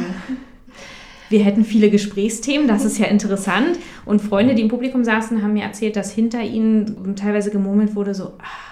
wir 1.29 1.43
hätten 1.43 1.63
viele 1.63 1.89
Gesprächsthemen, 1.89 2.67
das 2.67 2.85
ist 2.85 2.97
ja 2.97 3.07
interessant. 3.07 3.79
Und 4.05 4.21
Freunde, 4.21 4.53
die 4.53 4.61
im 4.61 4.67
Publikum 4.67 5.03
saßen, 5.03 5.41
haben 5.41 5.53
mir 5.53 5.63
erzählt, 5.63 5.95
dass 5.95 6.11
hinter 6.11 6.41
ihnen 6.41 7.15
teilweise 7.15 7.51
gemurmelt 7.51 7.95
wurde, 7.95 8.13
so, 8.13 8.33
ah, 8.39 8.70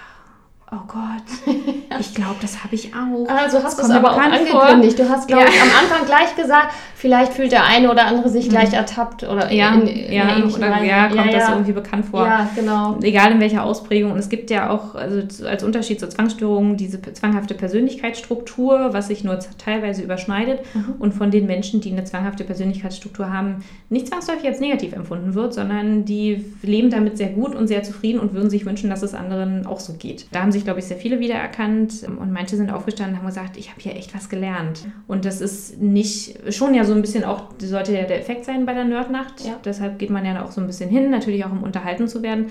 oh 0.72 0.82
Gott, 0.88 1.56
ich 2.00 2.14
glaube, 2.14 2.36
das 2.42 2.64
habe 2.64 2.76
ich 2.76 2.94
auch. 2.94 3.28
Also 3.28 3.64
hast 3.64 3.80
du 3.80 3.84
es 3.84 3.90
aber 3.90 4.12
auch 4.12 4.18
angekündigt. 4.18 4.98
Vor. 4.98 5.06
Du 5.06 5.12
hast, 5.12 5.28
glaube 5.28 5.44
ja. 5.44 5.50
ich, 5.50 5.62
am 5.62 5.70
Anfang 5.70 6.06
gleich 6.06 6.36
gesagt, 6.36 6.74
vielleicht 6.96 7.34
fühlt 7.34 7.52
der 7.52 7.66
eine 7.66 7.90
oder 7.90 8.06
andere 8.06 8.30
sich 8.30 8.50
gleich 8.50 8.70
mhm. 8.70 8.76
ertappt 8.76 9.24
oder 9.24 9.52
ja, 9.52 9.74
in, 9.74 9.88
in 9.88 10.14
ja, 10.14 10.38
oder 10.38 10.84
ja, 10.84 11.08
kommt 11.08 11.32
ja, 11.32 11.40
das 11.40 11.50
irgendwie 11.50 11.72
bekannt 11.72 12.06
vor. 12.06 12.26
Ja, 12.26 12.50
genau. 12.56 13.00
Egal 13.02 13.32
in 13.32 13.40
welcher 13.40 13.64
Ausprägung. 13.64 14.12
Und 14.12 14.20
es 14.20 14.30
gibt 14.30 14.52
ja 14.52 14.70
auch 14.70 14.96
also 14.96 15.46
als 15.46 15.64
Unterschied 15.64 16.00
zur 16.00 16.10
Zwangsstörung 16.10 16.78
diese 16.78 17.02
zwanghafte 17.02 17.56
Persönlichkeitsstruktur, 17.56 18.90
was 18.92 19.08
sich 19.08 19.24
nur 19.24 19.40
teilweise 19.58 20.04
überschneidet 20.04 20.62
mhm. 20.74 20.96
und 21.00 21.14
von 21.14 21.32
den 21.32 21.48
Menschen, 21.48 21.82
die 21.82 21.92
eine 21.92 22.04
zwanghafte 22.04 22.44
Persönlichkeitsstruktur 22.44 23.34
haben, 23.34 23.64
nicht 23.90 24.08
zwangsläufig 24.08 24.46
als 24.46 24.60
negativ 24.60 24.94
empfunden 24.94 25.34
wird, 25.34 25.54
sondern 25.54 26.06
die 26.06 26.46
leben 26.62 26.90
damit 26.90 27.18
sehr 27.18 27.30
gut 27.30 27.56
und 27.56 27.68
sehr 27.68 27.82
zufrieden 27.82 28.20
und 28.20 28.34
würden 28.34 28.50
sich 28.50 28.66
wünschen, 28.66 28.90
dass 28.90 29.02
es 29.02 29.16
anderen 29.16 29.66
auch 29.66 29.80
so 29.80 29.94
geht. 29.94 30.28
Da 30.32 30.42
haben 30.42 30.52
sich, 30.52 30.59
glaube 30.64 30.80
ich, 30.80 30.86
sehr 30.86 30.98
viele 30.98 31.20
wiedererkannt 31.20 32.04
und 32.04 32.32
manche 32.32 32.56
sind 32.56 32.70
aufgestanden 32.72 33.16
und 33.16 33.20
haben 33.22 33.28
gesagt, 33.28 33.58
ich 33.58 33.70
habe 33.70 33.82
hier 33.82 33.96
echt 33.96 34.16
was 34.16 34.30
gelernt. 34.30 34.86
Und 35.08 35.26
das 35.26 35.42
ist 35.42 35.80
nicht, 35.80 36.54
schon 36.54 36.74
ja 36.74 36.84
so 36.84 36.94
ein 36.94 37.02
bisschen 37.02 37.24
auch, 37.24 37.46
sollte 37.60 37.94
ja 37.94 38.04
der 38.04 38.20
Effekt 38.20 38.46
sein 38.46 38.66
bei 38.66 38.74
der 38.74 38.86
Nerdnacht. 38.86 39.46
Ja. 39.46 39.60
Deshalb 39.64 40.00
geht 40.00 40.10
man 40.10 40.26
ja 40.26 40.44
auch 40.44 40.52
so 40.52 40.62
ein 40.62 40.68
bisschen 40.68 40.90
hin, 40.90 41.10
natürlich 41.10 41.46
auch 41.46 41.52
um 41.52 41.64
unterhalten 41.64 42.08
zu 42.08 42.24
werden. 42.24 42.48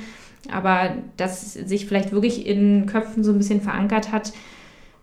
Aber 0.53 0.95
dass 1.17 1.55
sich 1.55 1.87
vielleicht 1.87 2.13
wirklich 2.13 2.47
in 2.47 2.87
Köpfen 2.87 3.25
so 3.25 3.33
ein 3.33 3.39
bisschen 3.39 3.61
verankert 3.61 4.13
hat, 4.13 4.33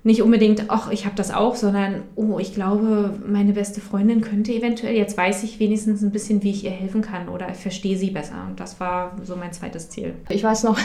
nicht 0.06 0.22
unbedingt, 0.22 0.66
ach, 0.68 0.92
ich 0.92 1.06
habe 1.06 1.16
das 1.16 1.34
auch, 1.34 1.56
sondern, 1.56 2.04
oh, 2.16 2.38
ich 2.38 2.54
glaube, 2.54 3.16
meine 3.26 3.54
beste 3.54 3.82
Freundin 3.82 4.22
könnte 4.22 4.54
eventuell, 4.54 4.96
jetzt 4.96 5.18
weiß 5.18 5.42
ich 5.42 5.60
wenigstens 5.60 6.04
ein 6.04 6.12
bisschen, 6.12 6.44
wie 6.44 6.52
ich 6.52 6.64
ihr 6.64 6.70
helfen 6.70 7.02
kann 7.02 7.28
oder 7.28 7.50
ich 7.50 7.58
verstehe 7.58 7.98
sie 7.98 8.12
besser. 8.12 8.36
Und 8.48 8.60
das 8.60 8.80
war 8.80 9.14
so 9.24 9.36
mein 9.36 9.52
zweites 9.52 9.90
Ziel. 9.90 10.14
Ich 10.30 10.44
weiß 10.44 10.62
noch, 10.62 10.78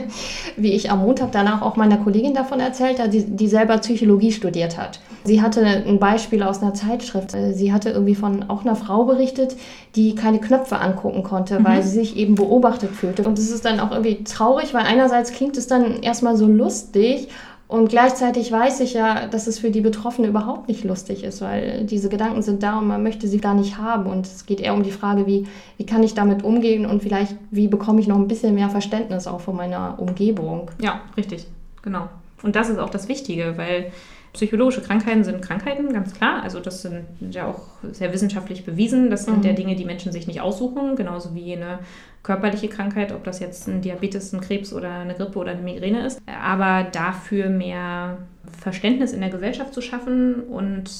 wie 0.56 0.72
ich 0.72 0.88
am 0.88 1.00
Montag 1.00 1.32
danach 1.32 1.62
auch 1.62 1.74
meiner 1.74 1.96
Kollegin 1.96 2.32
davon 2.32 2.60
erzählt 2.60 3.00
habe, 3.00 3.08
die, 3.08 3.24
die 3.24 3.48
selber 3.48 3.76
Psychologie 3.78 4.30
studiert 4.30 4.78
hat. 4.78 5.00
Sie 5.24 5.42
hatte 5.42 5.66
ein 5.66 5.98
Beispiel 5.98 6.44
aus 6.44 6.62
einer 6.62 6.72
Zeitschrift. 6.72 7.32
Sie 7.52 7.72
hatte 7.72 7.90
irgendwie 7.90 8.14
von 8.14 8.48
auch 8.48 8.64
einer 8.64 8.76
Frau 8.76 9.04
berichtet, 9.04 9.56
die 9.96 10.14
keine 10.14 10.38
Knöpfe 10.38 10.78
angucken 10.78 11.24
konnte, 11.24 11.58
mhm. 11.58 11.64
weil 11.64 11.82
sie 11.82 11.90
sich 11.90 12.16
eben 12.16 12.36
beobachtet 12.36 12.92
fühlte. 12.92 13.24
Und 13.24 13.36
das 13.36 13.50
ist 13.50 13.64
dann 13.64 13.80
auch 13.80 13.90
irgendwie 13.90 14.22
traurig, 14.22 14.72
weil 14.74 14.86
einerseits 14.86 15.32
klingt 15.32 15.56
es 15.56 15.66
dann 15.66 16.04
erstmal 16.04 16.36
so 16.36 16.46
lustig 16.46 17.28
und 17.70 17.88
gleichzeitig 17.88 18.50
weiß 18.50 18.80
ich 18.80 18.94
ja, 18.94 19.28
dass 19.28 19.46
es 19.46 19.60
für 19.60 19.70
die 19.70 19.80
Betroffene 19.80 20.26
überhaupt 20.26 20.66
nicht 20.66 20.82
lustig 20.82 21.22
ist, 21.22 21.40
weil 21.40 21.84
diese 21.84 22.08
Gedanken 22.08 22.42
sind 22.42 22.64
da 22.64 22.78
und 22.80 22.88
man 22.88 23.00
möchte 23.00 23.28
sie 23.28 23.38
gar 23.38 23.54
nicht 23.54 23.78
haben. 23.78 24.06
Und 24.06 24.26
es 24.26 24.44
geht 24.44 24.60
eher 24.60 24.74
um 24.74 24.82
die 24.82 24.90
Frage, 24.90 25.24
wie, 25.28 25.46
wie 25.76 25.86
kann 25.86 26.02
ich 26.02 26.14
damit 26.14 26.42
umgehen 26.42 26.84
und 26.84 27.00
vielleicht, 27.00 27.36
wie 27.52 27.68
bekomme 27.68 28.00
ich 28.00 28.08
noch 28.08 28.16
ein 28.16 28.26
bisschen 28.26 28.56
mehr 28.56 28.70
Verständnis 28.70 29.28
auch 29.28 29.40
von 29.40 29.54
meiner 29.54 30.00
Umgebung. 30.00 30.68
Ja, 30.82 31.02
richtig, 31.16 31.46
genau. 31.80 32.08
Und 32.42 32.56
das 32.56 32.70
ist 32.70 32.78
auch 32.78 32.90
das 32.90 33.06
Wichtige, 33.06 33.56
weil 33.56 33.92
Psychologische 34.32 34.80
Krankheiten 34.80 35.24
sind 35.24 35.42
Krankheiten, 35.42 35.92
ganz 35.92 36.14
klar. 36.14 36.44
Also 36.44 36.60
das 36.60 36.82
sind 36.82 37.04
ja 37.32 37.48
auch 37.48 37.62
sehr 37.90 38.12
wissenschaftlich 38.12 38.64
bewiesen. 38.64 39.10
Das 39.10 39.24
sind 39.24 39.38
mhm. 39.38 39.44
ja 39.44 39.52
Dinge, 39.54 39.74
die 39.74 39.84
Menschen 39.84 40.12
sich 40.12 40.28
nicht 40.28 40.40
aussuchen, 40.40 40.94
genauso 40.94 41.34
wie 41.34 41.56
eine 41.56 41.80
körperliche 42.22 42.68
Krankheit, 42.68 43.12
ob 43.12 43.24
das 43.24 43.40
jetzt 43.40 43.66
ein 43.66 43.80
Diabetes, 43.80 44.32
ein 44.32 44.40
Krebs 44.40 44.72
oder 44.72 44.90
eine 44.90 45.14
Grippe 45.14 45.38
oder 45.38 45.52
eine 45.52 45.62
Migräne 45.62 46.06
ist. 46.06 46.20
Aber 46.26 46.84
dafür 46.90 47.48
mehr 47.48 48.18
Verständnis 48.58 49.12
in 49.12 49.20
der 49.20 49.30
Gesellschaft 49.30 49.72
zu 49.72 49.80
schaffen 49.80 50.42
und 50.42 50.90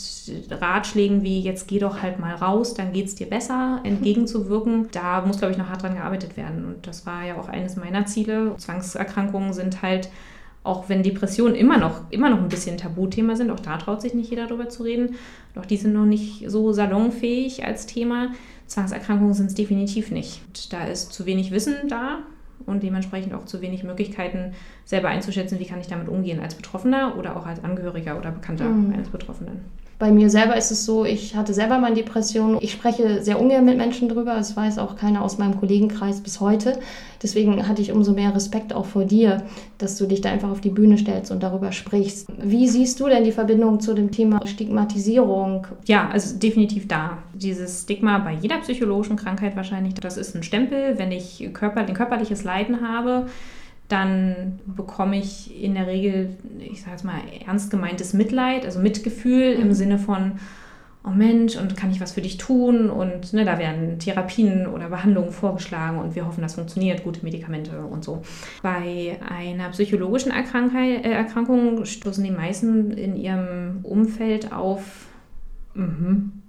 Ratschlägen 0.51 1.23
wie 1.23 1.41
jetzt 1.41 1.69
geh 1.69 1.79
doch 1.79 2.01
halt 2.01 2.19
mal 2.19 2.35
raus, 2.35 2.75
dann 2.75 2.93
geht 2.93 3.07
es 3.07 3.15
dir 3.15 3.29
besser, 3.29 3.81
entgegenzuwirken, 3.85 4.89
da 4.93 5.21
muss, 5.23 5.39
glaube 5.39 5.53
ich, 5.53 5.59
noch 5.59 5.69
hart 5.69 5.83
dran 5.83 5.95
gearbeitet 5.95 6.37
werden. 6.37 6.65
Und 6.65 6.87
das 6.87 7.05
war 7.05 7.25
ja 7.27 7.37
auch 7.37 7.49
eines 7.49 7.77
meiner 7.77 8.07
Ziele. 8.07 8.55
Zwangserkrankungen 8.57 9.53
sind 9.53 9.83
halt 9.83 10.09
auch 10.63 10.89
wenn 10.89 11.03
Depressionen 11.03 11.55
immer 11.55 11.79
noch, 11.79 12.03
immer 12.11 12.29
noch 12.29 12.39
ein 12.39 12.49
bisschen 12.49 12.77
Tabuthema 12.77 13.35
sind, 13.35 13.51
auch 13.51 13.61
da 13.61 13.79
traut 13.79 14.03
sich 14.03 14.13
nicht 14.13 14.31
jeder 14.31 14.47
darüber 14.47 14.69
zu 14.69 14.83
reden, 14.83 15.17
doch 15.55 15.65
die 15.65 15.79
sind 15.79 15.95
noch 15.95 16.05
nicht 16.05 16.51
so 16.51 16.73
salonfähig 16.73 17.65
als 17.65 17.87
Thema. 17.87 18.33
Zwangserkrankungen 18.71 19.35
sind 19.35 19.47
es 19.47 19.55
definitiv 19.55 20.13
nicht. 20.13 20.43
Und 20.47 20.73
da 20.73 20.85
ist 20.85 21.13
zu 21.13 21.27
wenig 21.27 21.51
Wissen 21.51 21.75
da 21.89 22.21
und 22.67 22.85
dementsprechend 22.85 23.35
auch 23.35 23.45
zu 23.45 23.61
wenig 23.61 23.83
Möglichkeiten, 23.83 24.53
selber 24.85 25.09
einzuschätzen, 25.09 25.59
wie 25.59 25.67
kann 25.67 25.81
ich 25.81 25.89
damit 25.89 26.09
umgehen 26.09 26.39
als 26.39 26.55
Betroffener 26.55 27.17
oder 27.19 27.37
auch 27.37 27.47
als 27.47 27.65
Angehöriger 27.65 28.17
oder 28.17 28.31
Bekannter 28.31 28.67
mhm. 28.67 28.95
eines 28.95 29.09
Betroffenen. 29.09 29.61
Bei 30.01 30.11
mir 30.11 30.31
selber 30.31 30.57
ist 30.57 30.71
es 30.71 30.87
so, 30.87 31.05
ich 31.05 31.37
hatte 31.37 31.53
selber 31.53 31.79
mal 31.79 31.93
Depression. 31.93 32.57
Ich 32.63 32.73
spreche 32.73 33.23
sehr 33.23 33.39
ungern 33.39 33.67
mit 33.67 33.77
Menschen 33.77 34.09
drüber. 34.09 34.35
Das 34.35 34.57
weiß 34.57 34.79
auch 34.79 34.97
keiner 34.97 35.21
aus 35.23 35.37
meinem 35.37 35.61
Kollegenkreis 35.61 36.23
bis 36.23 36.41
heute. 36.41 36.79
Deswegen 37.23 37.69
hatte 37.69 37.83
ich 37.83 37.93
umso 37.93 38.15
mehr 38.15 38.35
Respekt 38.35 38.73
auch 38.73 38.87
vor 38.87 39.05
dir, 39.05 39.43
dass 39.77 39.99
du 39.99 40.07
dich 40.07 40.23
da 40.23 40.31
einfach 40.31 40.49
auf 40.49 40.63
die 40.63 40.71
Bühne 40.71 40.97
stellst 40.97 41.31
und 41.31 41.43
darüber 41.43 41.71
sprichst. 41.71 42.29
Wie 42.43 42.67
siehst 42.67 42.99
du 42.99 43.09
denn 43.09 43.25
die 43.25 43.33
Verbindung 43.33 43.79
zu 43.81 43.93
dem 43.93 44.11
Thema 44.11 44.47
Stigmatisierung? 44.47 45.67
Ja, 45.85 46.09
also 46.09 46.39
definitiv 46.39 46.89
da. 46.89 47.19
Dieses 47.35 47.83
Stigma 47.83 48.21
bei 48.21 48.33
jeder 48.33 48.57
psychologischen 48.61 49.17
Krankheit 49.17 49.55
wahrscheinlich, 49.55 49.93
das 49.93 50.17
ist 50.17 50.35
ein 50.35 50.43
Stempel. 50.43 50.97
Wenn 50.97 51.13
ich 51.13 51.51
Körper, 51.53 51.81
ein 51.81 51.93
körperliches 51.93 52.43
Leiden 52.43 52.81
habe, 52.81 53.27
dann 53.91 54.61
bekomme 54.67 55.19
ich 55.19 55.63
in 55.63 55.75
der 55.75 55.87
Regel, 55.87 56.37
ich 56.59 56.81
sage 56.81 56.93
jetzt 56.93 57.05
mal, 57.05 57.21
ernst 57.47 57.71
gemeintes 57.71 58.13
Mitleid, 58.13 58.65
also 58.65 58.81
Mitgefühl 58.81 59.57
mhm. 59.57 59.63
im 59.63 59.73
Sinne 59.73 59.99
von, 59.99 60.33
oh 61.05 61.11
Mensch, 61.11 61.57
und 61.57 61.77
kann 61.77 61.91
ich 61.91 62.01
was 62.01 62.13
für 62.13 62.21
dich 62.21 62.37
tun? 62.39 62.91
Und 62.91 63.33
ne, 63.33 63.45
da 63.45 63.59
werden 63.59 63.99
Therapien 63.99 64.67
oder 64.67 64.89
Behandlungen 64.89 65.33
vorgeschlagen 65.33 65.99
und 65.99 66.15
wir 66.15 66.27
hoffen, 66.27 66.43
das 66.43 66.55
funktioniert, 66.55 67.05
gute 67.05 67.25
Medikamente 67.25 67.81
und 67.81 68.05
so. 68.05 68.23
Bei 68.63 69.19
einer 69.29 69.69
psychologischen 69.71 70.33
Erkrankung, 70.33 70.77
äh, 70.77 71.11
Erkrankung 71.11 71.85
stoßen 71.85 72.23
die 72.23 72.31
meisten 72.31 72.91
in 72.93 73.17
ihrem 73.17 73.81
Umfeld 73.83 74.53
auf 74.53 75.11
Mhm. 75.75 76.43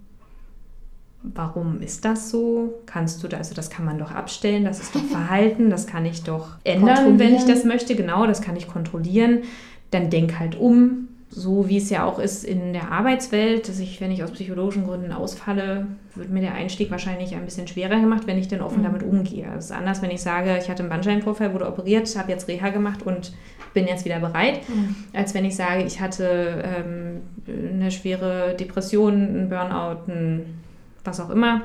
Warum 1.24 1.82
ist 1.82 2.04
das 2.04 2.32
so? 2.32 2.82
Kannst 2.88 3.24
du 3.24 3.28
da, 3.28 3.38
also 3.38 3.54
das 3.54 3.70
kann 3.70 3.86
man 3.86 4.00
doch 4.00 4.12
abstellen, 4.12 4.66
das 4.66 4.80
ist 4.80 4.96
doch 4.96 5.04
Verhalten, 5.04 5.70
das 5.70 5.86
kann 5.86 6.06
ich 6.06 6.24
doch 6.24 6.58
ändern, 6.64 7.20
wenn 7.20 7.36
ich 7.36 7.46
das 7.46 7.64
möchte, 7.64 7.96
genau, 7.96 8.26
das 8.26 8.42
kann 8.42 8.56
ich 8.56 8.68
kontrollieren. 8.68 9.44
Dann 9.92 10.10
denk 10.10 10.40
halt 10.40 10.56
um, 10.56 11.10
so 11.30 11.70
wie 11.70 11.78
es 11.78 11.90
ja 11.90 12.06
auch 12.06 12.18
ist 12.20 12.44
in 12.44 12.74
der 12.74 12.92
Arbeitswelt, 12.92 13.70
dass 13.70 13.80
ich, 13.80 14.02
wenn 14.02 14.12
ich 14.12 14.24
aus 14.24 14.32
psychologischen 14.32 14.84
Gründen 14.84 15.12
ausfalle, 15.12 15.88
wird 16.16 16.30
mir 16.30 16.42
der 16.42 16.56
Einstieg 16.56 16.90
wahrscheinlich 16.90 17.36
ein 17.36 17.46
bisschen 17.46 17.68
schwerer 17.68 18.00
gemacht, 18.00 18.28
wenn 18.28 18.38
ich 18.38 18.48
denn 18.48 18.62
offen 18.62 18.80
mhm. 18.80 18.86
damit 18.86 19.04
umgehe. 19.04 19.48
Es 19.58 19.66
ist 19.66 19.72
anders, 19.72 20.02
wenn 20.02 20.12
ich 20.12 20.22
sage, 20.22 20.58
ich 20.58 20.70
hatte 20.70 20.84
einen 20.84 20.90
Bandscheibenvorfall, 20.90 21.54
wurde 21.54 21.68
operiert, 21.68 22.14
habe 22.18 22.32
jetzt 22.32 22.48
Reha 22.48 22.70
gemacht 22.70 23.04
und 23.04 23.34
bin 23.74 23.88
jetzt 23.88 24.06
wieder 24.06 24.20
bereit, 24.20 24.68
mhm. 24.68 24.96
als 25.14 25.34
wenn 25.34 25.46
ich 25.46 25.56
sage, 25.56 25.84
ich 25.84 26.02
hatte 26.02 26.64
ähm, 26.66 27.22
eine 27.48 27.92
schwere 27.92 28.56
Depression, 28.56 29.14
einen 29.14 29.50
Burnout, 29.50 30.12
ein 30.12 30.61
was 31.04 31.20
auch 31.20 31.30
immer. 31.30 31.62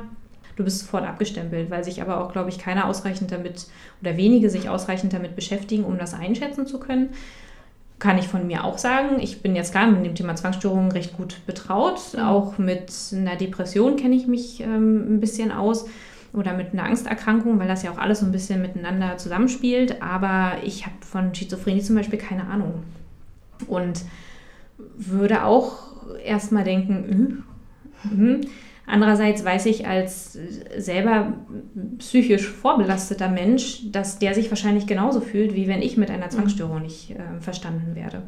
Du 0.57 0.65
bist 0.65 0.81
sofort 0.81 1.05
abgestempelt, 1.05 1.71
weil 1.71 1.85
sich 1.85 2.01
aber 2.01 2.21
auch, 2.21 2.33
glaube 2.33 2.49
ich, 2.49 2.59
keiner 2.59 2.87
ausreichend 2.87 3.31
damit 3.31 3.67
oder 4.01 4.17
wenige 4.17 4.49
sich 4.49 4.69
ausreichend 4.69 5.13
damit 5.13 5.37
beschäftigen, 5.37 5.85
um 5.85 5.99
das 5.99 6.15
einschätzen 6.15 6.67
zu 6.67 6.81
können 6.81 7.11
kann 7.99 8.19
ich 8.19 8.29
von 8.29 8.47
mir 8.47 8.65
auch 8.65 8.79
sagen. 8.79 9.21
Ich 9.21 9.43
bin 9.43 9.57
jetzt 9.57 9.73
klar 9.73 9.87
mit 9.87 10.05
dem 10.05 10.15
Thema 10.15 10.37
Zwangsstörungen 10.37 10.93
recht 10.93 11.17
gut 11.17 11.41
betraut. 11.47 12.01
Mhm. 12.13 12.21
Auch 12.21 12.59
mit 12.59 12.93
einer 13.13 13.37
Depression 13.37 13.97
kenne 13.97 14.15
ich 14.15 14.27
mich 14.27 14.61
ähm, 14.61 15.17
ein 15.17 15.21
bisschen 15.21 15.51
aus 15.51 15.87
oder 16.33 16.53
mit 16.53 16.73
einer 16.73 16.85
Angsterkrankung, 16.85 17.59
weil 17.59 17.69
das 17.69 17.83
ja 17.83 17.91
auch 17.91 17.99
alles 17.99 18.21
so 18.21 18.27
ein 18.27 18.33
bisschen 18.33 18.61
miteinander 18.61 19.17
zusammenspielt. 19.17 20.03
Aber 20.03 20.59
ich 20.63 20.85
habe 20.85 20.97
von 21.01 21.35
Schizophrenie 21.35 21.81
zum 21.81 21.97
Beispiel 21.97 22.19
keine 22.19 22.47
Ahnung. 22.47 22.83
Und 23.67 24.03
würde 24.99 25.45
auch 25.45 25.79
erstmal 26.23 26.65
denken, 26.65 27.45
mh, 28.05 28.15
mh, 28.15 28.41
Andererseits 28.87 29.45
weiß 29.45 29.67
ich 29.67 29.87
als 29.87 30.39
selber 30.79 31.35
psychisch 31.99 32.49
vorbelasteter 32.49 33.29
Mensch, 33.29 33.91
dass 33.91 34.19
der 34.19 34.35
sich 34.35 34.51
wahrscheinlich 34.51 34.87
genauso 34.87 35.21
fühlt, 35.21 35.55
wie 35.55 35.67
wenn 35.67 35.83
ich 35.83 35.97
mit 35.97 36.11
einer 36.11 36.31
Zwangsstörung 36.31 36.83
nicht 36.83 37.11
äh, 37.11 37.41
verstanden 37.41 37.97
werde. 37.97 38.23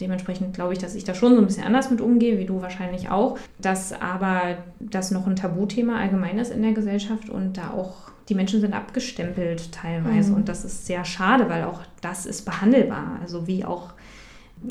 Dementsprechend 0.00 0.54
glaube 0.54 0.72
ich, 0.72 0.80
dass 0.80 0.96
ich 0.96 1.04
da 1.04 1.14
schon 1.14 1.34
so 1.34 1.40
ein 1.40 1.46
bisschen 1.46 1.64
anders 1.64 1.90
mit 1.90 2.00
umgehe, 2.00 2.38
wie 2.38 2.46
du 2.46 2.60
wahrscheinlich 2.60 3.10
auch. 3.10 3.38
Dass 3.60 3.92
aber 3.92 4.56
das 4.80 5.12
noch 5.12 5.28
ein 5.28 5.36
Tabuthema 5.36 5.98
allgemein 5.98 6.38
ist 6.38 6.50
in 6.50 6.62
der 6.62 6.72
Gesellschaft 6.72 7.30
und 7.30 7.56
da 7.56 7.70
auch 7.70 8.10
die 8.28 8.34
Menschen 8.34 8.60
sind 8.60 8.72
abgestempelt 8.72 9.72
teilweise. 9.72 10.30
Mhm. 10.30 10.38
Und 10.38 10.48
das 10.48 10.64
ist 10.64 10.86
sehr 10.86 11.04
schade, 11.04 11.48
weil 11.48 11.64
auch 11.64 11.80
das 12.00 12.26
ist 12.26 12.44
behandelbar. 12.44 13.18
Also 13.20 13.46
wie 13.46 13.64
auch 13.64 13.92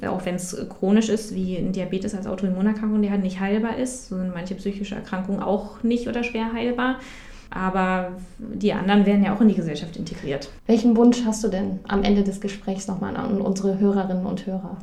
auch 0.08 0.26
wenn 0.26 0.36
es 0.36 0.56
chronisch 0.70 1.10
ist, 1.10 1.36
wie 1.36 1.58
ein 1.58 1.72
Diabetes 1.72 2.16
als 2.16 2.28
Autoimmunerkrankung, 2.28 3.02
die 3.02 3.12
halt 3.12 3.24
nicht 3.24 3.40
heilbar 3.40 3.78
ist, 3.78 4.10
so 4.10 4.18
sind 4.18 4.34
manche 4.34 4.56
psychische 4.56 4.96
Erkrankungen 4.96 5.42
auch 5.42 5.84
nicht 5.84 6.08
oder 6.08 6.24
schwer 6.24 6.54
heilbar. 6.54 7.00
Aber 7.50 8.14
die 8.40 8.72
anderen 8.72 9.06
werden 9.06 9.26
ja 9.26 9.36
auch 9.36 9.42
in 9.42 9.50
die 9.50 9.56
Gesellschaft 9.56 9.98
integriert. 9.98 10.50
Welchen 10.68 10.96
Wunsch 10.96 11.24
hast 11.26 11.44
du 11.44 11.50
denn 11.50 11.80
am 11.88 12.04
Ende 12.04 12.24
des 12.24 12.40
Gesprächs 12.40 12.88
nochmal 12.88 13.18
an 13.18 13.42
unsere 13.42 13.78
Hörerinnen 13.78 14.26
und 14.26 14.46
Hörer? 14.46 14.78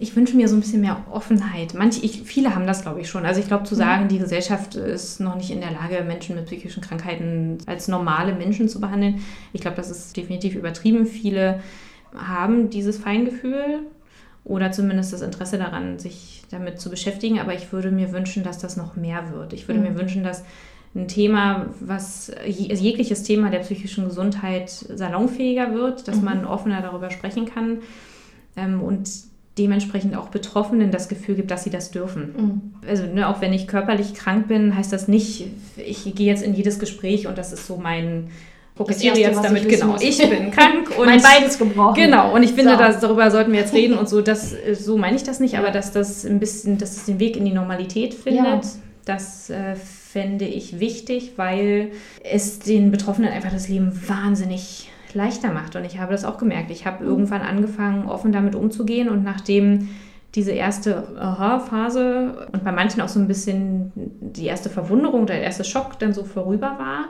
Ich 0.00 0.14
wünsche 0.16 0.36
mir 0.36 0.48
so 0.48 0.56
ein 0.56 0.60
bisschen 0.60 0.80
mehr 0.80 1.04
Offenheit. 1.10 1.74
Manche, 1.74 2.04
ich, 2.04 2.22
viele 2.22 2.54
haben 2.54 2.66
das, 2.66 2.82
glaube 2.82 3.00
ich, 3.00 3.08
schon. 3.08 3.24
Also 3.24 3.40
ich 3.40 3.46
glaube, 3.46 3.62
zu 3.62 3.74
mhm. 3.74 3.78
sagen, 3.78 4.08
die 4.08 4.18
Gesellschaft 4.18 4.74
ist 4.74 5.20
noch 5.20 5.36
nicht 5.36 5.50
in 5.50 5.60
der 5.60 5.70
Lage, 5.70 6.02
Menschen 6.04 6.34
mit 6.34 6.46
psychischen 6.46 6.82
Krankheiten 6.82 7.58
als 7.66 7.86
normale 7.86 8.34
Menschen 8.34 8.68
zu 8.68 8.80
behandeln. 8.80 9.22
Ich 9.52 9.60
glaube, 9.60 9.76
das 9.76 9.88
ist 9.88 10.16
definitiv 10.16 10.56
übertrieben. 10.56 11.06
Viele 11.06 11.60
haben 12.14 12.70
dieses 12.70 12.98
Feingefühl 12.98 13.80
oder 14.44 14.70
zumindest 14.70 15.12
das 15.12 15.22
Interesse 15.22 15.58
daran, 15.58 15.98
sich 15.98 16.44
damit 16.50 16.80
zu 16.80 16.88
beschäftigen. 16.88 17.40
Aber 17.40 17.54
ich 17.54 17.72
würde 17.72 17.90
mir 17.90 18.12
wünschen, 18.12 18.44
dass 18.44 18.58
das 18.58 18.76
noch 18.76 18.96
mehr 18.96 19.32
wird. 19.32 19.52
Ich 19.52 19.66
würde 19.68 19.80
mhm. 19.80 19.88
mir 19.88 19.98
wünschen, 19.98 20.22
dass 20.22 20.44
ein 20.94 21.08
Thema, 21.08 21.66
was 21.80 22.30
also 22.30 22.82
jegliches 22.82 23.22
Thema 23.22 23.50
der 23.50 23.58
psychischen 23.58 24.04
Gesundheit 24.04 24.70
salonfähiger 24.70 25.74
wird, 25.74 26.08
dass 26.08 26.16
mhm. 26.16 26.24
man 26.24 26.44
offener 26.46 26.80
darüber 26.80 27.10
sprechen 27.10 27.44
kann 27.44 27.78
ähm, 28.56 28.80
und 28.80 29.10
dementsprechend 29.58 30.16
auch 30.16 30.28
Betroffenen 30.28 30.90
das 30.90 31.08
Gefühl 31.08 31.34
gibt, 31.34 31.50
dass 31.50 31.64
sie 31.64 31.70
das 31.70 31.90
dürfen. 31.90 32.34
Mhm. 32.36 32.60
Also 32.88 33.04
ne, 33.06 33.28
auch 33.28 33.40
wenn 33.40 33.52
ich 33.52 33.68
körperlich 33.68 34.14
krank 34.14 34.48
bin, 34.48 34.76
heißt 34.76 34.92
das 34.92 35.08
nicht, 35.08 35.48
ich 35.76 36.14
gehe 36.14 36.26
jetzt 36.26 36.42
in 36.42 36.54
jedes 36.54 36.78
Gespräch 36.78 37.26
und 37.26 37.38
das 37.38 37.52
ist 37.52 37.66
so 37.66 37.76
mein 37.76 38.28
fokussiere 38.76 39.18
jetzt 39.18 39.42
damit, 39.42 39.64
ich 39.64 39.80
genau, 39.80 39.96
ich 39.98 40.18
bin 40.18 40.50
krank 40.52 40.96
und 40.98 41.06
mein 41.06 41.22
beides 41.22 41.58
gebrochen. 41.58 41.94
Genau, 41.94 42.34
und 42.34 42.42
ich 42.42 42.52
finde, 42.52 42.72
so. 42.72 42.78
dass, 42.78 43.00
darüber 43.00 43.30
sollten 43.30 43.52
wir 43.52 43.60
jetzt 43.60 43.72
reden 43.72 43.96
und 43.96 44.08
so, 44.08 44.20
das, 44.20 44.54
so 44.74 44.98
meine 44.98 45.16
ich 45.16 45.22
das 45.22 45.40
nicht, 45.40 45.58
aber 45.58 45.70
dass 45.70 45.92
das 45.92 46.24
ein 46.24 46.38
bisschen, 46.38 46.78
dass 46.78 46.96
es 46.96 47.04
den 47.06 47.18
Weg 47.18 47.36
in 47.36 47.46
die 47.46 47.52
Normalität 47.52 48.12
findet, 48.12 48.44
ja. 48.44 48.60
das 49.06 49.50
äh, 49.50 49.74
fände 49.76 50.44
ich 50.44 50.78
wichtig, 50.78 51.32
weil 51.36 51.92
es 52.22 52.58
den 52.58 52.90
Betroffenen 52.90 53.30
einfach 53.30 53.52
das 53.52 53.68
Leben 53.68 53.98
wahnsinnig 54.08 54.90
leichter 55.14 55.52
macht. 55.52 55.74
Und 55.74 55.84
ich 55.84 55.98
habe 55.98 56.12
das 56.12 56.24
auch 56.24 56.36
gemerkt. 56.36 56.70
Ich 56.70 56.86
habe 56.86 57.02
mhm. 57.02 57.10
irgendwann 57.10 57.40
angefangen, 57.42 58.06
offen 58.06 58.30
damit 58.30 58.54
umzugehen 58.54 59.08
und 59.08 59.24
nachdem 59.24 59.88
diese 60.34 60.52
erste 60.52 61.16
Aha-Phase 61.18 62.48
und 62.52 62.62
bei 62.62 62.72
manchen 62.72 63.00
auch 63.00 63.08
so 63.08 63.18
ein 63.18 63.26
bisschen 63.26 63.90
die 63.94 64.44
erste 64.44 64.68
Verwunderung, 64.68 65.26
der 65.26 65.40
erste 65.40 65.64
Schock 65.64 65.98
dann 65.98 66.12
so 66.12 66.24
vorüber 66.24 66.76
war, 66.78 67.06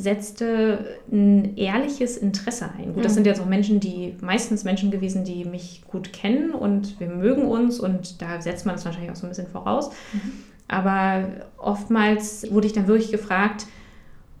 setzte 0.00 0.96
ein 1.12 1.58
ehrliches 1.58 2.16
Interesse 2.16 2.70
ein. 2.78 2.94
Gut, 2.94 3.04
das 3.04 3.12
mhm. 3.12 3.16
sind 3.16 3.26
jetzt 3.26 3.40
auch 3.40 3.46
Menschen, 3.46 3.80
die 3.80 4.14
meistens 4.22 4.64
Menschen 4.64 4.90
gewesen, 4.90 5.24
die 5.24 5.44
mich 5.44 5.82
gut 5.86 6.14
kennen 6.14 6.52
und 6.52 6.98
wir 6.98 7.08
mögen 7.08 7.42
uns 7.42 7.78
und 7.78 8.22
da 8.22 8.40
setzt 8.40 8.64
man 8.64 8.76
das 8.76 8.84
wahrscheinlich 8.86 9.10
auch 9.10 9.16
so 9.16 9.26
ein 9.26 9.28
bisschen 9.28 9.46
voraus. 9.46 9.90
Mhm. 10.14 10.32
Aber 10.68 11.28
oftmals 11.58 12.50
wurde 12.50 12.66
ich 12.66 12.72
dann 12.72 12.86
wirklich 12.86 13.10
gefragt, 13.10 13.66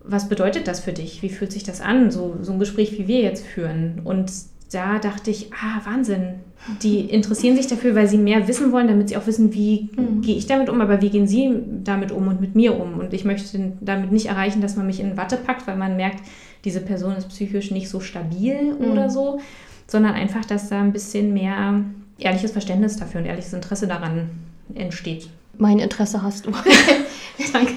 was 0.02 0.30
bedeutet 0.30 0.66
das 0.66 0.80
für 0.80 0.94
dich? 0.94 1.20
Wie 1.20 1.28
fühlt 1.28 1.52
sich 1.52 1.62
das 1.62 1.82
an, 1.82 2.10
so, 2.10 2.38
so 2.40 2.52
ein 2.52 2.58
Gespräch, 2.58 2.98
wie 2.98 3.06
wir 3.06 3.20
jetzt 3.20 3.44
führen? 3.44 4.00
Und 4.02 4.32
da 4.72 4.98
dachte 4.98 5.30
ich, 5.30 5.52
ah, 5.52 5.84
Wahnsinn. 5.84 6.40
Die 6.82 7.00
interessieren 7.00 7.56
sich 7.56 7.66
dafür, 7.66 7.94
weil 7.94 8.06
sie 8.06 8.18
mehr 8.18 8.46
wissen 8.46 8.70
wollen, 8.70 8.86
damit 8.86 9.08
sie 9.08 9.16
auch 9.16 9.26
wissen, 9.26 9.54
wie 9.54 9.88
mhm. 9.96 10.20
gehe 10.20 10.36
ich 10.36 10.46
damit 10.46 10.68
um, 10.68 10.80
aber 10.80 11.00
wie 11.00 11.10
gehen 11.10 11.26
sie 11.26 11.50
damit 11.82 12.12
um 12.12 12.28
und 12.28 12.40
mit 12.40 12.54
mir 12.54 12.78
um. 12.78 12.98
Und 12.98 13.14
ich 13.14 13.24
möchte 13.24 13.72
damit 13.80 14.12
nicht 14.12 14.26
erreichen, 14.26 14.60
dass 14.60 14.76
man 14.76 14.86
mich 14.86 15.00
in 15.00 15.16
Watte 15.16 15.36
packt, 15.36 15.66
weil 15.66 15.76
man 15.76 15.96
merkt, 15.96 16.22
diese 16.64 16.80
Person 16.80 17.16
ist 17.16 17.28
psychisch 17.30 17.70
nicht 17.70 17.88
so 17.88 18.00
stabil 18.00 18.74
mhm. 18.74 18.92
oder 18.92 19.08
so, 19.08 19.40
sondern 19.86 20.14
einfach, 20.14 20.44
dass 20.44 20.68
da 20.68 20.80
ein 20.80 20.92
bisschen 20.92 21.32
mehr 21.32 21.82
ehrliches 22.18 22.52
Verständnis 22.52 22.96
dafür 22.96 23.20
und 23.20 23.26
ehrliches 23.26 23.54
Interesse 23.54 23.88
daran 23.88 24.30
entsteht. 24.74 25.30
Mein 25.56 25.78
Interesse 25.78 26.22
hast 26.22 26.46
du. 26.46 26.52
Danke. 27.52 27.74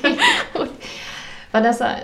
Vanessa, 1.51 1.95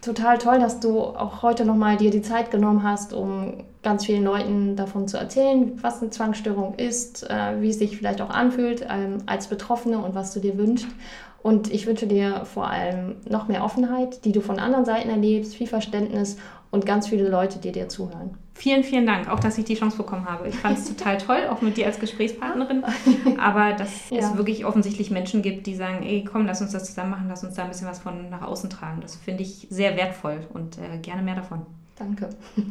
total 0.00 0.38
toll, 0.38 0.58
dass 0.58 0.80
du 0.80 1.00
auch 1.00 1.42
heute 1.42 1.64
nochmal 1.64 1.96
dir 1.96 2.10
die 2.10 2.22
Zeit 2.22 2.50
genommen 2.50 2.82
hast, 2.82 3.12
um 3.12 3.64
ganz 3.82 4.06
vielen 4.06 4.24
Leuten 4.24 4.76
davon 4.76 5.08
zu 5.08 5.16
erzählen, 5.16 5.78
was 5.82 6.00
eine 6.00 6.10
Zwangsstörung 6.10 6.74
ist, 6.74 7.28
äh, 7.28 7.60
wie 7.60 7.70
es 7.70 7.78
sich 7.78 7.96
vielleicht 7.96 8.20
auch 8.20 8.30
anfühlt 8.30 8.86
ähm, 8.88 9.18
als 9.26 9.48
Betroffene 9.48 9.98
und 9.98 10.14
was 10.14 10.32
du 10.32 10.40
dir 10.40 10.56
wünschst. 10.58 10.88
Und 11.42 11.72
ich 11.72 11.86
wünsche 11.86 12.06
dir 12.06 12.44
vor 12.44 12.68
allem 12.68 13.16
noch 13.26 13.48
mehr 13.48 13.64
Offenheit, 13.64 14.24
die 14.26 14.32
du 14.32 14.42
von 14.42 14.58
anderen 14.58 14.84
Seiten 14.84 15.08
erlebst, 15.08 15.54
viel 15.54 15.66
Verständnis 15.66 16.36
und 16.70 16.86
ganz 16.86 17.08
viele 17.08 17.28
Leute, 17.28 17.58
die 17.58 17.72
dir 17.72 17.88
zuhören. 17.88 18.36
Vielen, 18.54 18.84
vielen 18.84 19.06
Dank, 19.06 19.28
auch 19.28 19.40
dass 19.40 19.56
ich 19.58 19.64
die 19.64 19.74
Chance 19.74 19.96
bekommen 19.96 20.26
habe. 20.28 20.48
Ich 20.48 20.54
fand 20.54 20.78
es 20.78 20.84
total 20.84 21.18
toll, 21.26 21.48
auch 21.50 21.62
mit 21.62 21.76
dir 21.76 21.86
als 21.86 21.98
Gesprächspartnerin. 21.98 22.84
Aber 23.38 23.72
dass 23.72 24.10
ja. 24.10 24.18
es 24.18 24.36
wirklich 24.36 24.64
offensichtlich 24.64 25.10
Menschen 25.10 25.42
gibt, 25.42 25.66
die 25.66 25.74
sagen, 25.74 26.04
ey, 26.04 26.24
komm, 26.24 26.46
lass 26.46 26.60
uns 26.60 26.72
das 26.72 26.84
zusammen 26.84 27.10
machen, 27.10 27.26
lass 27.28 27.42
uns 27.42 27.54
da 27.54 27.62
ein 27.62 27.70
bisschen 27.70 27.88
was 27.88 27.98
von 27.98 28.28
nach 28.28 28.42
außen 28.42 28.68
tragen. 28.70 29.00
Das 29.00 29.16
finde 29.16 29.42
ich 29.42 29.66
sehr 29.70 29.96
wertvoll 29.96 30.46
und 30.52 30.78
äh, 30.78 30.98
gerne 30.98 31.22
mehr 31.22 31.36
davon. 31.36 31.64
Danke. 31.96 32.30